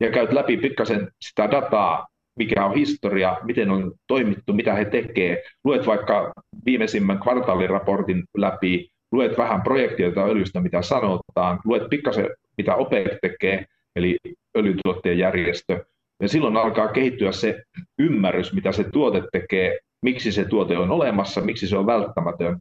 ja 0.00 0.10
käyt 0.10 0.32
läpi 0.32 0.56
pikkasen 0.56 1.08
sitä 1.20 1.50
dataa, 1.50 2.06
mikä 2.38 2.64
on 2.64 2.74
historia, 2.74 3.36
miten 3.42 3.70
on 3.70 3.92
toimittu, 4.06 4.52
mitä 4.52 4.74
he 4.74 4.84
tekee. 4.84 5.42
Luet 5.64 5.86
vaikka 5.86 6.32
viimeisimmän 6.66 7.18
kvartaaliraportin 7.18 8.24
läpi, 8.36 8.88
luet 9.12 9.38
vähän 9.38 9.62
projektioita 9.62 10.24
öljystä, 10.24 10.60
mitä 10.60 10.82
sanotaan, 10.82 11.60
luet 11.64 11.82
pikkasen, 11.90 12.26
mitä 12.56 12.74
OPEC 12.74 13.18
tekee, 13.22 13.64
eli 13.96 14.16
öljytuottajien 14.58 15.18
järjestö, 15.18 15.84
ja 16.22 16.28
silloin 16.28 16.56
alkaa 16.56 16.88
kehittyä 16.88 17.32
se 17.32 17.62
ymmärrys, 17.98 18.52
mitä 18.52 18.72
se 18.72 18.84
tuote 18.84 19.22
tekee, 19.32 19.78
miksi 20.02 20.32
se 20.32 20.44
tuote 20.44 20.78
on 20.78 20.90
olemassa, 20.90 21.40
miksi 21.40 21.68
se 21.68 21.76
on 21.76 21.86
välttämätön, 21.86 22.58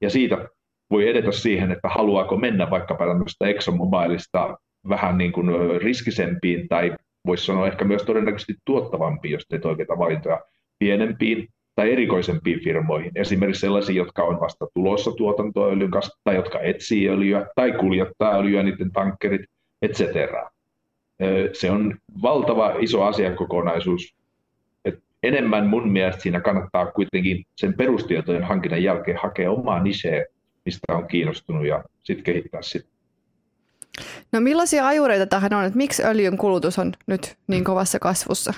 ja 0.00 0.10
siitä 0.10 0.48
voi 0.90 1.08
edetä 1.08 1.32
siihen, 1.32 1.72
että 1.72 1.88
haluaako 1.88 2.36
mennä 2.36 2.70
vaikkapa 2.70 3.06
tämmöistä 3.06 3.46
ExxonMobilista 3.46 4.56
vähän 4.88 5.18
niin 5.18 5.32
kuin 5.32 5.80
riskisempiin 5.82 6.68
tai 6.68 6.96
voisi 7.26 7.46
sanoa 7.46 7.66
ehkä 7.66 7.84
myös 7.84 8.02
todennäköisesti 8.02 8.54
tuottavampiin, 8.64 9.32
jos 9.32 9.46
teet 9.48 9.64
oikeita 9.64 9.98
valintoja, 9.98 10.40
pienempiin 10.78 11.48
tai 11.74 11.92
erikoisempiin 11.92 12.64
firmoihin. 12.64 13.12
Esimerkiksi 13.14 13.60
sellaisiin, 13.60 13.96
jotka 13.96 14.22
on 14.22 14.40
vasta 14.40 14.66
tulossa 14.74 15.12
tuotantoöljyn 15.12 15.90
kanssa, 15.90 16.18
tai 16.24 16.34
jotka 16.34 16.60
etsii 16.60 17.08
öljyä, 17.08 17.46
tai 17.56 17.72
kuljettaa 17.72 18.38
öljyä, 18.38 18.62
niiden 18.62 18.92
tankkerit, 18.92 19.40
etc. 19.82 20.00
Se 21.52 21.70
on 21.70 21.96
valtava 22.22 22.74
iso 22.78 23.02
asiakokonaisuus. 23.02 24.14
Et 24.84 24.98
enemmän 25.22 25.66
mun 25.66 25.88
mielestä 25.88 26.22
siinä 26.22 26.40
kannattaa 26.40 26.86
kuitenkin 26.86 27.44
sen 27.56 27.74
perustietojen 27.74 28.44
hankinnan 28.44 28.82
jälkeen 28.82 29.18
hakea 29.22 29.50
omaa 29.50 29.82
niseä, 29.82 30.24
mistä 30.64 30.94
on 30.94 31.08
kiinnostunut, 31.08 31.66
ja 31.66 31.84
sitten 32.02 32.24
kehittää 32.24 32.62
sitä. 32.62 32.95
No 34.32 34.40
millaisia 34.40 34.86
ajureita 34.86 35.26
tähän 35.26 35.54
on, 35.54 35.64
että 35.64 35.76
miksi 35.76 36.04
öljyn 36.04 36.36
kulutus 36.36 36.78
on 36.78 36.92
nyt 37.06 37.36
niin 37.46 37.64
kovassa 37.64 37.98
kasvussa? 37.98 38.54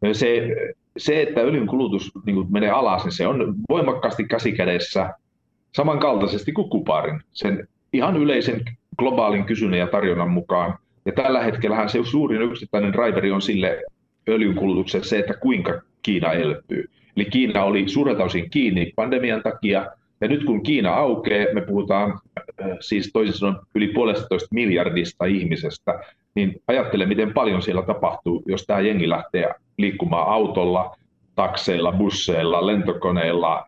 No 0.00 0.14
se, 0.14 0.48
se, 0.96 1.22
että 1.22 1.40
öljyn 1.40 1.66
kulutus 1.66 2.12
niin 2.26 2.36
kuin 2.36 2.52
menee 2.52 2.70
alas, 2.70 3.04
niin 3.04 3.12
se 3.12 3.26
on 3.26 3.54
voimakkaasti 3.68 4.24
käsikädessä 4.24 5.14
samankaltaisesti 5.74 6.52
kuin 6.52 6.70
kuparin, 6.70 7.20
sen 7.32 7.68
ihan 7.92 8.16
yleisen 8.16 8.64
globaalin 8.98 9.44
kysynnän 9.44 9.78
ja 9.80 9.86
tarjonnan 9.86 10.30
mukaan. 10.30 10.78
Ja 11.06 11.12
tällä 11.12 11.42
hetkellä 11.42 11.88
se 11.88 11.98
suurin 12.04 12.42
yksittäinen 12.42 12.92
driveri 12.92 13.30
on 13.30 13.42
sille 13.42 13.82
öljyn 14.28 14.54
kulutukselle 14.54 15.06
se, 15.06 15.18
että 15.18 15.34
kuinka 15.34 15.82
Kiina 16.02 16.32
elpyy. 16.32 16.84
Eli 17.16 17.24
Kiina 17.24 17.64
oli 17.64 17.88
suurelta 17.88 18.24
osin 18.24 18.50
kiinni 18.50 18.92
pandemian 18.96 19.42
takia, 19.42 19.86
ja 20.20 20.28
nyt 20.28 20.44
kun 20.44 20.62
Kiina 20.62 20.94
aukeaa, 20.94 21.54
me 21.54 21.60
puhutaan 21.60 22.10
äh, 22.12 22.68
siis 22.80 23.10
toisin 23.12 23.34
sanoen 23.34 23.58
yli 23.74 23.88
puolestatoista 23.88 24.48
miljardista 24.54 25.24
ihmisestä, 25.24 26.00
niin 26.34 26.62
ajattele, 26.68 27.06
miten 27.06 27.32
paljon 27.34 27.62
siellä 27.62 27.82
tapahtuu, 27.82 28.42
jos 28.46 28.66
tämä 28.66 28.80
jengi 28.80 29.08
lähtee 29.08 29.54
liikkumaan 29.78 30.28
autolla, 30.28 30.96
takseilla, 31.34 31.92
busseilla, 31.92 32.66
lentokoneilla, 32.66 33.66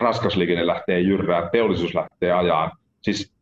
raskasliikenne 0.00 0.66
lähtee 0.66 1.00
jyrrään, 1.00 1.50
teollisuus 1.52 1.94
lähtee 1.94 2.32
ajaan. 2.32 2.70
Siis 3.02 3.32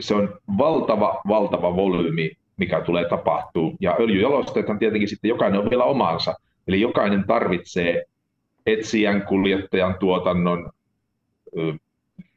se 0.00 0.14
on 0.14 0.34
valtava, 0.58 1.20
valtava 1.28 1.76
volyymi, 1.76 2.30
mikä 2.56 2.80
tulee 2.80 3.08
tapahtuu. 3.08 3.76
Ja 3.80 3.96
öljyjalosteethan 4.00 4.78
tietenkin 4.78 5.08
sitten 5.08 5.28
jokainen 5.28 5.60
on 5.60 5.70
vielä 5.70 5.84
omansa. 5.84 6.34
Eli 6.68 6.80
jokainen 6.80 7.24
tarvitsee 7.26 8.04
etsijän, 8.66 9.22
kuljettajan, 9.22 9.94
tuotannon, 10.00 10.70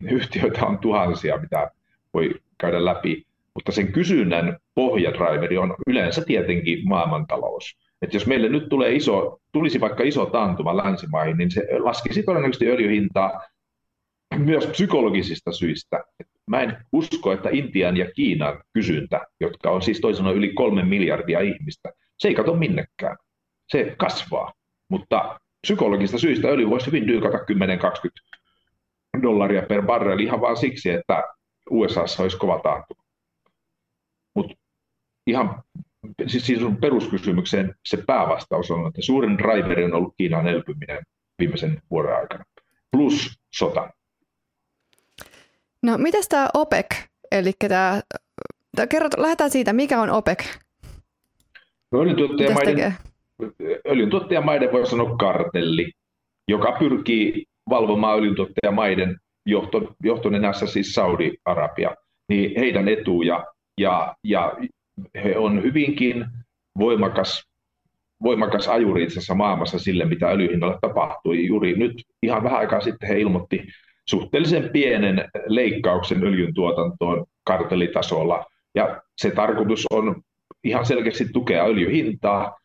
yhtiöitä 0.09 0.65
on 0.65 0.79
tuhansia, 0.79 1.37
mitä 1.37 1.71
voi 2.13 2.35
käydä 2.57 2.85
läpi, 2.85 3.25
mutta 3.55 3.71
sen 3.71 3.91
kysynnän 3.91 4.57
pohjadriveri 4.75 5.57
on 5.57 5.75
yleensä 5.87 6.21
tietenkin 6.25 6.87
maailmantalous. 6.87 7.77
Et 8.01 8.13
jos 8.13 8.27
meille 8.27 8.49
nyt 8.49 8.69
tulee 8.69 8.95
iso, 8.95 9.39
tulisi 9.51 9.79
vaikka 9.81 10.03
iso 10.03 10.25
taantuma 10.25 10.77
länsimaihin, 10.77 11.37
niin 11.37 11.51
se 11.51 11.67
laskisi 11.79 12.23
todennäköisesti 12.23 12.69
öljyhintaa 12.69 13.41
myös 14.37 14.67
psykologisista 14.67 15.51
syistä. 15.51 16.03
Et 16.19 16.27
mä 16.47 16.61
en 16.61 16.77
usko, 16.91 17.31
että 17.31 17.49
Intian 17.51 17.97
ja 17.97 18.11
Kiinan 18.11 18.63
kysyntä, 18.73 19.21
jotka 19.39 19.69
on 19.69 19.81
siis 19.81 20.01
toisena 20.01 20.31
yli 20.31 20.53
kolme 20.53 20.83
miljardia 20.83 21.39
ihmistä, 21.39 21.91
se 22.17 22.27
ei 22.27 22.35
kato 22.35 22.53
minnekään. 22.53 23.17
Se 23.67 23.95
kasvaa, 23.97 24.53
mutta 24.89 25.39
psykologisista 25.61 26.17
syistä 26.17 26.47
öljy 26.47 26.69
voisi 26.69 26.87
hyvin 26.87 27.07
dyykata 27.07 27.37
10-20 27.37 27.41
dollaria 29.21 29.61
per 29.61 29.81
barrel 29.81 30.19
ihan 30.19 30.41
vain 30.41 30.57
siksi, 30.57 30.89
että 30.89 31.23
USAssa 31.69 32.23
olisi 32.23 32.37
kova 32.37 32.59
taantuma. 32.59 33.03
Mutta 34.35 34.55
ihan 35.27 35.63
siis, 36.27 36.45
siis 36.45 36.61
peruskysymykseen 36.81 37.75
se 37.85 38.03
päävastaus 38.07 38.71
on, 38.71 38.87
että 38.87 39.01
suurin 39.01 39.37
driveri 39.37 39.83
on 39.83 39.93
ollut 39.93 40.13
Kiinan 40.17 40.47
elpyminen 40.47 41.03
viimeisen 41.39 41.81
vuoden 41.91 42.15
aikana, 42.15 42.43
plus 42.91 43.39
sota. 43.53 43.89
No 45.83 45.97
miten 45.97 46.23
tämä 46.29 46.49
OPEC, 46.53 46.87
eli 47.31 47.51
tämä, 47.67 48.01
kerrot, 48.89 49.17
lähdetään 49.17 49.49
siitä, 49.49 49.73
mikä 49.73 50.01
on 50.01 50.09
OPEC? 50.09 50.43
No, 51.91 52.01
öljyntuottajamaiden, 52.01 52.95
öljyntuottajamaiden 53.87 54.71
voi 54.71 54.87
sanoa 54.87 55.17
kartelli, 55.17 55.91
joka 56.47 56.71
pyrkii 56.79 57.45
valvomaan 57.69 58.17
öljyntuottajamaiden 58.17 59.17
johto, 59.45 59.95
johtonenässä 60.03 60.67
siis 60.67 60.93
Saudi-Arabia, 60.93 61.95
niin 62.29 62.59
heidän 62.59 62.87
etuja 62.87 63.45
ja, 63.79 64.15
ja 64.23 64.53
he 65.23 65.37
on 65.37 65.63
hyvinkin 65.63 66.25
voimakas, 66.79 67.47
voimakas 68.23 68.67
ajuri 68.67 69.03
itse 69.03 69.13
asiassa 69.13 69.35
maailmassa 69.35 69.79
sille, 69.79 70.05
mitä 70.05 70.27
öljyhinnalle 70.27 70.77
tapahtui. 70.81 71.47
Juuri 71.47 71.75
nyt 71.77 72.03
ihan 72.21 72.43
vähän 72.43 72.59
aikaa 72.59 72.81
sitten 72.81 73.09
he 73.09 73.19
ilmoitti 73.19 73.67
suhteellisen 74.09 74.69
pienen 74.69 75.29
leikkauksen 75.45 76.23
öljyn 76.23 76.53
tuotantoon 76.53 77.25
kartelitasolla. 77.43 78.45
Ja 78.75 79.01
se 79.17 79.31
tarkoitus 79.31 79.85
on 79.91 80.21
ihan 80.63 80.85
selkeästi 80.85 81.25
tukea 81.33 81.65
öljyhintaa, 81.65 82.57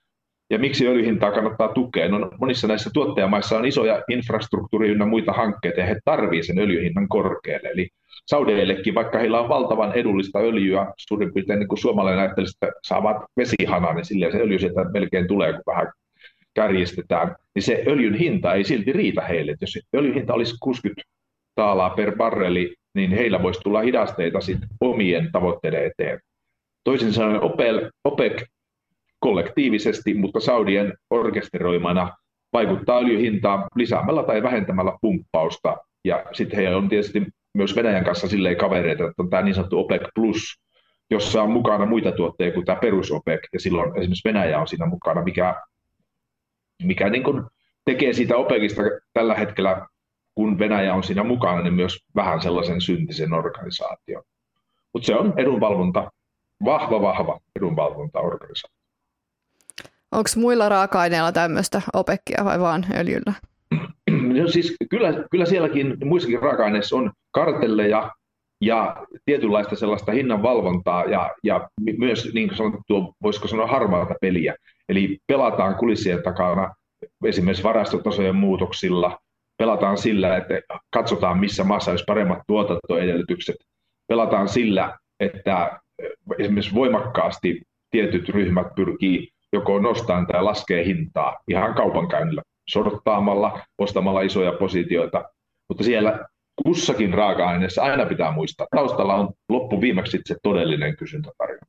ja 0.50 0.58
miksi 0.58 0.86
öljyhintaa 0.86 1.32
kannattaa 1.32 1.68
tukea? 1.68 2.08
No, 2.08 2.30
monissa 2.40 2.68
näissä 2.68 2.90
tuottajamaissa 2.94 3.58
on 3.58 3.66
isoja 3.66 4.02
infrastruktuuri- 4.10 4.98
ja 4.98 5.06
muita 5.06 5.32
hankkeita, 5.32 5.80
ja 5.80 5.86
he 5.86 5.96
tarvitsevat 6.04 6.46
sen 6.46 6.58
öljyhinnan 6.58 7.08
korkealle. 7.08 7.68
Eli 7.68 7.88
Saudeillekin, 8.26 8.94
vaikka 8.94 9.18
heillä 9.18 9.40
on 9.40 9.48
valtavan 9.48 9.92
edullista 9.92 10.38
öljyä, 10.38 10.86
suurin 10.96 11.34
piirtein 11.34 11.58
niin 11.58 11.68
kuin 11.68 11.78
suomalainen 11.78 12.20
ajattelisi, 12.20 12.56
että 12.62 12.80
saavat 12.86 13.16
vesihanaa, 13.36 13.94
niin 13.94 14.04
silleen 14.04 14.32
se 14.32 14.38
öljy 14.38 14.58
sieltä 14.58 14.84
melkein 14.92 15.28
tulee, 15.28 15.52
kun 15.52 15.62
vähän 15.66 15.92
kärjistetään, 16.54 17.36
niin 17.54 17.62
se 17.62 17.84
öljyn 17.86 18.14
hinta 18.14 18.54
ei 18.54 18.64
silti 18.64 18.92
riitä 18.92 19.22
heille. 19.22 19.54
Jos 19.60 19.78
öljyn 19.96 20.14
hinta 20.14 20.34
olisi 20.34 20.54
60 20.60 21.02
taalaa 21.54 21.90
per 21.90 22.16
barreli, 22.16 22.74
niin 22.94 23.10
heillä 23.10 23.42
voisi 23.42 23.60
tulla 23.60 23.80
hidasteita 23.80 24.40
sit 24.40 24.58
omien 24.80 25.32
tavoitteiden 25.32 25.84
eteen. 25.86 26.20
Toisin 26.84 27.12
sanoen 27.12 27.40
OPEC 28.04 28.42
kollektiivisesti, 29.20 30.14
mutta 30.14 30.40
Saudien 30.40 30.94
orkesteroimana 31.11 32.16
vaikuttaa 32.52 32.98
öljyhintaan 32.98 33.64
lisäämällä 33.74 34.22
tai 34.22 34.42
vähentämällä 34.42 34.92
pumppausta. 35.00 35.76
Ja 36.04 36.24
sitten 36.33 36.56
heillä 36.56 36.76
on 36.76 36.88
tietysti 36.88 37.26
myös 37.54 37.76
Venäjän 37.76 38.04
kanssa 38.04 38.28
silleen 38.28 38.56
kavereita, 38.56 39.04
että 39.04 39.22
on 39.22 39.30
tämä 39.30 39.42
niin 39.42 39.54
sanottu 39.54 39.78
OPEC 39.78 40.02
Plus, 40.14 40.61
jossa 41.11 41.42
on 41.42 41.50
mukana 41.50 41.87
muita 41.87 42.12
tuotteita 42.12 42.54
kuin 42.54 42.66
tämä 42.66 42.80
perus 42.80 43.12
OPEC, 43.12 43.40
ja 43.52 43.61
silloin 43.61 43.98
esimerkiksi 43.98 44.28
Venäjä 44.28 44.61
on 44.61 44.68
siinä 44.68 44.87
mukana, 44.87 45.22
mikä, 45.22 45.62
mikä 46.83 47.09
niin 47.09 47.24
kuin 47.24 47.42
tekee 47.85 48.12
siitä 48.12 48.37
OPECista 48.37 48.83
tällä 49.12 49.35
hetkellä 49.35 49.87
kun 50.35 50.59
Venäjä 50.59 50.94
on 50.94 51.02
siinä 51.02 51.24
mukana, 51.24 51.62
niin 51.62 51.74
myös 51.74 52.04
vähän 52.14 52.42
sellaisen 52.42 52.80
syntisen 52.80 53.33
organisaation. 53.33 54.22
Mutta 54.92 55.06
se 55.06 55.14
on 55.14 55.35
edunvalvonta, 55.37 56.12
vahva, 56.64 57.02
vahva 57.02 57.40
edunvalvontaorganisaatio. 57.56 58.79
Onko 60.12 60.31
muilla 60.37 60.68
raaka-aineilla 60.68 61.33
tämmöistä 61.33 61.83
OPECia 61.92 62.44
vai 62.44 62.61
vaan 62.61 62.87
öljyllä? 62.96 63.33
No 64.11 64.49
siis 64.49 64.77
kyllä, 64.90 65.25
kyllä 65.31 65.46
sielläkin 65.46 65.96
muissakin 66.05 66.42
raaka-aineissa 66.42 66.96
on 66.96 67.12
kartelleja 67.31 68.11
ja 68.61 69.07
tietynlaista 69.25 69.77
sellaista 69.77 70.12
hinnanvalvontaa 70.12 71.05
ja, 71.05 71.31
ja 71.44 71.68
myös 71.99 72.31
niin 72.35 72.49
kuin 72.49 72.57
sanottu, 72.57 73.16
voisiko 73.23 73.49
sanoa 73.49 73.66
harmaata 73.66 74.14
peliä. 74.20 74.55
Eli 74.88 75.18
pelataan 75.27 75.75
kulissien 75.75 76.23
takana 76.23 76.75
esimerkiksi 77.25 77.64
varastotasojen 77.64 78.37
muutoksilla, 78.37 79.18
pelataan 79.57 79.99
sillä, 79.99 80.37
että 80.37 80.61
katsotaan 80.90 81.38
missä 81.38 81.64
maassa 81.64 81.90
olisi 81.90 82.05
paremmat 82.05 82.38
tuotantoedellytykset, 82.46 83.57
pelataan 84.09 84.49
sillä, 84.49 84.99
että 85.20 85.81
esimerkiksi 86.38 86.75
voimakkaasti 86.75 87.62
tietyt 87.90 88.29
ryhmät 88.29 88.75
pyrkii 88.75 89.29
joko 89.52 89.78
nostamaan 89.78 90.26
tai 90.26 90.42
laskee 90.42 90.84
hintaa 90.84 91.38
ihan 91.48 91.74
kaupankäynnillä, 91.74 92.42
sorttaamalla, 92.68 93.60
ostamalla 93.78 94.22
isoja 94.22 94.52
positioita, 94.52 95.24
mutta 95.68 95.84
siellä 95.84 96.28
kussakin 96.64 97.14
raaka-aineessa 97.14 97.82
aina 97.82 98.06
pitää 98.06 98.32
muistaa, 98.32 98.66
taustalla 98.76 99.14
on 99.14 99.32
loppu 99.48 99.80
viimeksi 99.80 100.18
se 100.24 100.36
todellinen 100.42 100.96
kysyntätarjonta. 100.96 101.66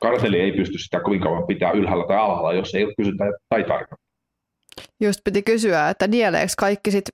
Karteli 0.00 0.40
ei 0.40 0.52
pysty 0.52 0.78
sitä 0.78 1.00
kovin 1.00 1.20
kauan 1.20 1.46
pitää 1.46 1.70
ylhäällä 1.70 2.04
tai 2.06 2.16
alhaalla, 2.16 2.52
jos 2.52 2.74
ei 2.74 2.84
ole 2.84 2.94
kysyntää 2.96 3.30
tai 3.48 3.64
tarjontaa. 3.64 4.05
Just 5.00 5.20
piti 5.24 5.42
kysyä, 5.42 5.90
että 5.90 6.06
nieleekö 6.06 6.52
kaikki 6.58 6.90
sit 6.90 7.04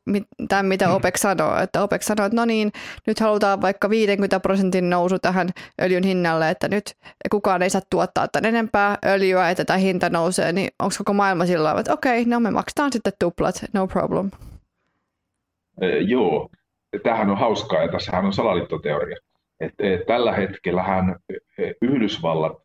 tämän, 0.49 0.67
mitä 0.67 0.87
mm. 0.87 0.95
OPEC 0.95 1.19
sanoo. 1.19 1.59
Että 1.59 1.83
OPEC 1.83 2.03
sanoo, 2.03 2.27
että 2.27 2.37
no 2.37 2.45
niin, 2.45 2.73
nyt 3.07 3.21
halutaan 3.21 3.61
vaikka 3.63 3.91
50 3.91 4.41
prosentin 4.41 4.91
nousu 4.91 5.19
tähän 5.19 5.49
öljyn 5.83 6.05
hinnalle, 6.05 6.51
että 6.51 6.69
nyt 6.69 6.85
kukaan 7.31 7.63
ei 7.63 7.71
saa 7.71 7.83
tuottaa 7.91 8.29
tämän 8.29 8.49
enempää 8.49 8.99
öljyä, 9.07 9.51
että 9.51 9.65
tämä 9.65 9.77
hinta 9.77 10.11
nousee, 10.11 10.53
niin 10.53 10.71
onko 10.79 10.95
koko 10.99 11.13
maailma 11.13 11.47
sillä 11.47 11.65
tavalla, 11.65 11.81
että 11.81 11.93
okei, 11.93 12.21
okay, 12.21 12.31
no 12.31 12.41
me 12.41 12.51
maksetaan 12.51 12.93
sitten 12.93 13.13
tuplat, 13.19 13.55
no 13.73 13.87
problem. 13.87 14.31
E, 15.81 15.87
joo, 15.99 16.51
tämähän 17.03 17.31
on 17.31 17.39
hauskaa 17.39 17.83
ja 17.83 17.89
tässähän 17.89 18.27
on 18.27 18.33
salaliittoteoria. 18.33 19.17
Et, 19.61 19.73
et, 19.79 20.07
tällä 20.07 20.33
hetkellähän 20.33 21.17
Yhdysvallat 21.83 22.63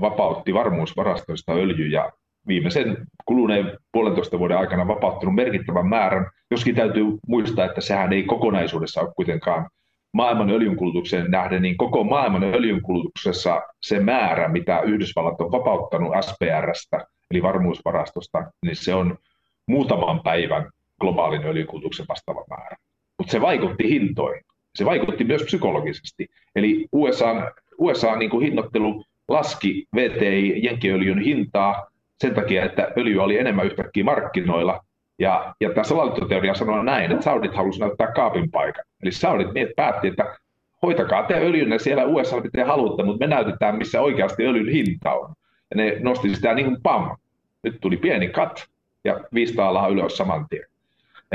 vapautti 0.00 0.54
varmuusvarastoista 0.54 1.52
öljyjä 1.52 2.12
viimeisen 2.46 2.96
kuluneen 3.24 3.78
puolentoista 3.92 4.38
vuoden 4.38 4.58
aikana 4.58 4.88
vapauttanut 4.88 5.34
merkittävän 5.34 5.86
määrän, 5.86 6.26
joskin 6.50 6.74
täytyy 6.74 7.04
muistaa, 7.28 7.64
että 7.64 7.80
sehän 7.80 8.12
ei 8.12 8.22
kokonaisuudessa 8.22 9.00
ole 9.00 9.12
kuitenkaan 9.16 9.68
maailman 10.12 10.50
öljynkulutukseen 10.50 11.30
nähden, 11.30 11.62
niin 11.62 11.76
koko 11.76 12.04
maailman 12.04 12.44
öljynkulutuksessa 12.44 13.62
se 13.82 14.00
määrä, 14.00 14.48
mitä 14.48 14.80
Yhdysvallat 14.80 15.40
on 15.40 15.52
vapauttanut 15.52 16.12
SPRstä, 16.20 17.06
eli 17.30 17.42
varmuusvarastosta, 17.42 18.44
niin 18.66 18.76
se 18.76 18.94
on 18.94 19.18
muutaman 19.66 20.20
päivän 20.22 20.70
globaalin 21.00 21.44
öljynkulutuksen 21.44 22.06
vastaava 22.08 22.44
määrä. 22.50 22.76
Mutta 23.18 23.30
se 23.30 23.40
vaikutti 23.40 23.88
hintoihin. 23.88 24.42
Se 24.74 24.84
vaikutti 24.84 25.24
myös 25.24 25.42
psykologisesti. 25.42 26.26
Eli 26.56 26.86
USA, 26.92 27.52
USA 27.78 28.16
niin 28.16 28.30
kuin 28.30 28.44
hinnoittelu 28.44 29.04
laski 29.28 29.86
VTI 29.96 30.64
jenkiöljyn 30.64 31.18
hintaa 31.18 31.86
sen 32.22 32.34
takia, 32.34 32.64
että 32.64 32.92
öljy 32.98 33.22
oli 33.22 33.38
enemmän 33.38 33.66
yhtäkkiä 33.66 34.04
markkinoilla. 34.04 34.84
Ja, 35.18 35.54
ja 35.60 35.70
tämä 35.70 35.84
salaliittoteoria 35.84 36.54
sanoo 36.54 36.82
näin, 36.82 37.10
että 37.12 37.24
Saudit 37.24 37.54
halusi 37.54 37.80
näyttää 37.80 38.12
kaapin 38.12 38.50
paikan. 38.50 38.84
Eli 39.02 39.12
Saudit 39.12 39.52
niin, 39.54 39.68
päätti, 39.76 40.08
että 40.08 40.36
hoitakaa 40.82 41.22
te 41.22 41.34
öljynne 41.34 41.78
siellä 41.78 42.04
USA, 42.04 42.36
mitä 42.36 42.48
te 42.52 42.62
haluatte, 42.62 43.02
mutta 43.02 43.26
me 43.26 43.34
näytetään, 43.34 43.76
missä 43.76 44.00
oikeasti 44.00 44.46
öljyn 44.46 44.68
hinta 44.68 45.12
on. 45.12 45.34
Ja 45.70 45.76
ne 45.76 45.96
nosti 46.00 46.34
sitä 46.34 46.54
niin 46.54 46.66
kuin 46.66 46.82
pam. 46.82 47.16
Nyt 47.62 47.76
tuli 47.80 47.96
pieni 47.96 48.28
kat 48.28 48.66
ja 49.04 49.20
500 49.34 49.68
alaa 49.68 49.88
ylös 49.88 50.16
saman 50.16 50.46
tien. 50.48 50.66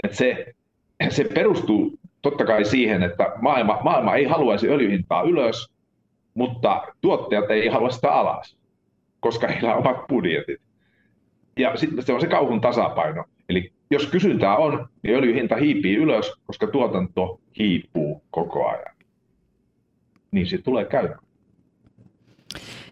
Et 0.04 0.14
se, 0.14 0.54
se 1.10 1.24
perustuu 1.24 2.00
totta 2.22 2.46
kai 2.46 2.66
siihen, 2.66 3.04
että 3.04 3.32
maailma, 3.42 3.80
maailma 3.84 4.16
ei 4.16 4.26
haluaisi 4.26 4.70
öljyhintaa 4.70 5.24
ylös, 5.24 5.70
mutta 6.34 6.88
tuottajat 7.02 7.52
ei 7.52 7.68
halua 7.68 7.90
sitä 7.90 8.12
alas, 8.12 8.58
koska 9.20 9.48
heillä 9.48 9.76
on 9.76 9.80
omat 9.80 10.08
budjetit. 10.08 10.67
Ja 11.58 11.78
sitten 11.78 12.06
se 12.06 12.14
on 12.14 12.22
se 12.22 12.28
kauhun 12.28 12.62
tasapaino. 12.62 13.26
Eli 13.50 13.72
jos 13.92 14.08
kysyntää 14.08 14.56
on, 14.58 14.88
niin 15.04 15.16
öljyhinta 15.16 15.56
hiipii 15.56 15.96
ylös, 15.96 16.34
koska 16.46 16.68
tuotanto 16.68 17.40
hiipuu 17.60 18.24
koko 18.32 18.68
ajan. 18.68 18.96
Niin 20.32 20.48
se 20.48 20.58
tulee 20.58 20.86
käymään. 20.86 21.20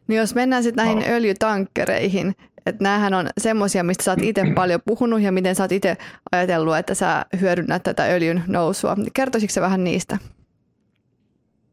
Niin 0.07 0.17
jos 0.17 0.35
mennään 0.35 0.63
sitten 0.63 0.85
näihin 0.85 1.09
no. 1.09 1.15
öljytankkereihin, 1.15 2.35
että 2.65 2.83
näähän 2.83 3.13
on 3.13 3.27
semmoisia, 3.37 3.83
mistä 3.83 4.03
sä 4.03 4.11
oot 4.11 4.21
itse 4.21 4.43
paljon 4.55 4.79
puhunut 4.85 5.21
ja 5.21 5.31
miten 5.31 5.55
sä 5.55 5.63
oot 5.63 5.71
itse 5.71 5.97
ajatellut, 6.31 6.77
että 6.77 6.93
sä 6.93 7.25
hyödynnät 7.41 7.83
tätä 7.83 8.03
öljyn 8.05 8.43
nousua. 8.47 8.95
Kertoisitko 9.13 9.53
se 9.53 9.61
vähän 9.61 9.83
niistä? 9.83 10.17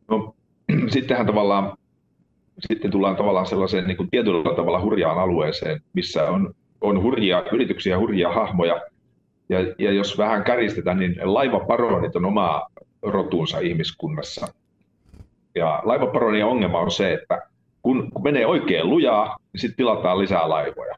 No, 0.09 0.35
sittenhän 0.89 1.27
tavallaan 1.27 1.77
sitten 2.69 2.91
tullaan 2.91 3.17
tavallaan 3.17 3.47
sellaiseen 3.47 3.87
niin 3.87 3.97
kuin 3.97 4.11
tietyllä 4.11 4.57
tavalla 4.57 4.81
hurjaan 4.81 5.19
alueeseen, 5.19 5.81
missä 5.93 6.25
on 6.31 6.55
on 6.83 7.03
hurjia 7.03 7.42
yrityksiä, 7.53 7.99
hurjia 7.99 8.33
hahmoja. 8.33 8.81
Ja, 9.49 9.59
ja 9.79 9.92
jos 9.92 10.18
vähän 10.18 10.45
käristetään, 10.45 10.99
niin 10.99 11.16
laivaparonit 11.23 12.16
on 12.16 12.25
oma 12.25 12.62
rotuunsa 13.03 13.59
ihmiskunnassa. 13.59 14.49
Ja 15.55 15.83
laivaparonien 15.85 16.47
ongelma 16.47 16.79
on 16.79 16.90
se, 16.90 17.12
että 17.12 17.42
kun, 17.83 18.12
kun 18.12 18.23
menee 18.23 18.47
oikein 18.47 18.90
lujaa, 18.90 19.37
niin 19.53 19.61
sitten 19.61 19.77
tilataan 19.77 20.18
lisää 20.18 20.49
laivoja. 20.49 20.95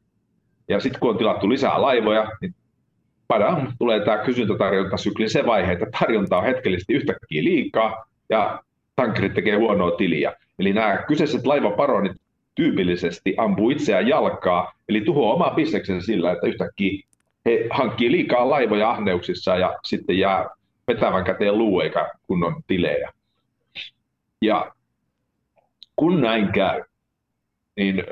Ja 0.68 0.80
sitten 0.80 1.00
kun 1.00 1.10
on 1.10 1.18
tilattu 1.18 1.48
lisää 1.48 1.82
laivoja, 1.82 2.28
niin 2.40 2.54
padam, 3.28 3.66
tulee 3.78 4.04
tämä 4.04 4.18
kysyntätarjontasykli 4.18 5.28
se 5.28 5.46
vaihe, 5.46 5.72
että 5.72 5.86
tarjonta 6.00 6.38
on 6.38 6.44
hetkellisesti 6.44 6.94
yhtäkkiä 6.94 7.44
liikaa 7.44 8.04
ja 8.28 8.62
tankkerit 8.96 9.34
tekee 9.34 9.56
huonoa 9.56 9.90
tiliä. 9.90 10.32
Eli 10.58 10.72
nämä 10.72 10.96
kyseiset 10.96 11.46
laivaparonit 11.46 12.12
tyypillisesti 12.54 13.34
ampuu 13.36 13.70
itseään 13.70 14.08
jalkaa, 14.08 14.72
eli 14.88 15.00
tuhoaa 15.00 15.34
omaa 15.34 15.50
bisneksensä 15.50 16.06
sillä, 16.06 16.32
että 16.32 16.46
yhtäkkiä 16.46 17.02
he 17.46 17.66
hankkii 17.70 18.12
liikaa 18.12 18.50
laivoja 18.50 18.90
ahneuksissa 18.90 19.56
ja 19.56 19.78
sitten 19.84 20.18
jää 20.18 20.48
vetävän 20.88 21.24
käteen 21.24 21.58
luu 21.58 21.80
eikä 21.80 22.10
kunnon 22.26 22.62
tilejä. 22.66 23.12
Ja 24.42 24.72
kun 25.96 26.20
näin 26.20 26.52
käy, 26.52 26.82
niin 27.76 28.04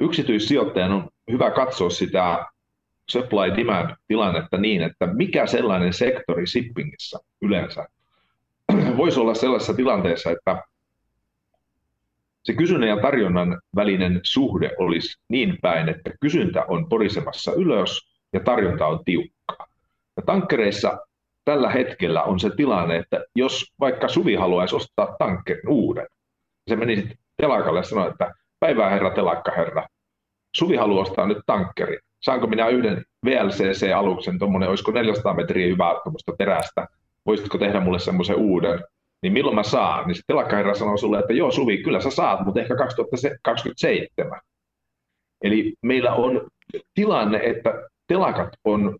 yksityissijoittajan 0.00 0.92
on 0.92 1.08
hyvä 1.32 1.50
katsoa 1.50 1.90
sitä 1.90 2.46
supply 3.10 3.56
demand 3.56 3.96
tilannetta 4.08 4.56
niin, 4.56 4.82
että 4.82 5.06
mikä 5.06 5.46
sellainen 5.46 5.92
sektori 5.92 6.46
shippingissa 6.46 7.18
yleensä 7.42 7.86
voisi 8.96 9.20
olla 9.20 9.34
sellaisessa 9.34 9.74
tilanteessa, 9.74 10.30
että 10.30 10.62
se 12.44 12.52
kysynnän 12.52 12.88
ja 12.88 13.00
tarjonnan 13.02 13.60
välinen 13.76 14.20
suhde 14.22 14.70
olisi 14.78 15.22
niin 15.28 15.58
päin, 15.62 15.88
että 15.88 16.10
kysyntä 16.20 16.64
on 16.68 16.88
porisemassa 16.88 17.52
ylös 17.52 18.00
ja 18.32 18.40
tarjonta 18.40 18.86
on 18.86 19.04
tiukkaa. 19.04 19.66
Ja 20.16 20.22
tankkereissa 20.26 20.98
tällä 21.44 21.70
hetkellä 21.70 22.22
on 22.22 22.40
se 22.40 22.50
tilanne, 22.56 22.96
että 22.96 23.24
jos 23.36 23.72
vaikka 23.80 24.08
Suvi 24.08 24.34
haluaisi 24.34 24.76
ostaa 24.76 25.16
tankkerin 25.18 25.68
uuden, 25.68 26.06
se 26.68 26.76
meni 26.76 26.96
sitten 26.96 27.18
telakalle 27.36 27.78
ja 27.78 27.82
sanoi, 27.82 28.08
että 28.10 28.34
päivää 28.60 28.90
herra 28.90 29.10
telakkaherra, 29.10 29.86
Suvi 30.56 30.76
haluaa 30.76 31.02
ostaa 31.02 31.26
nyt 31.26 31.38
tankkeri. 31.46 31.98
Saanko 32.20 32.46
minä 32.46 32.68
yhden 32.68 33.04
VLCC-aluksen, 33.26 34.38
tuommoinen, 34.38 34.68
olisiko 34.68 34.92
400 34.92 35.34
metriä 35.34 35.66
hyvää 35.66 35.94
terästä, 36.38 36.86
voisitko 37.26 37.58
tehdä 37.58 37.80
mulle 37.80 37.98
semmoisen 37.98 38.36
uuden? 38.36 38.84
Niin 39.22 39.32
milloin 39.32 39.54
mä 39.54 39.62
saan? 39.62 40.06
Niin 40.06 40.14
se 40.14 40.22
telakkaherra 40.26 40.74
sanoo 40.74 40.96
sulle, 40.96 41.18
että 41.18 41.32
joo 41.32 41.50
Suvi, 41.50 41.82
kyllä 41.82 42.00
sä 42.00 42.10
saat, 42.10 42.44
mutta 42.44 42.60
ehkä 42.60 42.76
2027. 42.76 44.40
Eli 45.42 45.74
meillä 45.82 46.12
on 46.12 46.48
tilanne, 46.94 47.40
että 47.44 47.88
telakat 48.06 48.48
on 48.64 48.98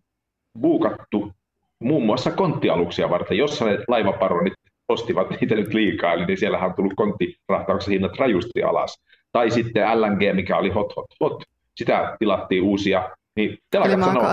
buukattu 0.59 1.31
muun 1.79 2.05
muassa 2.05 2.31
konttialuksia 2.31 3.09
varten, 3.09 3.37
jossa 3.37 3.65
ne 3.65 3.77
laivaparonit 3.87 4.53
ostivat 4.89 5.29
niitä 5.29 5.55
nyt 5.55 5.73
liikaa, 5.73 6.13
eli 6.13 6.25
niin 6.25 6.37
siellähän 6.37 6.69
on 6.69 6.75
tullut 6.75 6.93
konttirahtauksen 6.95 7.91
hinnat 7.91 8.19
rajusti 8.19 8.63
alas. 8.63 9.01
Tai 9.31 9.51
sitten 9.51 10.01
LNG, 10.01 10.35
mikä 10.35 10.57
oli 10.57 10.69
hot, 10.69 10.95
hot, 10.95 11.05
hot. 11.19 11.43
Sitä 11.75 12.15
tilattiin 12.19 12.63
uusia. 12.63 13.09
Niin 13.35 13.57
telakat. 13.69 13.99
Sanoo, 13.99 14.23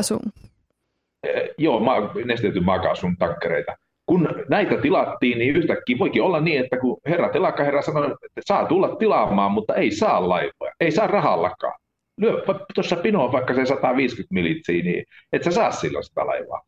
eh, 1.22 1.51
joo, 1.59 1.80
ma- 1.80 2.11
nestetyn 2.24 2.64
maakaasun 2.64 3.16
tankkereita 3.16 3.76
kun 4.11 4.28
näitä 4.48 4.76
tilattiin, 4.76 5.38
niin 5.38 5.56
yhtäkkiä 5.56 5.98
voikin 5.98 6.22
olla 6.22 6.40
niin, 6.40 6.61
että 6.61 6.76
kun 6.78 7.00
herra 7.06 7.28
telakkaherra 7.28 7.82
sanoi, 7.82 8.06
että 8.06 8.40
saa 8.46 8.66
tulla 8.66 8.96
tilaamaan, 8.96 9.52
mutta 9.52 9.74
ei 9.74 9.90
saa 9.90 10.28
laivoja, 10.28 10.72
ei 10.80 10.90
saa 10.90 11.06
rahallakaan. 11.06 11.80
Lyö 12.16 12.42
tuossa 12.74 12.96
pinoa 12.96 13.32
vaikka 13.32 13.54
se 13.54 13.66
150 13.66 14.34
militsiä, 14.34 14.82
niin 14.82 15.04
et 15.32 15.42
sä 15.42 15.50
saa 15.50 15.70
silloin 15.70 16.04
sitä 16.04 16.26
laivaa. 16.26 16.62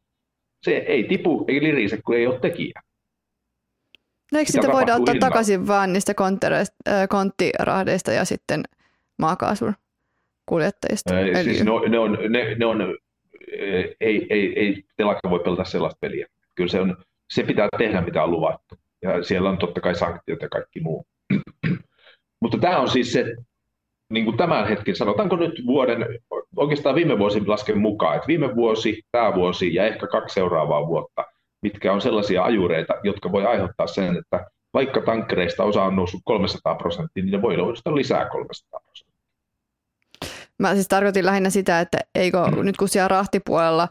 Se 0.62 0.76
ei 0.76 1.04
tipu, 1.04 1.44
ei 1.48 1.62
lirise, 1.62 1.98
kun 2.04 2.16
ei 2.16 2.26
ole 2.26 2.38
tekijä. 2.40 2.80
No 4.32 4.38
eikö 4.38 4.52
sitä 4.52 4.72
voida 4.72 4.94
ottaa 4.96 5.14
ilman? 5.14 5.30
takaisin 5.30 5.66
vaan 5.66 5.92
niistä 5.92 6.14
konttirahdeista 7.08 8.12
ja 8.12 8.24
sitten 8.24 8.62
maakaasun 9.18 9.74
kuljettajista? 10.46 11.20
Ei, 11.20 11.44
siis 11.44 11.64
ne 11.64 11.70
on, 11.70 11.90
ne 11.90 11.98
on, 11.98 12.18
ne, 12.28 12.54
ne 12.54 12.66
on 12.66 12.96
ei, 14.00 14.26
ei, 14.30 14.52
ei 14.60 14.84
telakka 14.96 15.30
voi 15.30 15.40
pelata 15.40 15.64
sellaista 15.64 15.98
peliä. 16.00 16.26
Kyllä 16.54 16.70
se, 16.70 16.80
on, 16.80 16.96
se 17.34 17.42
pitää 17.42 17.68
tehdä, 17.78 18.00
mitä 18.00 18.24
on 18.24 18.30
luvattu. 18.30 18.74
Ja 19.02 19.22
siellä 19.22 19.50
on 19.50 19.58
totta 19.58 19.80
kai 19.80 19.94
sanktiot 19.94 20.42
ja 20.42 20.48
kaikki 20.48 20.80
muu. 20.80 21.06
Mutta 22.42 22.58
tämä 22.58 22.78
on 22.78 22.88
siis 22.88 23.12
se 23.12 23.34
niin 24.10 24.24
kuin 24.24 24.36
tämän 24.36 24.68
hetken, 24.68 24.96
sanotaanko 24.96 25.36
nyt 25.36 25.62
vuoden, 25.66 26.06
oikeastaan 26.56 26.94
viime 26.94 27.18
vuosi 27.18 27.46
lasken 27.46 27.78
mukaan, 27.78 28.16
että 28.16 28.26
viime 28.26 28.54
vuosi, 28.54 29.02
tämä 29.12 29.34
vuosi 29.34 29.74
ja 29.74 29.86
ehkä 29.86 30.06
kaksi 30.06 30.34
seuraavaa 30.34 30.86
vuotta, 30.86 31.24
mitkä 31.62 31.92
on 31.92 32.00
sellaisia 32.00 32.44
ajureita, 32.44 32.94
jotka 33.02 33.32
voi 33.32 33.46
aiheuttaa 33.46 33.86
sen, 33.86 34.16
että 34.16 34.46
vaikka 34.74 35.00
tankkereista 35.00 35.64
osa 35.64 35.82
on 35.82 35.96
noussut 35.96 36.20
300 36.24 36.74
prosenttia, 36.74 37.24
niin 37.24 37.32
ne 37.32 37.42
voi 37.42 37.56
nousta 37.56 37.94
lisää 37.94 38.28
300 38.28 38.80
prosenttia. 38.80 39.22
Mä 40.58 40.74
siis 40.74 40.88
tarkoitin 40.88 41.26
lähinnä 41.26 41.50
sitä, 41.50 41.80
että 41.80 41.98
eikö 42.14 42.38
mm. 42.38 42.64
nyt 42.64 42.76
kun 42.76 42.88
siellä 42.88 43.08
rahtipuolella 43.08 43.88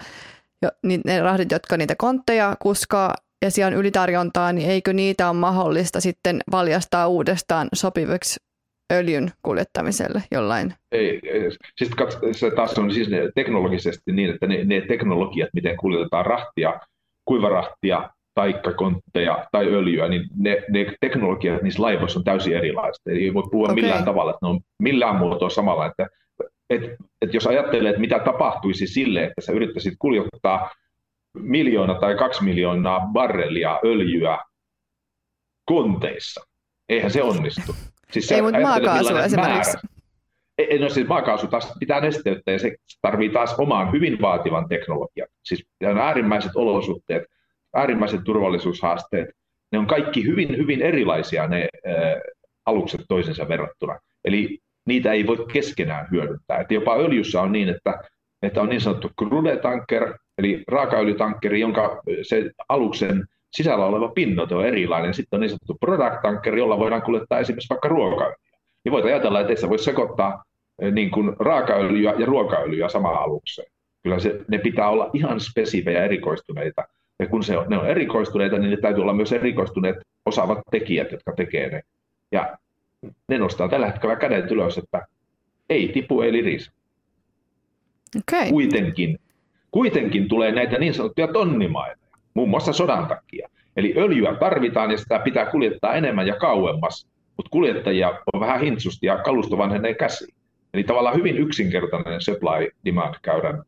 niin 0.84 1.02
ne 1.06 1.22
rahdit, 1.22 1.52
jotka 1.52 1.78
niitä 1.78 1.96
kontteja 1.98 2.56
kuskaa 2.60 3.14
ja 3.42 3.52
siellä 3.52 3.74
on 3.76 3.80
ylitarjontaa, 3.80 4.54
niin 4.54 4.70
eikö 4.70 4.94
niitä 4.94 5.30
ole 5.30 5.38
mahdollista 5.38 6.02
sitten 6.02 6.42
valjastaa 6.52 7.08
uudestaan 7.08 7.70
sopiviksi 7.74 8.40
öljyn 8.94 9.32
kuljettamiselle 9.44 10.24
jollain? 10.32 10.74
Ei, 10.92 11.20
ei. 11.24 11.52
siis 11.78 11.92
katso, 11.96 12.20
se 12.32 12.52
taas 12.52 12.80
on 12.80 12.94
siis 12.94 13.10
teknologisesti 13.36 14.12
niin, 14.12 14.30
että 14.30 14.48
ne, 14.48 14.64
ne 14.64 14.82
teknologiat, 14.82 15.50
miten 15.54 15.78
kuljetetaan 15.78 16.26
rahtia, 16.26 16.80
kuivarahtia, 17.26 18.10
taikkakontteja 18.36 19.46
tai 19.52 19.68
öljyä, 19.68 20.08
niin 20.08 20.24
ne, 20.36 20.64
ne 20.70 20.94
teknologiat 21.02 21.62
niissä 21.62 21.82
laivoissa 21.82 22.20
on 22.20 22.24
täysin 22.24 22.58
erilaiset. 22.58 23.02
Eli 23.06 23.24
ei 23.24 23.34
voi 23.34 23.44
puhua 23.52 23.66
okay. 23.66 23.76
millään 23.76 24.06
tavalla, 24.06 24.32
että 24.32 24.46
ne 24.46 24.50
on 24.50 24.60
millään 24.80 25.16
muotoa 25.16 25.50
samalla. 25.50 25.86
Että, 25.86 26.08
et, 26.70 26.82
et 27.22 27.34
jos 27.34 27.48
ajattelee, 27.48 27.90
että 27.90 28.02
mitä 28.02 28.20
tapahtuisi 28.20 28.88
sille, 28.88 29.24
että 29.24 29.42
sä 29.42 29.52
yrittäisit 29.52 29.94
kuljettaa 30.00 30.70
miljoona 31.34 31.96
tai 31.96 32.16
kaksi 32.16 32.44
miljoonaa 32.44 33.10
barrelia 33.14 33.80
öljyä 33.86 34.40
konteissa, 35.66 36.42
eihän 36.90 37.12
se 37.12 37.24
onnistu. 37.24 37.76
Siis 38.12 38.32
ei, 38.32 38.42
mutta 38.42 38.60
maakaasu 38.60 39.16
esimerkiksi. 39.16 39.78
Ei, 40.58 40.80
no 40.80 40.90
siis 40.90 41.08
maakaasu 41.08 41.48
taas 41.48 41.74
pitää 41.80 42.02
nesteyttää 42.02 42.52
ja 42.52 42.60
se 42.60 42.76
tarvii 43.02 43.30
taas 43.30 43.56
omaan 43.60 43.92
hyvin 43.92 44.22
vaativan 44.22 44.68
teknologian. 44.70 45.28
Siis 45.44 45.66
on 45.84 45.98
äärimmäiset 45.98 46.52
olosuhteet, 46.56 47.24
äärimmäiset 47.76 48.22
turvallisuushaasteet, 48.24 49.30
ne 49.72 49.80
on 49.80 49.88
kaikki 49.88 50.24
hyvin, 50.24 50.58
hyvin 50.58 50.82
erilaisia 50.82 51.48
ne 51.48 51.70
ää, 51.86 51.96
alukset 52.66 53.02
toisensa 53.08 53.48
verrattuna. 53.48 54.00
Eli 54.26 54.60
niitä 54.88 55.12
ei 55.12 55.28
voi 55.28 55.46
keskenään 55.54 56.08
hyödyntää. 56.12 56.58
Et 56.58 56.72
jopa 56.72 56.98
öljyssä 56.98 57.42
on 57.42 57.52
niin, 57.52 57.70
että, 57.70 58.00
että 58.42 58.62
on 58.62 58.70
niin 58.70 58.82
sanottu 58.82 59.10
crude 59.20 59.58
tanker, 59.58 60.14
eli 60.42 60.64
raakaöljytankkeri, 60.68 61.60
jonka 61.60 62.02
se 62.22 62.52
aluksen 62.70 63.26
sisällä 63.52 63.86
oleva 63.86 64.08
pinnoite 64.08 64.56
on 64.56 64.66
erilainen. 64.66 65.14
Sitten 65.14 65.38
on 65.38 65.42
niin 65.42 65.50
sanottu 65.50 65.78
product 65.80 66.22
tanker, 66.22 66.56
jolla 66.56 66.80
voidaan 66.80 67.02
kuljettaa 67.02 67.40
esimerkiksi 67.40 67.70
vaikka 67.70 67.88
ruokaöljyä. 67.88 68.60
Niin 68.84 68.92
voit 68.92 69.06
ajatella, 69.06 69.40
että 69.40 69.54
ei 69.54 69.58
sä 69.58 69.70
voi 69.70 69.80
sekoittaa 69.80 70.44
niin 70.92 71.12
kuin 71.12 71.36
raakaöljyä 71.40 72.14
ja 72.18 72.26
ruokaöljyä 72.26 72.90
samaan 72.90 73.24
alukseen. 73.24 73.72
Kyllä 74.04 74.20
se, 74.20 74.42
ne 74.48 74.58
pitää 74.58 74.90
olla 74.90 75.10
ihan 75.14 75.40
spesifejä 75.40 76.04
erikoistuneita. 76.04 76.84
Ja 77.20 77.28
kun 77.28 77.44
se 77.44 77.58
on, 77.58 77.66
ne 77.70 77.78
on 77.78 77.88
erikoistuneita, 77.88 78.58
niin 78.58 78.72
ne 78.72 78.78
täytyy 78.78 79.02
olla 79.02 79.14
myös 79.14 79.32
erikoistuneet 79.32 79.96
osaavat 80.26 80.60
tekijät, 80.72 81.12
jotka 81.12 81.32
tekee 81.32 81.70
ne. 81.70 81.82
Ja 82.32 82.58
ne 83.28 83.38
nostaa 83.38 83.70
tällä 83.70 83.88
hetkellä 83.88 84.16
kädet 84.16 84.52
ylös, 84.52 84.78
että 84.78 85.08
ei 85.70 85.88
tipu, 85.88 86.22
ei 86.22 86.34
lirise. 86.34 86.72
Okay. 88.18 88.50
Kuitenkin, 88.50 89.20
kuitenkin 89.72 90.28
tulee 90.28 90.52
näitä 90.52 90.78
niin 90.78 90.94
sanottuja 90.94 91.28
tonnimaita 91.28 92.02
muun 92.34 92.50
muassa 92.50 92.74
sodan 92.74 93.08
takia. 93.08 93.50
Eli 93.78 93.94
öljyä 93.98 94.36
tarvitaan 94.36 94.92
ja 94.92 94.98
sitä 94.98 95.20
pitää 95.20 95.46
kuljettaa 95.46 95.96
enemmän 95.96 96.28
ja 96.28 96.36
kauemmas, 96.36 97.08
mutta 97.38 97.50
kuljettajia 97.50 98.20
on 98.34 98.40
vähän 98.40 98.62
hintsusti 98.62 99.06
ja 99.06 99.18
kalusto 99.18 99.58
vanhenee 99.58 99.94
käsiin. 99.94 100.36
Eli 100.74 100.84
tavallaan 100.84 101.16
hyvin 101.16 101.38
yksinkertainen 101.38 102.22
supply-demand-käyrän 102.22 103.64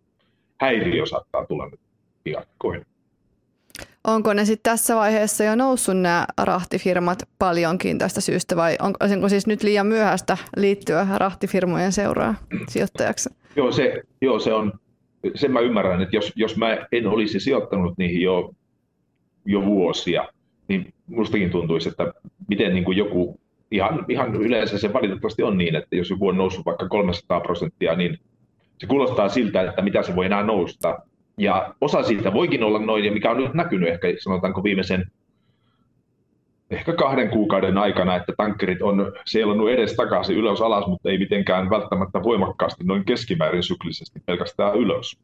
häiriö 0.62 1.06
saattaa 1.06 1.46
tulla 1.46 1.70
nyt 1.70 1.80
piakkoin. 2.24 2.86
Onko 4.04 4.34
ne 4.34 4.46
sitten 4.46 4.72
tässä 4.72 4.96
vaiheessa 4.96 5.44
jo 5.44 5.56
noussut 5.56 5.98
nämä 5.98 6.26
rahtifirmat 6.42 7.24
paljonkin 7.40 7.98
tästä 7.98 8.22
syystä 8.22 8.56
vai 8.56 8.78
onko 8.80 9.30
siis 9.30 9.48
nyt 9.48 9.64
liian 9.64 9.88
myöhäistä 9.88 10.38
liittyä 10.58 11.08
rahtifirmojen 11.18 11.92
seuraa 11.92 12.36
sijoittajaksi? 12.68 13.30
Joo, 13.56 13.72
se, 13.72 14.02
joo, 14.22 14.40
se 14.40 14.54
on 14.54 14.74
sen 15.36 15.52
mä 15.52 15.60
ymmärrän, 15.60 16.02
että 16.02 16.16
jos, 16.16 16.34
jos 16.36 16.58
mä 16.58 16.78
en 16.92 17.08
olisi 17.08 17.40
sijoittanut 17.40 17.98
niihin 17.98 18.22
jo, 18.22 18.54
jo 19.46 19.66
vuosia, 19.66 20.28
niin 20.68 20.94
mustakin 21.08 21.50
tuntuisi, 21.50 21.90
että 21.90 22.14
miten 22.48 22.74
niin 22.74 22.84
kuin 22.84 22.98
joku, 22.98 23.40
ihan, 23.72 24.06
ihan 24.10 24.36
yleensä 24.36 24.78
se 24.78 24.94
valitettavasti 24.94 25.44
on 25.44 25.58
niin, 25.58 25.76
että 25.76 25.96
jos 25.96 26.10
joku 26.10 26.28
on 26.28 26.38
noussut 26.38 26.66
vaikka 26.66 26.88
300 26.88 27.40
prosenttia, 27.40 27.96
niin 27.96 28.20
se 28.78 28.88
kuulostaa 28.88 29.30
siltä, 29.30 29.62
että 29.62 29.82
mitä 29.82 30.04
se 30.04 30.16
voi 30.16 30.26
enää 30.26 30.44
nousta. 30.44 31.00
Ja 31.38 31.74
osa 31.82 32.04
siitä 32.04 32.34
voikin 32.34 32.64
olla 32.64 32.80
noin, 32.80 33.06
ja 33.06 33.12
mikä 33.12 33.32
on 33.32 33.38
nyt 33.38 33.54
näkynyt 33.54 33.90
ehkä 33.90 34.08
sanotaanko 34.20 34.64
viimeisen 34.64 35.06
ehkä 36.74 36.94
kahden 36.94 37.30
kuukauden 37.30 37.78
aikana, 37.78 38.16
että 38.16 38.34
tankkerit 38.38 38.82
on 38.82 39.14
seilannut 39.26 39.70
edes 39.70 39.96
takaisin 39.96 40.38
ylös 40.38 40.62
alas, 40.62 40.88
mutta 40.88 41.10
ei 41.10 41.18
mitenkään 41.18 41.70
välttämättä 41.70 42.24
voimakkaasti 42.24 42.84
noin 42.84 43.06
keskimäärin 43.06 43.64
syklisesti 43.64 44.20
pelkästään 44.26 44.76
ylös. 44.76 45.20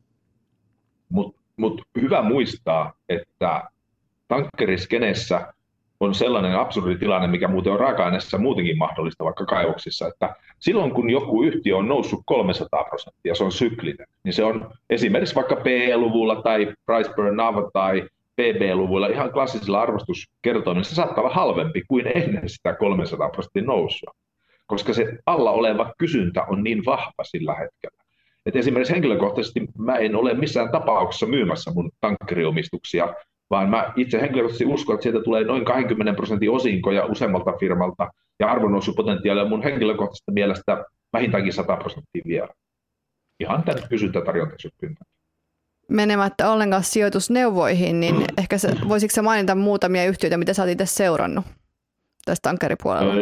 Mutta 1.10 1.39
mut 1.58 1.82
hyvä 2.02 2.22
muistaa, 2.22 2.93
että 3.10 3.64
tankkeriskenessä 4.28 5.54
on 6.00 6.16
sellainen 6.16 6.60
absurdi 6.60 6.97
tilanne, 6.97 7.28
mikä 7.28 7.47
muuten 7.47 7.74
on 7.74 7.80
raaka-aineessa 7.80 8.38
muutenkin 8.38 8.78
mahdollista 8.78 9.24
vaikka 9.26 9.45
kaivoksissa, 9.45 10.08
että 10.08 10.36
silloin 10.60 10.91
kun 10.91 11.10
joku 11.10 11.43
yhtiö 11.43 11.78
on 11.78 11.88
noussut 11.88 12.22
300 12.26 12.84
prosenttia, 12.84 13.36
se 13.36 13.43
on 13.43 13.52
syklinen, 13.52 14.08
niin 14.24 14.34
se 14.34 14.43
on 14.43 14.72
esimerkiksi 14.89 15.36
vaikka 15.36 15.56
PE-luvulla 15.56 16.41
tai 16.41 16.74
price 16.86 17.14
per 17.16 17.32
nav 17.32 17.56
tai 17.74 18.10
PB-luvuilla 18.40 19.08
ihan 19.08 19.32
klassisilla 19.32 19.82
arvostuskertoimilla, 19.82 20.84
se 20.84 20.96
saattaa 20.96 21.24
olla 21.24 21.34
halvempi 21.34 21.82
kuin 21.88 22.12
ennen 22.16 22.50
sitä 22.50 22.74
300 22.74 23.30
prosentin 23.30 23.66
nousua, 23.66 24.12
koska 24.68 24.94
se 24.94 25.18
alla 25.26 25.52
oleva 25.52 25.94
kysyntä 25.98 26.44
on 26.44 26.64
niin 26.64 26.86
vahva 26.86 27.24
sillä 27.24 27.54
hetkellä. 27.54 28.04
Et 28.46 28.56
esimerkiksi 28.56 28.94
henkilökohtaisesti 28.94 29.62
mä 29.78 29.96
en 29.96 30.16
ole 30.16 30.34
missään 30.34 30.72
tapauksessa 30.72 31.26
myymässä 31.26 31.72
mun 31.74 31.92
tankkeriomistuksia, 32.02 33.14
vaan 33.50 33.70
mä 33.70 33.94
itse 33.96 34.22
henkilökohtaisesti 34.22 34.74
uskon, 34.74 34.94
että 34.94 35.04
sieltä 35.04 35.24
tulee 35.24 35.44
noin 35.44 35.66
20 35.66 36.14
prosentin 36.14 36.52
osinkoja 36.52 37.06
useammalta 37.06 37.54
firmalta, 37.60 38.10
ja 38.40 38.52
arvonnousupotentiaali 38.52 39.42
on 39.42 39.50
mun 39.50 39.64
henkilökohtaisesta 39.64 40.32
mielestä 40.32 40.86
vähintäänkin 41.14 41.54
100 41.54 41.76
prosenttia 41.76 42.22
vielä. 42.28 42.50
Ihan 43.40 43.64
tämän 43.64 43.90
kysyntätarjontasykkyn 43.90 44.96
menemättä 45.90 46.52
ollenkaan 46.52 46.84
sijoitusneuvoihin, 46.84 48.00
niin 48.00 48.26
ehkä 48.38 48.58
se, 48.58 48.72
voisitko 48.88 49.16
sä 49.16 49.22
mainita 49.22 49.56
muutamia 49.56 50.06
yhtiöitä, 50.06 50.38
mitä 50.38 50.54
sä 50.54 50.64
oot 50.64 50.72
itse 50.72 50.86
seurannut 50.86 51.46
tästä 52.26 52.50
tankkeripuolella? 52.50 53.14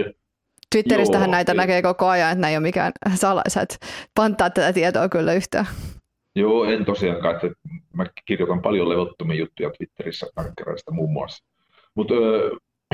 Twitteristähän 0.71 1.27
Joo, 1.27 1.31
näitä 1.31 1.51
ei. 1.51 1.57
näkee 1.57 1.81
koko 1.81 2.07
ajan, 2.07 2.31
että 2.31 2.41
näin 2.41 2.51
ei 2.51 2.57
ole 2.57 2.63
mikään 2.63 2.91
salaisa, 3.15 3.61
että 3.61 3.75
pantaa 4.15 4.49
tätä 4.49 4.73
tietoa 4.73 5.09
kyllä 5.09 5.33
yhtään. 5.33 5.65
Joo, 6.35 6.65
en 6.65 6.85
tosiaankaan, 6.85 7.35
että 7.35 7.47
mä 7.93 8.05
kirjoitan 8.25 8.61
paljon 8.61 8.89
levottomia 8.89 9.37
juttuja 9.37 9.69
Twitterissä 9.69 10.27
tankkereista 10.35 10.91
muun 10.91 11.11
muassa. 11.11 11.45
Mutta 11.95 12.13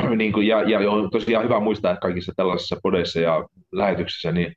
niin 0.18 0.34
kuin, 0.34 0.48
ja, 0.48 0.70
ja 0.70 0.92
on 0.92 1.10
tosiaan 1.10 1.46
hyvä 1.46 1.60
muistaa, 1.60 1.92
että 1.92 2.02
kaikissa 2.02 2.34
tällaisissa 2.36 2.80
podeissa 2.84 3.20
ja 3.20 3.48
lähetyksissä, 3.72 4.32
niin 4.32 4.56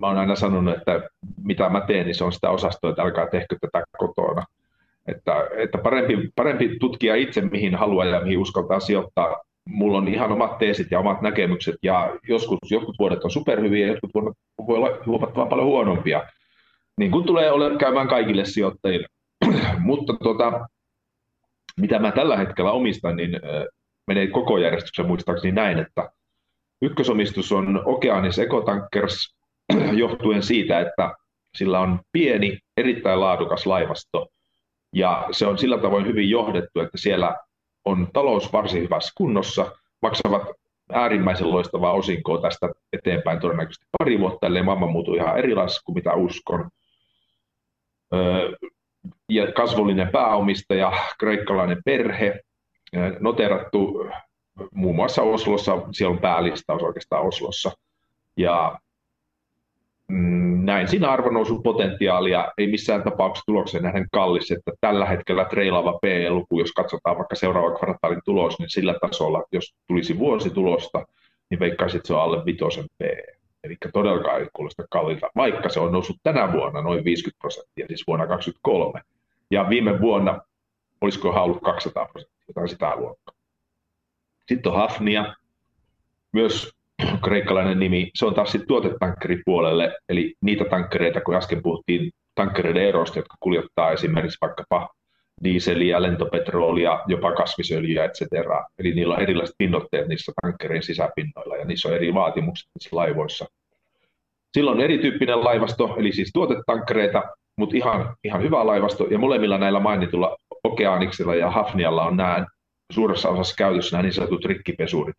mä 0.00 0.06
oon 0.06 0.18
aina 0.18 0.36
sanonut, 0.36 0.76
että 0.76 1.00
mitä 1.42 1.68
mä 1.68 1.80
teen, 1.80 2.06
niin 2.06 2.14
se 2.14 2.24
on 2.24 2.32
sitä 2.32 2.50
osastoa, 2.50 2.90
että 2.90 3.02
älkää 3.02 3.26
tehkö 3.26 3.56
tätä 3.60 3.84
kotona. 3.98 4.44
Että, 5.06 5.32
että 5.56 5.78
parempi, 5.78 6.30
parempi 6.36 6.76
tutkia 6.80 7.14
itse, 7.14 7.40
mihin 7.40 7.74
haluaa 7.74 8.04
ja 8.04 8.20
mihin 8.20 8.38
uskaltaa 8.38 8.80
sijoittaa. 8.80 9.36
Mulla 9.68 9.98
on 9.98 10.08
ihan 10.08 10.32
omat 10.32 10.58
teesit 10.58 10.90
ja 10.90 10.98
omat 10.98 11.22
näkemykset, 11.22 11.74
ja 11.82 12.16
joskus, 12.28 12.58
jotkut 12.70 12.98
vuodet 12.98 13.24
on 13.24 13.30
superhyviä, 13.30 13.86
ja 13.86 13.92
jotkut 13.92 14.10
vuodet 14.14 14.34
voi 14.66 14.76
olla 14.76 14.90
huomattavan 15.06 15.48
paljon 15.48 15.66
huonompia. 15.66 16.22
Niin 16.98 17.10
kuin 17.10 17.26
tulee 17.26 17.52
ole 17.52 17.76
käymään 17.76 18.08
kaikille 18.08 18.44
sijoittajille. 18.44 19.06
Mutta 19.78 20.14
tota, 20.22 20.68
mitä 21.80 21.98
mä 21.98 22.12
tällä 22.12 22.36
hetkellä 22.36 22.72
omistan, 22.72 23.16
niin 23.16 23.40
menee 24.06 24.26
koko 24.26 24.58
järjestyksen 24.58 25.06
muistaakseni 25.06 25.52
näin, 25.52 25.78
että 25.78 26.10
ykkösomistus 26.82 27.52
on 27.52 27.82
Okeanis 27.84 28.38
Ecotankers, 28.38 29.37
johtuen 29.92 30.42
siitä, 30.42 30.80
että 30.80 31.14
sillä 31.54 31.80
on 31.80 32.00
pieni, 32.12 32.58
erittäin 32.76 33.20
laadukas 33.20 33.66
laivasto, 33.66 34.26
Ja 34.92 35.28
se 35.30 35.46
on 35.46 35.58
sillä 35.58 35.78
tavoin 35.78 36.06
hyvin 36.06 36.30
johdettu, 36.30 36.80
että 36.80 36.98
siellä 36.98 37.36
on 37.84 38.08
talous 38.12 38.52
varsin 38.52 38.82
hyvässä 38.82 39.12
kunnossa, 39.16 39.72
maksavat 40.02 40.42
äärimmäisen 40.92 41.50
loistavaa 41.50 41.92
osinkoa 41.92 42.40
tästä 42.40 42.68
eteenpäin 42.92 43.40
todennäköisesti 43.40 43.86
pari 43.98 44.20
vuotta, 44.20 44.46
ellei 44.46 44.62
maailma 44.62 44.86
muutu 44.86 45.14
ihan 45.14 45.38
erilaiseksi 45.38 45.84
kuin 45.84 45.94
mitä 45.94 46.14
uskon. 46.14 46.70
Ja 49.28 49.52
kasvollinen 49.52 50.08
pääomistaja, 50.08 50.92
kreikkalainen 51.18 51.82
perhe, 51.84 52.40
noterattu 53.20 54.06
muun 54.72 54.96
muassa 54.96 55.22
Oslossa, 55.22 55.78
siellä 55.92 56.14
on 56.14 56.20
päälistaus 56.20 56.82
oikeastaan 56.82 57.26
Oslossa. 57.26 57.70
Ja 58.36 58.78
näin 60.64 60.88
siinä 60.88 61.10
arvonnousun 61.10 61.62
potentiaalia 61.62 62.52
ei 62.58 62.66
missään 62.66 63.02
tapauksessa 63.02 63.46
tuloksen 63.46 63.82
nähden 63.82 64.06
kallis, 64.12 64.50
että 64.50 64.72
tällä 64.80 65.06
hetkellä 65.06 65.44
treilaava 65.44 65.98
PE-luku, 66.02 66.58
jos 66.58 66.72
katsotaan 66.72 67.16
vaikka 67.16 67.34
seuraava 67.34 67.78
kvartaalin 67.78 68.20
tulos, 68.24 68.58
niin 68.58 68.70
sillä 68.70 68.94
tasolla, 69.00 69.44
jos 69.52 69.74
tulisi 69.86 70.18
vuositulosta, 70.18 71.06
niin 71.50 71.60
veikkaisin, 71.60 71.98
että 71.98 72.06
se 72.06 72.14
on 72.14 72.22
alle 72.22 72.44
vitosen 72.44 72.84
PE. 72.98 73.22
Eli 73.64 73.76
todellakaan 73.92 74.40
ei 74.40 74.48
kuulosta 74.52 74.84
kalliilta, 74.90 75.30
vaikka 75.36 75.68
se 75.68 75.80
on 75.80 75.92
noussut 75.92 76.16
tänä 76.22 76.52
vuonna 76.52 76.82
noin 76.82 77.04
50 77.04 77.40
prosenttia, 77.40 77.86
siis 77.86 78.04
vuonna 78.06 78.26
2023. 78.26 79.00
Ja 79.50 79.68
viime 79.68 80.00
vuonna 80.00 80.40
olisiko 81.00 81.30
ollut 81.30 81.62
200 81.62 82.06
prosenttia, 82.06 82.44
jotain 82.48 82.68
sitä 82.68 82.96
luokkaa. 82.96 83.34
Sitten 84.48 84.72
on 84.72 84.78
Hafnia, 84.78 85.34
myös 86.32 86.77
kreikkalainen 87.20 87.78
nimi. 87.78 88.10
Se 88.14 88.26
on 88.26 88.34
taas 88.34 88.52
sitten 88.52 88.68
tuotetankkeripuolelle, 88.68 89.96
eli 90.08 90.34
niitä 90.42 90.64
tankkereita, 90.64 91.20
kun 91.20 91.34
äsken 91.34 91.62
puhuttiin 91.62 92.10
tankkereiden 92.34 92.82
erosta, 92.82 93.18
jotka 93.18 93.34
kuljettaa 93.40 93.92
esimerkiksi 93.92 94.38
vaikkapa 94.40 94.88
diiseliä, 95.44 96.02
lentopetrolia, 96.02 97.00
jopa 97.06 97.32
kasvisöljyä, 97.32 98.04
etc. 98.04 98.22
Eli 98.78 98.94
niillä 98.94 99.14
on 99.14 99.22
erilaiset 99.22 99.54
pinnotteet 99.58 100.08
niissä 100.08 100.32
tankkereiden 100.42 100.82
sisäpinnoilla 100.82 101.56
ja 101.56 101.64
niissä 101.64 101.88
on 101.88 101.94
eri 101.94 102.14
vaatimukset 102.14 102.68
niissä 102.74 102.96
laivoissa. 102.96 103.46
Silloin 104.52 104.76
on 104.78 104.84
erityyppinen 104.84 105.44
laivasto, 105.44 105.94
eli 105.98 106.12
siis 106.12 106.30
tuotetankkereita, 106.34 107.22
mutta 107.56 107.76
ihan, 107.76 108.16
ihan 108.24 108.42
hyvä 108.42 108.66
laivasto, 108.66 109.04
ja 109.04 109.18
molemmilla 109.18 109.58
näillä 109.58 109.80
mainitulla 109.80 110.36
Okeaniksella 110.64 111.34
ja 111.34 111.50
Hafnialla 111.50 112.04
on 112.04 112.16
nämä 112.16 112.46
suuressa 112.92 113.28
osassa 113.28 113.54
käytössä 113.58 113.96
nämä 113.96 114.02
niin 114.02 114.12
sanotut 114.12 114.44
rikkipesurit. 114.44 115.16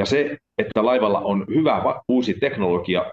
Ja 0.00 0.06
se, 0.06 0.38
että 0.58 0.84
laivalla 0.84 1.20
on 1.20 1.44
hyvä 1.54 2.00
uusi 2.08 2.34
teknologia 2.34 3.12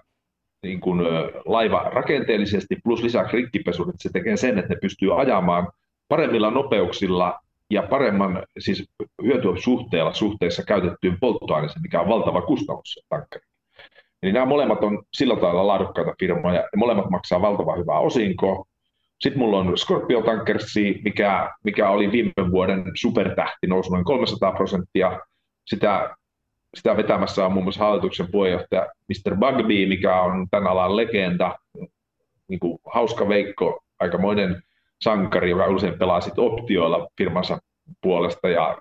niin 0.62 0.80
kuin 0.80 1.00
laiva 1.44 1.90
rakenteellisesti 1.92 2.76
plus 2.84 3.02
lisäksi 3.02 3.36
rikkipesurit, 3.36 3.94
se 3.98 4.10
tekee 4.12 4.36
sen, 4.36 4.58
että 4.58 4.74
ne 4.74 4.78
pystyy 4.80 5.20
ajamaan 5.20 5.68
paremmilla 6.08 6.50
nopeuksilla 6.50 7.38
ja 7.70 7.82
paremman 7.82 8.42
siis 8.58 8.88
hyötysuhteella 9.22 10.12
suhteessa 10.12 10.62
käytettyyn 10.62 11.16
polttoaineeseen, 11.20 11.82
mikä 11.82 12.00
on 12.00 12.08
valtava 12.08 12.42
kustannus. 12.42 13.00
Eli 14.22 14.32
nämä 14.32 14.46
molemmat 14.46 14.84
on 14.84 15.02
sillä 15.12 15.36
tavalla 15.36 15.66
laadukkaita 15.66 16.14
firmoja 16.20 16.60
ja 16.72 16.78
molemmat 16.78 17.10
maksaa 17.10 17.42
valtavan 17.42 17.78
hyvää 17.78 17.98
osinkoa. 17.98 18.64
Sitten 19.20 19.38
mulla 19.38 19.58
on 19.58 19.78
Scorpio 19.78 20.22
Tankersi, 20.22 21.00
mikä, 21.04 21.50
mikä 21.64 21.90
oli 21.90 22.12
viime 22.12 22.50
vuoden 22.50 22.84
supertähti, 22.94 23.66
nousi 23.66 23.90
noin 23.90 24.04
300 24.04 24.52
prosenttia. 24.52 25.20
Sitä, 25.66 26.16
sitä 26.76 26.96
vetämässä 26.96 27.46
on 27.46 27.52
muun 27.52 27.64
muassa 27.64 27.84
hallituksen 27.84 28.30
puheenjohtaja 28.30 28.86
Mr. 29.08 29.36
Bugby, 29.36 29.86
mikä 29.86 30.20
on 30.20 30.46
tämän 30.50 30.72
alan 30.72 30.96
legenda, 30.96 31.58
niin 32.48 32.60
kuin 32.60 32.78
hauska 32.94 33.28
veikko, 33.28 33.80
aikamoinen 34.00 34.62
sankari, 35.00 35.50
joka 35.50 35.66
usein 35.66 35.98
pelaa 35.98 36.20
sit 36.20 36.38
optioilla 36.38 37.08
firmansa 37.18 37.58
puolesta 38.02 38.48
ja 38.48 38.78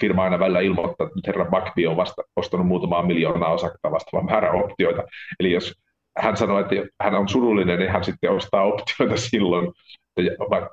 firma 0.00 0.22
aina 0.24 0.38
välillä 0.38 0.60
ilmoittaa, 0.60 1.06
että 1.06 1.20
herra 1.26 1.44
Bugby 1.44 1.86
on 1.86 1.96
vasta 1.96 2.22
ostanut 2.36 2.66
muutamaa 2.66 3.02
miljoonaa 3.02 3.52
osaketta 3.52 3.90
vastaavan 3.90 4.30
määrä 4.30 4.52
optioita. 4.52 5.02
Eli 5.40 5.52
jos 5.52 5.74
hän 6.18 6.36
sanoi, 6.36 6.60
että 6.60 6.74
hän 7.00 7.14
on 7.14 7.28
surullinen, 7.28 7.78
niin 7.78 7.90
hän 7.90 8.04
sitten 8.04 8.30
ostaa 8.30 8.62
optioita 8.62 9.16
silloin. 9.16 9.72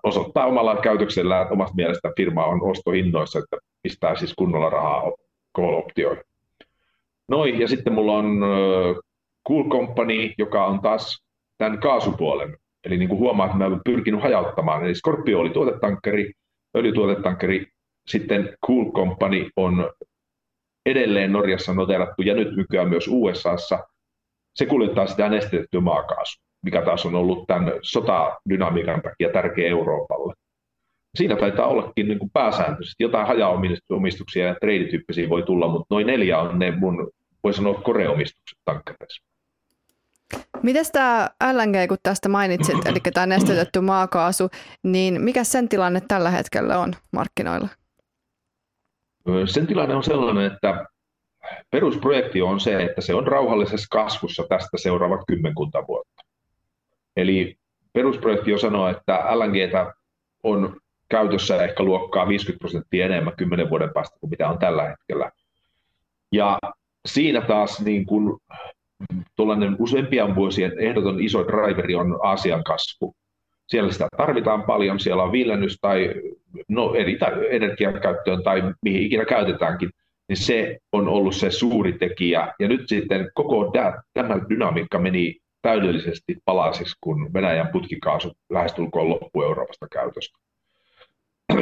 Osoittaa 0.03 0.45
omalla 0.45 0.75
käytöksellään, 0.75 1.51
omasta 1.51 1.75
mielestä 1.75 2.11
firma 2.17 2.45
on 2.45 2.63
ostohinnoissa, 2.63 3.39
että 3.39 3.57
pistää 3.83 4.15
siis 4.15 4.33
kunnolla 4.33 4.69
rahaa 4.69 5.11
call-optioihin. 5.57 6.23
Noin, 7.29 7.59
ja 7.59 7.67
sitten 7.67 7.93
mulla 7.93 8.13
on 8.13 8.39
Cool 9.47 9.69
Company, 9.69 10.33
joka 10.37 10.65
on 10.65 10.81
taas 10.81 11.23
tämän 11.57 11.79
kaasupuolen. 11.79 12.57
Eli 12.83 12.97
niin 12.97 13.09
kuin 13.09 13.19
huomaat, 13.19 13.57
mä 13.57 13.65
olen 13.65 13.81
pyrkinyt 13.85 14.21
hajauttamaan. 14.21 14.85
Eli 14.85 14.95
Scorpio 14.95 15.39
oli 15.39 15.49
tuotetankkeri, 15.49 16.31
öljytuotetankkeri, 16.77 17.65
sitten 18.07 18.57
Cool 18.67 18.91
Company 18.91 19.49
on 19.55 19.89
edelleen 20.85 21.31
Norjassa 21.31 21.73
noterattu 21.73 22.21
ja 22.21 22.33
nyt 22.33 22.55
nykyään 22.55 22.89
myös 22.89 23.07
USAssa– 23.07 23.79
se 24.55 24.65
kuljettaa 24.65 25.07
sitä 25.07 25.29
nestetettyä 25.29 25.81
maakaasua, 25.81 26.43
mikä 26.63 26.81
taas 26.81 27.05
on 27.05 27.15
ollut 27.15 27.47
tämän 27.47 27.73
sotadynamiikan 27.81 29.01
takia 29.01 29.29
tärkeä 29.33 29.69
Euroopalle. 29.69 30.33
Siinä 31.17 31.35
taitaa 31.35 31.67
ollakin 31.67 32.07
niin 32.07 32.19
kuin 32.19 32.29
pääsääntöisesti 32.33 33.03
jotain 33.03 33.27
hajaomistuksia 33.27 34.45
ja 34.47 34.55
treidityyppisiä 34.61 35.29
voi 35.29 35.43
tulla, 35.43 35.67
mutta 35.67 35.85
noin 35.89 36.07
neljä 36.07 36.39
on 36.39 36.59
ne 36.59 36.71
mun, 36.71 37.11
voi 37.45 37.53
sanoa, 37.53 37.73
koreomistukset 37.73 38.59
tankkereissa. 38.65 39.23
Miten 40.63 40.85
tämä 40.91 41.29
LNG, 41.53 41.87
kun 41.87 41.97
tästä 42.03 42.29
mainitsit, 42.29 42.85
eli 42.85 42.99
tämä 43.13 43.25
nestetetty 43.35 43.79
maakaasu, 43.79 44.49
niin 44.83 45.21
mikä 45.21 45.43
sen 45.43 45.69
tilanne 45.69 46.01
tällä 46.07 46.29
hetkellä 46.29 46.79
on 46.79 46.93
markkinoilla? 47.11 47.67
Sen 49.45 49.67
tilanne 49.67 49.95
on 49.95 50.03
sellainen, 50.03 50.51
että 50.53 50.85
perusprojekti 51.71 52.41
on 52.41 52.59
se, 52.59 52.83
että 52.83 53.01
se 53.01 53.13
on 53.13 53.27
rauhallisessa 53.27 53.87
kasvussa 53.91 54.43
tästä 54.49 54.77
seuraavat 54.77 55.21
kymmenkunta 55.27 55.87
vuotta. 55.87 56.21
Eli 57.17 57.57
perusprojekti 57.93 58.53
on 58.53 58.59
sanoa, 58.59 58.89
että 58.89 59.23
LNGtä 59.31 59.93
on 60.43 60.79
käytössä 61.09 61.63
ehkä 61.63 61.83
luokkaa 61.83 62.27
50 62.27 62.59
prosenttia 62.59 63.05
enemmän 63.05 63.35
kymmenen 63.37 63.69
vuoden 63.69 63.93
päästä 63.93 64.17
kuin 64.19 64.29
mitä 64.29 64.49
on 64.49 64.59
tällä 64.59 64.83
hetkellä. 64.83 65.31
Ja 66.31 66.59
siinä 67.05 67.41
taas 67.41 67.81
niin 67.81 68.05
kuin 68.05 68.37
tuollainen 69.35 69.75
useampien 69.79 70.35
vuosien 70.35 70.79
ehdoton 70.79 71.19
iso 71.19 71.47
driveri 71.47 71.95
on 71.95 72.19
Aasian 72.23 72.63
kasvu. 72.63 73.13
Siellä 73.67 73.91
sitä 73.91 74.07
tarvitaan 74.17 74.63
paljon, 74.63 74.99
siellä 74.99 75.23
on 75.23 75.31
viilennys 75.31 75.77
tai 75.81 76.15
no, 76.69 76.93
eri 76.93 77.17
energiakäyttöön 77.49 78.43
tai 78.43 78.73
mihin 78.81 79.03
ikinä 79.03 79.25
käytetäänkin– 79.25 79.89
niin 80.29 80.37
se 80.37 80.77
on 80.91 81.07
ollut 81.07 81.35
se 81.35 81.51
suuri 81.51 81.93
tekijä. 81.93 82.53
Ja 82.59 82.67
nyt 82.67 82.81
sitten 82.87 83.31
koko 83.33 83.71
tämä 84.13 84.39
dynamiikka 84.49 84.99
meni 84.99 85.35
täydellisesti 85.61 86.37
palasiksi, 86.45 86.95
kun 87.01 87.33
Venäjän 87.33 87.69
putkikaasu 87.71 88.31
lähestulkoon 88.49 89.09
loppu 89.09 89.41
Euroopasta 89.41 89.87
käytöstä. 89.91 90.39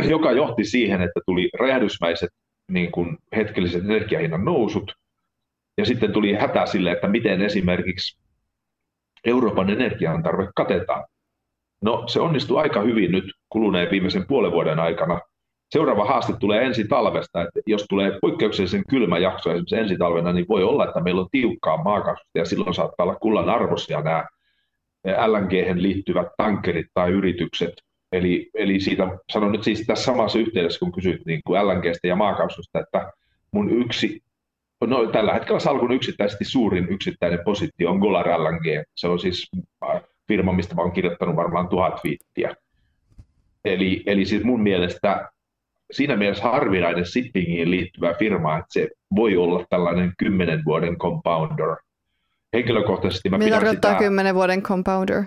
Joka 0.10 0.32
johti 0.32 0.64
siihen, 0.64 1.02
että 1.02 1.20
tuli 1.26 1.50
räjähdysmäiset 1.60 2.30
niin 2.72 2.92
kuin 2.92 3.18
hetkelliset 3.36 3.84
energiahinnan 3.84 4.46
nousut, 4.46 4.92
ja 5.78 5.86
sitten 5.86 6.14
tuli 6.14 6.34
hätä 6.34 6.66
sille, 6.66 6.92
että 6.92 7.08
miten 7.08 7.42
esimerkiksi 7.42 8.20
Euroopan 9.26 9.70
energian 9.70 10.24
tarve 10.24 10.48
katetaan. 10.56 11.06
No 11.82 12.08
se 12.08 12.20
onnistui 12.20 12.62
aika 12.62 12.82
hyvin 12.82 13.12
nyt 13.12 13.26
kuluneen 13.50 13.92
viimeisen 13.92 14.28
puolen 14.28 14.52
vuoden 14.52 14.80
aikana– 14.80 15.20
seuraava 15.74 16.06
haaste 16.06 16.34
tulee 16.40 16.66
ensi 16.66 16.88
talvesta, 16.88 17.42
että 17.42 17.60
jos 17.66 17.86
tulee 17.90 18.20
poikkeuksellisen 18.22 18.84
kylmä 18.90 19.18
jakso 19.18 19.50
esimerkiksi 19.50 19.76
ensi 19.76 19.98
talvena, 19.98 20.34
niin 20.34 20.46
voi 20.50 20.64
olla, 20.64 20.88
että 20.88 21.02
meillä 21.02 21.22
on 21.22 21.28
tiukkaa 21.32 21.84
maakaasusta 21.84 22.40
ja 22.40 22.46
silloin 22.46 22.74
saattaa 22.74 23.04
olla 23.04 23.16
kullan 23.16 23.50
arvoisia 23.50 24.02
nämä 24.02 24.26
lng 25.28 25.52
liittyvät 25.76 26.28
tankkerit 26.38 26.86
tai 26.94 27.12
yritykset. 27.12 27.74
Eli, 28.12 28.50
eli 28.54 28.80
siitä 28.80 29.18
sanon 29.32 29.52
nyt 29.52 29.64
siis 29.64 29.84
tässä 29.88 30.06
samassa 30.06 30.40
yhteydessä, 30.40 30.80
kun 30.80 30.92
kysyt 30.92 31.26
niin 31.26 31.42
kuin 31.48 31.68
LNGstä 31.68 32.08
ja 32.08 32.16
maakaasusta, 32.16 32.80
että 32.80 33.12
mun 33.52 33.70
yksi, 33.70 34.24
no 34.86 35.08
tällä 35.08 35.34
hetkellä 35.34 35.60
salkun 35.60 35.92
yksittäisesti 35.92 36.46
suurin 36.46 36.88
yksittäinen 36.90 37.40
positio 37.46 37.90
on 37.90 37.98
Golar 37.98 38.28
LNG. 38.28 38.84
Se 38.96 39.08
on 39.08 39.20
siis 39.20 39.52
firma, 40.28 40.54
mistä 40.54 40.76
mä 40.76 40.82
oon 40.82 40.92
kirjoittanut 40.92 41.36
varmaan 41.36 41.68
tuhat 41.68 42.00
viittiä. 42.04 42.56
Eli, 43.66 44.04
eli 44.06 44.26
siis 44.26 44.44
mun 44.44 44.62
mielestä 44.62 45.30
siinä 45.92 46.16
mielessä 46.16 46.44
harvinainen 46.44 47.06
shippingiin 47.06 47.72
liittyvä 47.72 48.14
firma, 48.14 48.58
että 48.58 48.74
se 48.74 48.90
voi 49.16 49.38
olla 49.38 49.66
tällainen 49.70 50.14
kymmenen 50.18 50.62
vuoden 50.66 50.98
compounder. 50.98 51.76
Henkilökohtaisesti 52.54 53.30
mä 53.30 53.38
Mitä 53.38 53.52
tarkoittaa 53.52 53.92
sitä, 53.92 54.04
kymmenen 54.04 54.36
vuoden 54.36 54.62
compounder? 54.62 55.24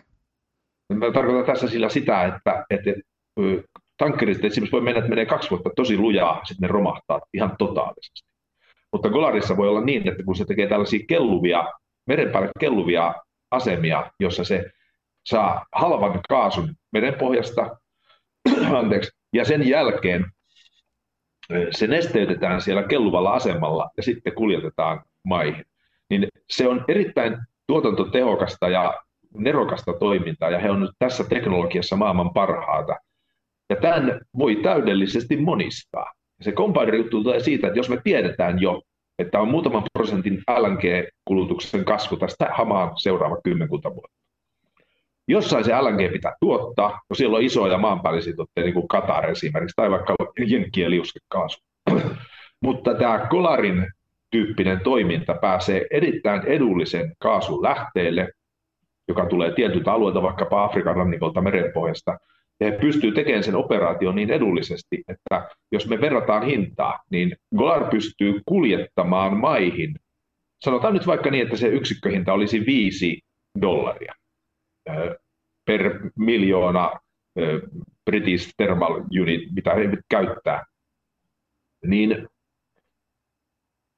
Mä 0.95 1.13
tarkoitan 1.13 1.45
tässä 1.45 1.69
sillä 1.69 1.89
sitä, 1.89 2.25
että, 2.25 2.65
että 2.71 2.91
tankkerit 3.99 4.45
esimerkiksi 4.45 4.73
voi 4.73 4.81
mennä, 4.81 4.99
että 4.99 5.11
menee 5.11 5.27
kaksi 5.27 5.51
vuotta 5.51 5.71
tosi 5.77 5.99
lujaa, 5.99 6.41
sitten 6.45 6.69
ne 6.69 6.73
romahtaa 6.73 7.21
ihan 7.35 7.57
totaalisesti. 7.59 8.27
Mutta 8.93 9.09
Golarissa 9.09 9.57
voi 9.57 9.69
olla 9.69 9.81
niin, 9.81 10.09
että 10.09 10.23
kun 10.23 10.37
se 10.37 10.45
tekee 10.45 10.69
tällaisia 10.69 11.07
kelluvia, 11.09 11.65
meren 12.07 12.33
kelluvia 12.61 13.15
asemia, 13.51 14.11
jossa 14.21 14.45
se 14.45 14.65
saa 15.27 15.67
halvan 15.73 16.21
kaasun 16.29 16.75
merenpohjasta, 16.93 17.77
Anteeksi. 18.79 19.11
Ja 19.33 19.45
sen 19.45 19.69
jälkeen 19.69 20.25
se 21.71 21.87
nesteytetään 21.87 22.61
siellä 22.61 22.83
kelluvalla 22.83 23.31
asemalla 23.33 23.91
ja 23.97 24.03
sitten 24.03 24.35
kuljetetaan 24.35 25.03
maihin. 25.25 25.65
Niin 26.11 26.29
se 26.51 26.69
on 26.69 26.85
erittäin 26.89 27.37
tuotantotehokasta 27.67 28.69
ja 28.69 29.03
nerokasta 29.35 29.93
toimintaa, 29.93 30.51
ja 30.51 30.59
he 30.59 30.71
on 30.71 30.81
nyt 30.81 30.91
tässä 30.99 31.25
teknologiassa 31.25 31.97
maailman 31.97 32.35
parhaata. 32.35 32.97
Ja 33.71 33.77
tämän 33.77 34.21
voi 34.39 34.57
täydellisesti 34.57 35.37
monistaa. 35.37 36.13
Se 36.41 36.53
compounder-juttu 36.53 37.23
tulee 37.23 37.41
siitä, 37.41 37.67
että 37.67 37.79
jos 37.79 37.89
me 37.89 38.01
tiedetään 38.05 38.61
jo, 38.61 38.83
että 39.19 39.41
on 39.41 39.49
muutaman 39.49 39.83
prosentin 39.93 40.43
LNG-kulutuksen 40.59 41.85
kasvu 41.85 42.17
tästä 42.17 42.49
hamaan 42.53 42.93
seuraava 42.97 43.41
kymmenkunta 43.45 43.91
vuotta. 43.91 44.17
Jossain 45.29 45.65
se 45.65 45.81
LNG 45.81 46.13
pitää 46.13 46.35
tuottaa, 46.41 47.01
no 47.11 47.15
siellä 47.15 47.37
on 47.37 47.43
isoja 47.43 47.79
maanpäällisiä 47.79 48.35
tuotteita, 48.37 48.67
niin 48.67 48.75
kuin 48.75 48.89
Qatar 48.95 49.31
esimerkiksi, 49.31 49.77
tai 49.77 49.91
vaikka 49.91 50.15
jenkkien 50.47 50.91
liuskekaasu. 50.91 51.61
Mutta 52.65 52.95
tämä 52.95 53.27
Kolarin 53.31 53.87
tyyppinen 54.31 54.81
toiminta 54.81 55.35
pääsee 55.35 55.87
erittäin 55.91 56.47
edullisen 56.47 57.13
kaasun 57.19 57.63
lähteelle, 57.63 58.33
joka 59.09 59.27
tulee 59.27 59.53
tietyltä 59.53 59.93
alueelta, 59.93 60.23
vaikkapa 60.23 60.65
Afrikan 60.65 60.97
rannikolta 60.97 61.41
merenpohjasta, 61.41 62.19
he 62.61 62.79
pystyy 62.81 63.13
tekemään 63.13 63.45
sen 63.45 63.55
operaation 63.55 64.15
niin 64.15 64.31
edullisesti, 64.31 65.05
että 65.09 65.49
jos 65.73 65.89
me 65.89 66.01
verrataan 66.01 66.47
hintaa, 66.47 67.03
niin 67.11 67.37
Golar 67.57 67.91
pystyy 67.91 68.41
kuljettamaan 68.47 69.37
maihin, 69.37 69.95
sanotaan 70.61 70.95
nyt 70.95 71.07
vaikka 71.07 71.31
niin, 71.31 71.45
että 71.45 71.57
se 71.57 71.69
yksikköhinta 71.69 72.33
olisi 72.33 72.67
5 72.67 73.21
dollaria 73.61 74.15
per 75.65 76.01
miljoona 76.19 76.93
British 78.05 78.55
Thermal 78.57 79.03
Unit, 79.21 79.53
mitä 79.55 79.75
he 79.75 79.89
käyttää, 80.09 80.65
niin 81.87 82.29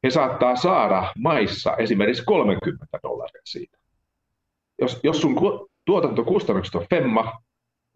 he 0.04 0.10
saattaa 0.10 0.56
saada 0.56 1.12
maissa 1.18 1.76
esimerkiksi 1.76 2.24
30 2.24 2.86
dollaria 3.02 3.42
siitä. 3.44 3.78
Jos, 4.80 5.00
jos 5.02 5.20
sun 5.20 5.36
tuotantokustannukset 5.84 6.74
on 6.74 6.86
femma, 6.90 7.32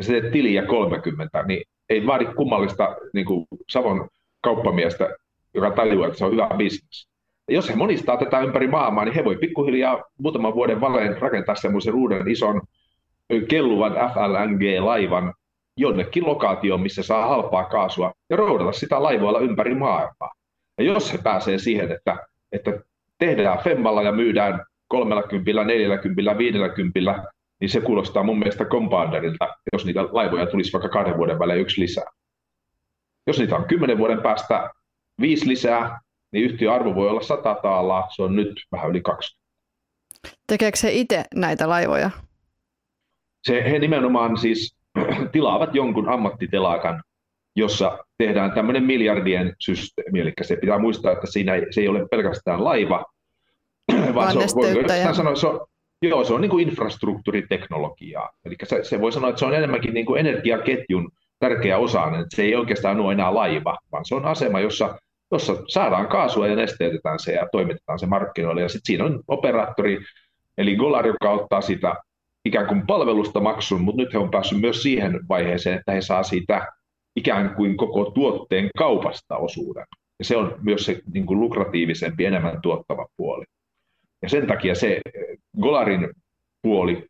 ja 0.03 0.07
se 0.07 0.21
teet 0.21 0.33
tiliä 0.33 0.67
30, 0.67 1.43
niin 1.43 1.63
ei 1.89 2.07
vaadi 2.07 2.25
kummallista 2.25 2.97
niin 3.15 3.27
kuin 3.27 3.47
Savon 3.71 4.09
kauppamiestä, 4.43 5.09
joka 5.55 5.71
tajuaa, 5.71 6.07
että 6.07 6.19
se 6.19 6.25
on 6.25 6.33
hyvä 6.33 6.49
bisnes. 6.57 7.09
Jos 7.49 7.69
he 7.69 7.77
monistaa 7.77 8.17
tätä 8.17 8.41
ympäri 8.41 8.69
maailmaa, 8.69 9.05
niin 9.05 9.15
he 9.15 9.25
voi 9.25 9.37
pikkuhiljaa 9.37 10.05
muutaman 10.19 10.55
vuoden 10.55 10.81
välein 10.81 11.19
rakentaa 11.19 11.55
semmoisen 11.55 11.95
uuden 11.95 12.29
ison 12.29 12.63
kelluvan 13.49 13.93
FLNG-laivan 13.93 15.35
jonnekin 15.77 16.27
lokaatioon, 16.27 16.81
missä 16.81 17.03
saa 17.03 17.27
halpaa 17.27 17.65
kaasua 17.65 18.13
ja 18.31 18.37
roudata 18.37 18.73
sitä 18.73 19.03
laivoilla 19.03 19.41
ympäri 19.41 19.75
maailmaa. 19.75 20.33
Ja 20.79 20.85
jos 20.85 21.13
he 21.13 21.19
pääsee 21.19 21.59
siihen, 21.59 21.93
että, 21.93 22.17
että 22.53 22.73
tehdään 23.19 23.59
femmalla 23.59 24.03
ja 24.03 24.13
myydään 24.13 24.65
30, 24.89 25.65
40, 25.65 26.39
50, 26.39 27.32
niin 27.63 27.71
se 27.71 27.81
kuulostaa 27.81 28.23
mun 28.23 28.39
mielestä 28.39 28.65
compounderilta, 28.65 29.49
jos 29.73 29.85
niitä 29.85 30.03
laivoja 30.13 30.47
tulisi 30.47 30.73
vaikka 30.73 30.89
kahden 30.89 31.17
vuoden 31.17 31.39
välein 31.39 31.61
yksi 31.61 31.81
lisää. 31.81 32.05
Jos 33.27 33.39
niitä 33.39 33.57
on 33.57 33.65
kymmenen 33.65 33.99
vuoden 33.99 34.23
päästä 34.23 34.71
viisi 35.21 35.49
lisää, 35.49 36.01
niin 36.33 36.45
yhtiön 36.45 36.75
arvo 36.75 36.95
voi 36.95 37.09
olla 37.09 37.23
100 37.23 37.55
taalaa, 37.63 38.09
se 38.17 38.23
on 38.23 38.37
nyt 38.37 38.67
vähän 38.73 38.91
yli 38.91 39.01
kaksi. 39.01 39.39
Tekeekö 40.47 40.77
se 40.77 40.93
itse 40.93 41.25
näitä 41.35 41.69
laivoja? 41.69 42.11
Se, 43.47 43.65
he 43.71 43.79
nimenomaan 43.79 44.39
siis 44.39 44.77
tilaavat 45.33 45.75
jonkun 45.75 46.09
ammattitelakan, 46.09 47.03
jossa 47.57 47.99
tehdään 48.19 48.53
tämmöinen 48.53 48.85
miljardien 48.85 49.55
systeemi. 49.59 50.21
Eli 50.21 50.33
se 50.43 50.57
pitää 50.57 50.79
muistaa, 50.79 51.13
että 51.13 51.27
siinä 51.27 51.55
ei, 51.55 51.67
se 51.71 51.81
ei 51.81 51.89
ole 51.89 52.09
pelkästään 52.09 52.65
laiva, 52.65 53.05
vaan 54.15 54.33
se 54.33 54.39
on, 54.39 54.45
voi 54.55 55.15
sanoa, 55.15 55.35
se 55.35 55.47
on, 55.47 55.67
joo, 56.03 56.25
se 56.25 56.35
on 56.35 56.41
niin 56.41 56.51
kuin 56.51 56.69
infrastruktuuriteknologiaa. 56.69 58.31
Eli 58.45 58.55
se, 58.65 58.85
se 58.85 59.01
voi 59.01 59.13
sanoa, 59.13 59.31
että 59.31 59.39
se 59.39 59.47
on 59.47 59.55
enemmänkin 59.55 59.95
niin 59.95 60.07
kuin 60.07 60.21
energiaketjun 60.21 61.11
tärkeä 61.39 61.79
osa, 61.79 62.07
että 62.07 62.37
se 62.37 62.43
ei 62.43 62.55
oikeastaan 62.55 63.01
ole 63.01 63.13
enää 63.13 63.35
laiva, 63.35 63.79
vaan 63.93 64.05
se 64.05 64.15
on 64.15 64.25
asema, 64.25 64.61
jossa, 64.61 64.99
jossa 65.31 65.57
saadaan 65.69 66.09
kaasua 66.09 66.47
ja 66.47 66.57
nesteytetään 66.57 67.19
se 67.19 67.33
ja 67.33 67.49
toimitetaan 67.53 67.99
se 67.99 68.07
markkinoille. 68.07 68.63
Ja 68.63 68.69
sitten 68.69 68.87
siinä 68.87 69.05
on 69.05 69.23
operaattori, 69.29 69.99
eli 70.59 70.77
Golar, 70.77 71.07
joka 71.07 71.31
ottaa 71.31 71.61
sitä 71.61 71.95
ikään 72.45 72.67
kuin 72.67 72.87
palvelusta 72.87 73.41
maksun, 73.41 73.81
mutta 73.81 74.03
nyt 74.03 74.13
he 74.13 74.19
on 74.19 74.31
päässyt 74.31 74.61
myös 74.61 74.83
siihen 74.83 75.21
vaiheeseen, 75.29 75.79
että 75.79 75.93
he 75.93 76.01
saa 76.01 76.23
siitä 76.23 76.67
ikään 77.17 77.55
kuin 77.55 77.77
koko 77.77 78.11
tuotteen 78.11 78.71
kaupasta 78.79 79.37
osuuden. 79.37 79.87
Ja 80.19 80.25
se 80.25 80.37
on 80.37 80.59
myös 80.63 80.85
se 80.85 81.01
niin 81.15 81.27
kuin 81.27 81.41
lukratiivisempi, 81.41 82.25
enemmän 82.25 82.63
tuottava 82.63 83.07
puoli. 83.17 83.45
Ja 84.23 84.29
sen 84.29 84.47
takia 84.47 84.75
se 84.75 85.01
Golarin 85.61 86.09
puoli, 86.63 87.07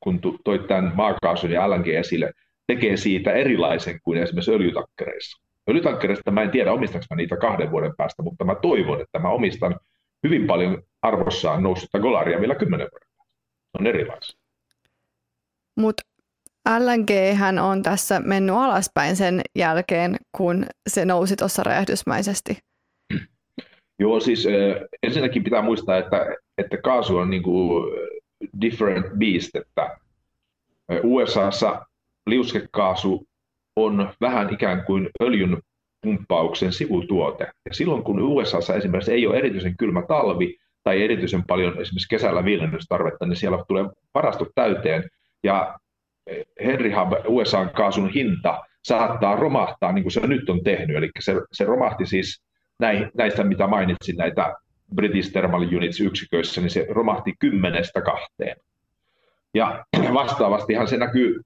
kun 0.00 0.20
toit 0.44 0.66
tämän 0.66 0.92
maakaasun 0.94 1.50
ja 1.50 1.70
LNG 1.70 1.88
esille, 1.88 2.32
tekee 2.66 2.96
siitä 2.96 3.32
erilaisen 3.32 4.00
kuin 4.02 4.22
esimerkiksi 4.22 4.52
öljytankkereissa. 4.52 5.42
Öljytankkereista 5.70 6.30
mä 6.30 6.42
en 6.42 6.50
tiedä, 6.50 6.72
omistanko 6.72 7.06
mä 7.10 7.16
niitä 7.16 7.36
kahden 7.36 7.70
vuoden 7.70 7.92
päästä, 7.96 8.22
mutta 8.22 8.44
mä 8.44 8.54
toivon, 8.54 9.00
että 9.00 9.18
mä 9.18 9.28
omistan 9.28 9.76
hyvin 10.24 10.46
paljon 10.46 10.82
arvossaan 11.02 11.62
noussutta 11.62 11.98
Golaria 11.98 12.40
vielä 12.40 12.54
kymmenen 12.54 12.88
vuoden 12.92 13.08
päästä. 13.16 13.34
On 13.78 13.86
erilaisia. 13.86 14.40
Mutta 15.76 16.02
LNG 16.78 17.10
on 17.62 17.82
tässä 17.82 18.20
mennyt 18.20 18.56
alaspäin 18.56 19.16
sen 19.16 19.40
jälkeen, 19.56 20.16
kun 20.36 20.66
se 20.88 21.04
nousi 21.04 21.36
tuossa 21.36 21.62
räjähdysmäisesti. 21.62 22.58
Joo, 24.00 24.20
siis 24.20 24.48
ensinnäkin 25.02 25.44
pitää 25.44 25.62
muistaa, 25.62 25.98
että, 25.98 26.36
että 26.58 26.76
kaasu 26.76 27.16
on 27.16 27.30
niin 27.30 27.42
kuin 27.42 27.92
different 28.60 29.06
beast, 29.18 29.56
että 29.56 29.96
USAssa 31.02 31.86
liuskekaasu 32.26 33.26
on 33.76 34.12
vähän 34.20 34.54
ikään 34.54 34.84
kuin 34.84 35.08
öljyn 35.22 35.58
pumppauksen 36.02 36.72
sivutuote. 36.72 37.44
Ja 37.44 37.74
silloin 37.74 38.02
kun 38.02 38.22
USAssa 38.22 38.74
esimerkiksi 38.74 39.12
ei 39.12 39.26
ole 39.26 39.36
erityisen 39.36 39.76
kylmä 39.76 40.02
talvi 40.08 40.56
tai 40.84 41.02
erityisen 41.02 41.44
paljon 41.44 41.80
esimerkiksi 41.80 42.08
kesällä 42.08 42.44
viilennystarvetta, 42.44 43.26
niin 43.26 43.36
siellä 43.36 43.64
tulee 43.68 43.84
varastot 44.14 44.48
täyteen 44.54 45.04
ja 45.44 45.78
Henry 46.64 46.90
Hub 46.90 47.12
USA-kaasun 47.26 48.08
hinta 48.08 48.60
saattaa 48.84 49.36
romahtaa 49.36 49.92
niin 49.92 50.04
kuin 50.04 50.12
se 50.12 50.26
nyt 50.26 50.50
on 50.50 50.64
tehnyt. 50.64 50.96
Eli 50.96 51.10
se, 51.20 51.34
se 51.52 51.64
romahti 51.64 52.06
siis 52.06 52.42
näistä, 53.14 53.44
mitä 53.44 53.66
mainitsin, 53.66 54.16
näitä 54.16 54.54
British 54.94 55.32
Thermal 55.32 55.62
Units 55.62 56.00
yksiköissä, 56.00 56.60
niin 56.60 56.70
se 56.70 56.86
romahti 56.90 57.34
kymmenestä 57.38 58.00
kahteen. 58.00 58.56
Ja 59.54 59.84
vastaavastihan 60.14 60.88
se 60.88 60.96
näkyy 60.96 61.40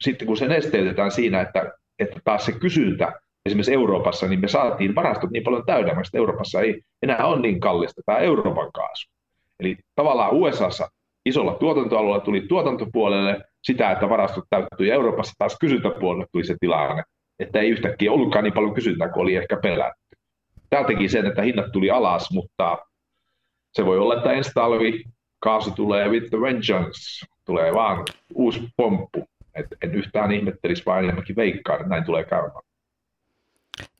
sitten, 0.00 0.26
kun 0.26 0.36
se 0.36 0.48
nesteytetään 0.48 1.10
siinä, 1.10 1.40
että, 1.40 1.72
että 1.98 2.20
taas 2.24 2.46
se 2.46 2.52
kysyntä 2.52 3.12
esimerkiksi 3.46 3.74
Euroopassa, 3.74 4.26
niin 4.26 4.40
me 4.40 4.48
saatiin 4.48 4.94
varastot 4.94 5.30
niin 5.30 5.44
paljon 5.44 5.66
täydemmäksi, 5.66 6.08
että 6.08 6.18
Euroopassa 6.18 6.60
ei 6.60 6.82
enää 7.02 7.26
ole 7.26 7.40
niin 7.40 7.60
kallista 7.60 8.02
tämä 8.06 8.18
Euroopan 8.18 8.72
kaasu. 8.72 9.10
Eli 9.60 9.76
tavallaan 9.94 10.32
USAssa 10.32 10.88
isolla 11.24 11.54
tuotantoalueella 11.54 12.24
tuli 12.24 12.40
tuotantopuolelle 12.40 13.44
sitä, 13.62 13.90
että 13.90 14.08
varastot 14.08 14.44
täyttyi, 14.50 14.88
ja 14.88 14.94
Euroopassa 14.94 15.34
taas 15.38 15.56
kysyntäpuolelle 15.60 16.26
tuli 16.32 16.44
se 16.44 16.56
tilanne, 16.60 17.02
että 17.38 17.60
ei 17.60 17.70
yhtäkkiä 17.70 18.12
ollutkaan 18.12 18.44
niin 18.44 18.54
paljon 18.54 18.74
kysyntää 18.74 19.08
kuin 19.08 19.22
oli 19.22 19.36
ehkä 19.36 19.56
pelätty. 19.62 20.09
Tämä 20.70 20.84
teki 20.84 21.08
sen, 21.08 21.26
että 21.26 21.42
hinnat 21.42 21.72
tuli 21.72 21.90
alas, 21.90 22.32
mutta 22.32 22.78
se 23.72 23.86
voi 23.86 23.98
olla, 23.98 24.16
että 24.16 24.32
ensi 24.32 24.50
talvi 24.54 25.04
kaasu 25.38 25.70
tulee 25.70 26.08
with 26.08 26.30
the 26.30 26.40
vengeance, 26.40 27.26
tulee 27.44 27.74
vaan 27.74 28.04
uusi 28.34 28.68
pomppu. 28.76 29.28
Et 29.54 29.66
en 29.82 29.94
yhtään 29.94 30.32
ihmettelisi, 30.32 30.82
vaan 30.86 31.04
enemmänkin 31.04 31.36
veikkaan, 31.36 31.80
että 31.80 31.90
näin 31.90 32.04
tulee 32.04 32.24
käymään. 32.24 32.62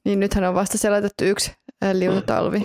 Niin 0.04 0.20
nythän 0.20 0.44
on 0.44 0.54
vasta 0.54 0.78
selätetty 0.78 1.30
yksi 1.30 1.54
liutotalvi. 1.92 2.64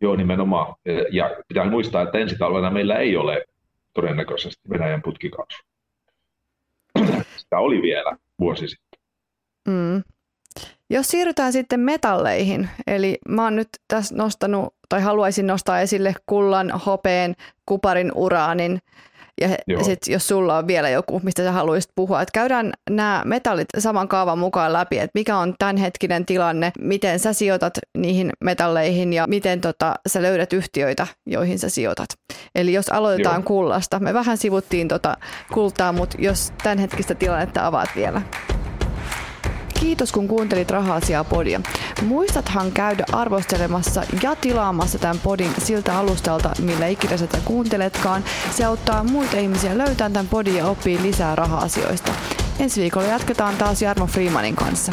Joo, 0.00 0.16
nimenomaan. 0.16 0.74
Ja 1.10 1.30
pitää 1.48 1.70
muistaa, 1.70 2.02
että 2.02 2.18
ensi 2.18 2.38
talvena 2.38 2.70
meillä 2.70 2.98
ei 2.98 3.16
ole 3.16 3.44
todennäköisesti 3.94 4.70
Venäjän 4.70 5.02
putkikaasu. 5.02 5.62
Sitä 7.36 7.58
oli 7.58 7.82
vielä 7.82 8.16
vuosi 8.38 8.68
sitten. 8.68 9.00
Mm. 9.68 10.02
Jos 10.92 11.08
siirrytään 11.08 11.52
sitten 11.52 11.80
metalleihin, 11.80 12.68
eli 12.86 13.18
mä 13.28 13.44
oon 13.44 13.56
nyt 13.56 13.68
tässä 13.88 14.14
nostanut 14.14 14.74
tai 14.88 15.00
haluaisin 15.00 15.46
nostaa 15.46 15.80
esille 15.80 16.14
kullan, 16.26 16.70
hopeen, 16.70 17.34
kuparin, 17.66 18.12
uraanin 18.14 18.78
ja 19.40 19.48
sitten 19.84 20.12
jos 20.12 20.28
sulla 20.28 20.58
on 20.58 20.66
vielä 20.66 20.88
joku, 20.88 21.20
mistä 21.24 21.42
sä 21.42 21.52
haluaisit 21.52 21.90
puhua, 21.94 22.22
että 22.22 22.32
käydään 22.32 22.72
nämä 22.90 23.22
metallit 23.24 23.68
saman 23.78 24.08
kaavan 24.08 24.38
mukaan 24.38 24.72
läpi, 24.72 24.98
että 24.98 25.10
mikä 25.14 25.36
on 25.36 25.54
tämänhetkinen 25.58 26.26
tilanne, 26.26 26.72
miten 26.78 27.18
sä 27.18 27.32
sijoitat 27.32 27.74
niihin 27.98 28.30
metalleihin 28.44 29.12
ja 29.12 29.26
miten 29.26 29.60
tota, 29.60 29.94
sä 30.06 30.22
löydät 30.22 30.52
yhtiöitä, 30.52 31.06
joihin 31.26 31.58
sä 31.58 31.68
sijoitat. 31.68 32.08
Eli 32.54 32.72
jos 32.72 32.88
aloitetaan 32.88 33.40
Joo. 33.40 33.46
kullasta, 33.46 34.00
me 34.00 34.14
vähän 34.14 34.38
sivuttiin 34.38 34.88
tota 34.88 35.16
kultaa, 35.52 35.92
mutta 35.92 36.16
jos 36.20 36.52
tämänhetkistä 36.62 37.14
tilannetta 37.14 37.66
avaat 37.66 37.88
vielä. 37.96 38.22
Kiitos 39.82 40.12
kun 40.12 40.28
kuuntelit 40.28 40.70
Raha-asiaa 40.70 41.24
podia. 41.24 41.60
Muistathan 42.02 42.72
käydä 42.72 43.04
arvostelemassa 43.12 44.02
ja 44.22 44.36
tilaamassa 44.36 44.98
tämän 44.98 45.18
podin 45.22 45.50
siltä 45.58 45.98
alustalta, 45.98 46.50
millä 46.58 46.86
ikinä 46.86 47.16
sitä 47.16 47.38
kuunteletkaan. 47.44 48.24
Se 48.50 48.64
auttaa 48.64 49.04
muita 49.04 49.36
ihmisiä 49.36 49.78
löytämään 49.78 50.12
tämän 50.12 50.28
podin 50.28 50.56
ja 50.56 50.66
oppii 50.66 51.02
lisää 51.02 51.36
raha-asioista. 51.36 52.12
Ensi 52.58 52.80
viikolla 52.80 53.08
jatketaan 53.08 53.56
taas 53.56 53.82
Jarmo 53.82 54.06
Freemanin 54.06 54.56
kanssa. 54.56 54.92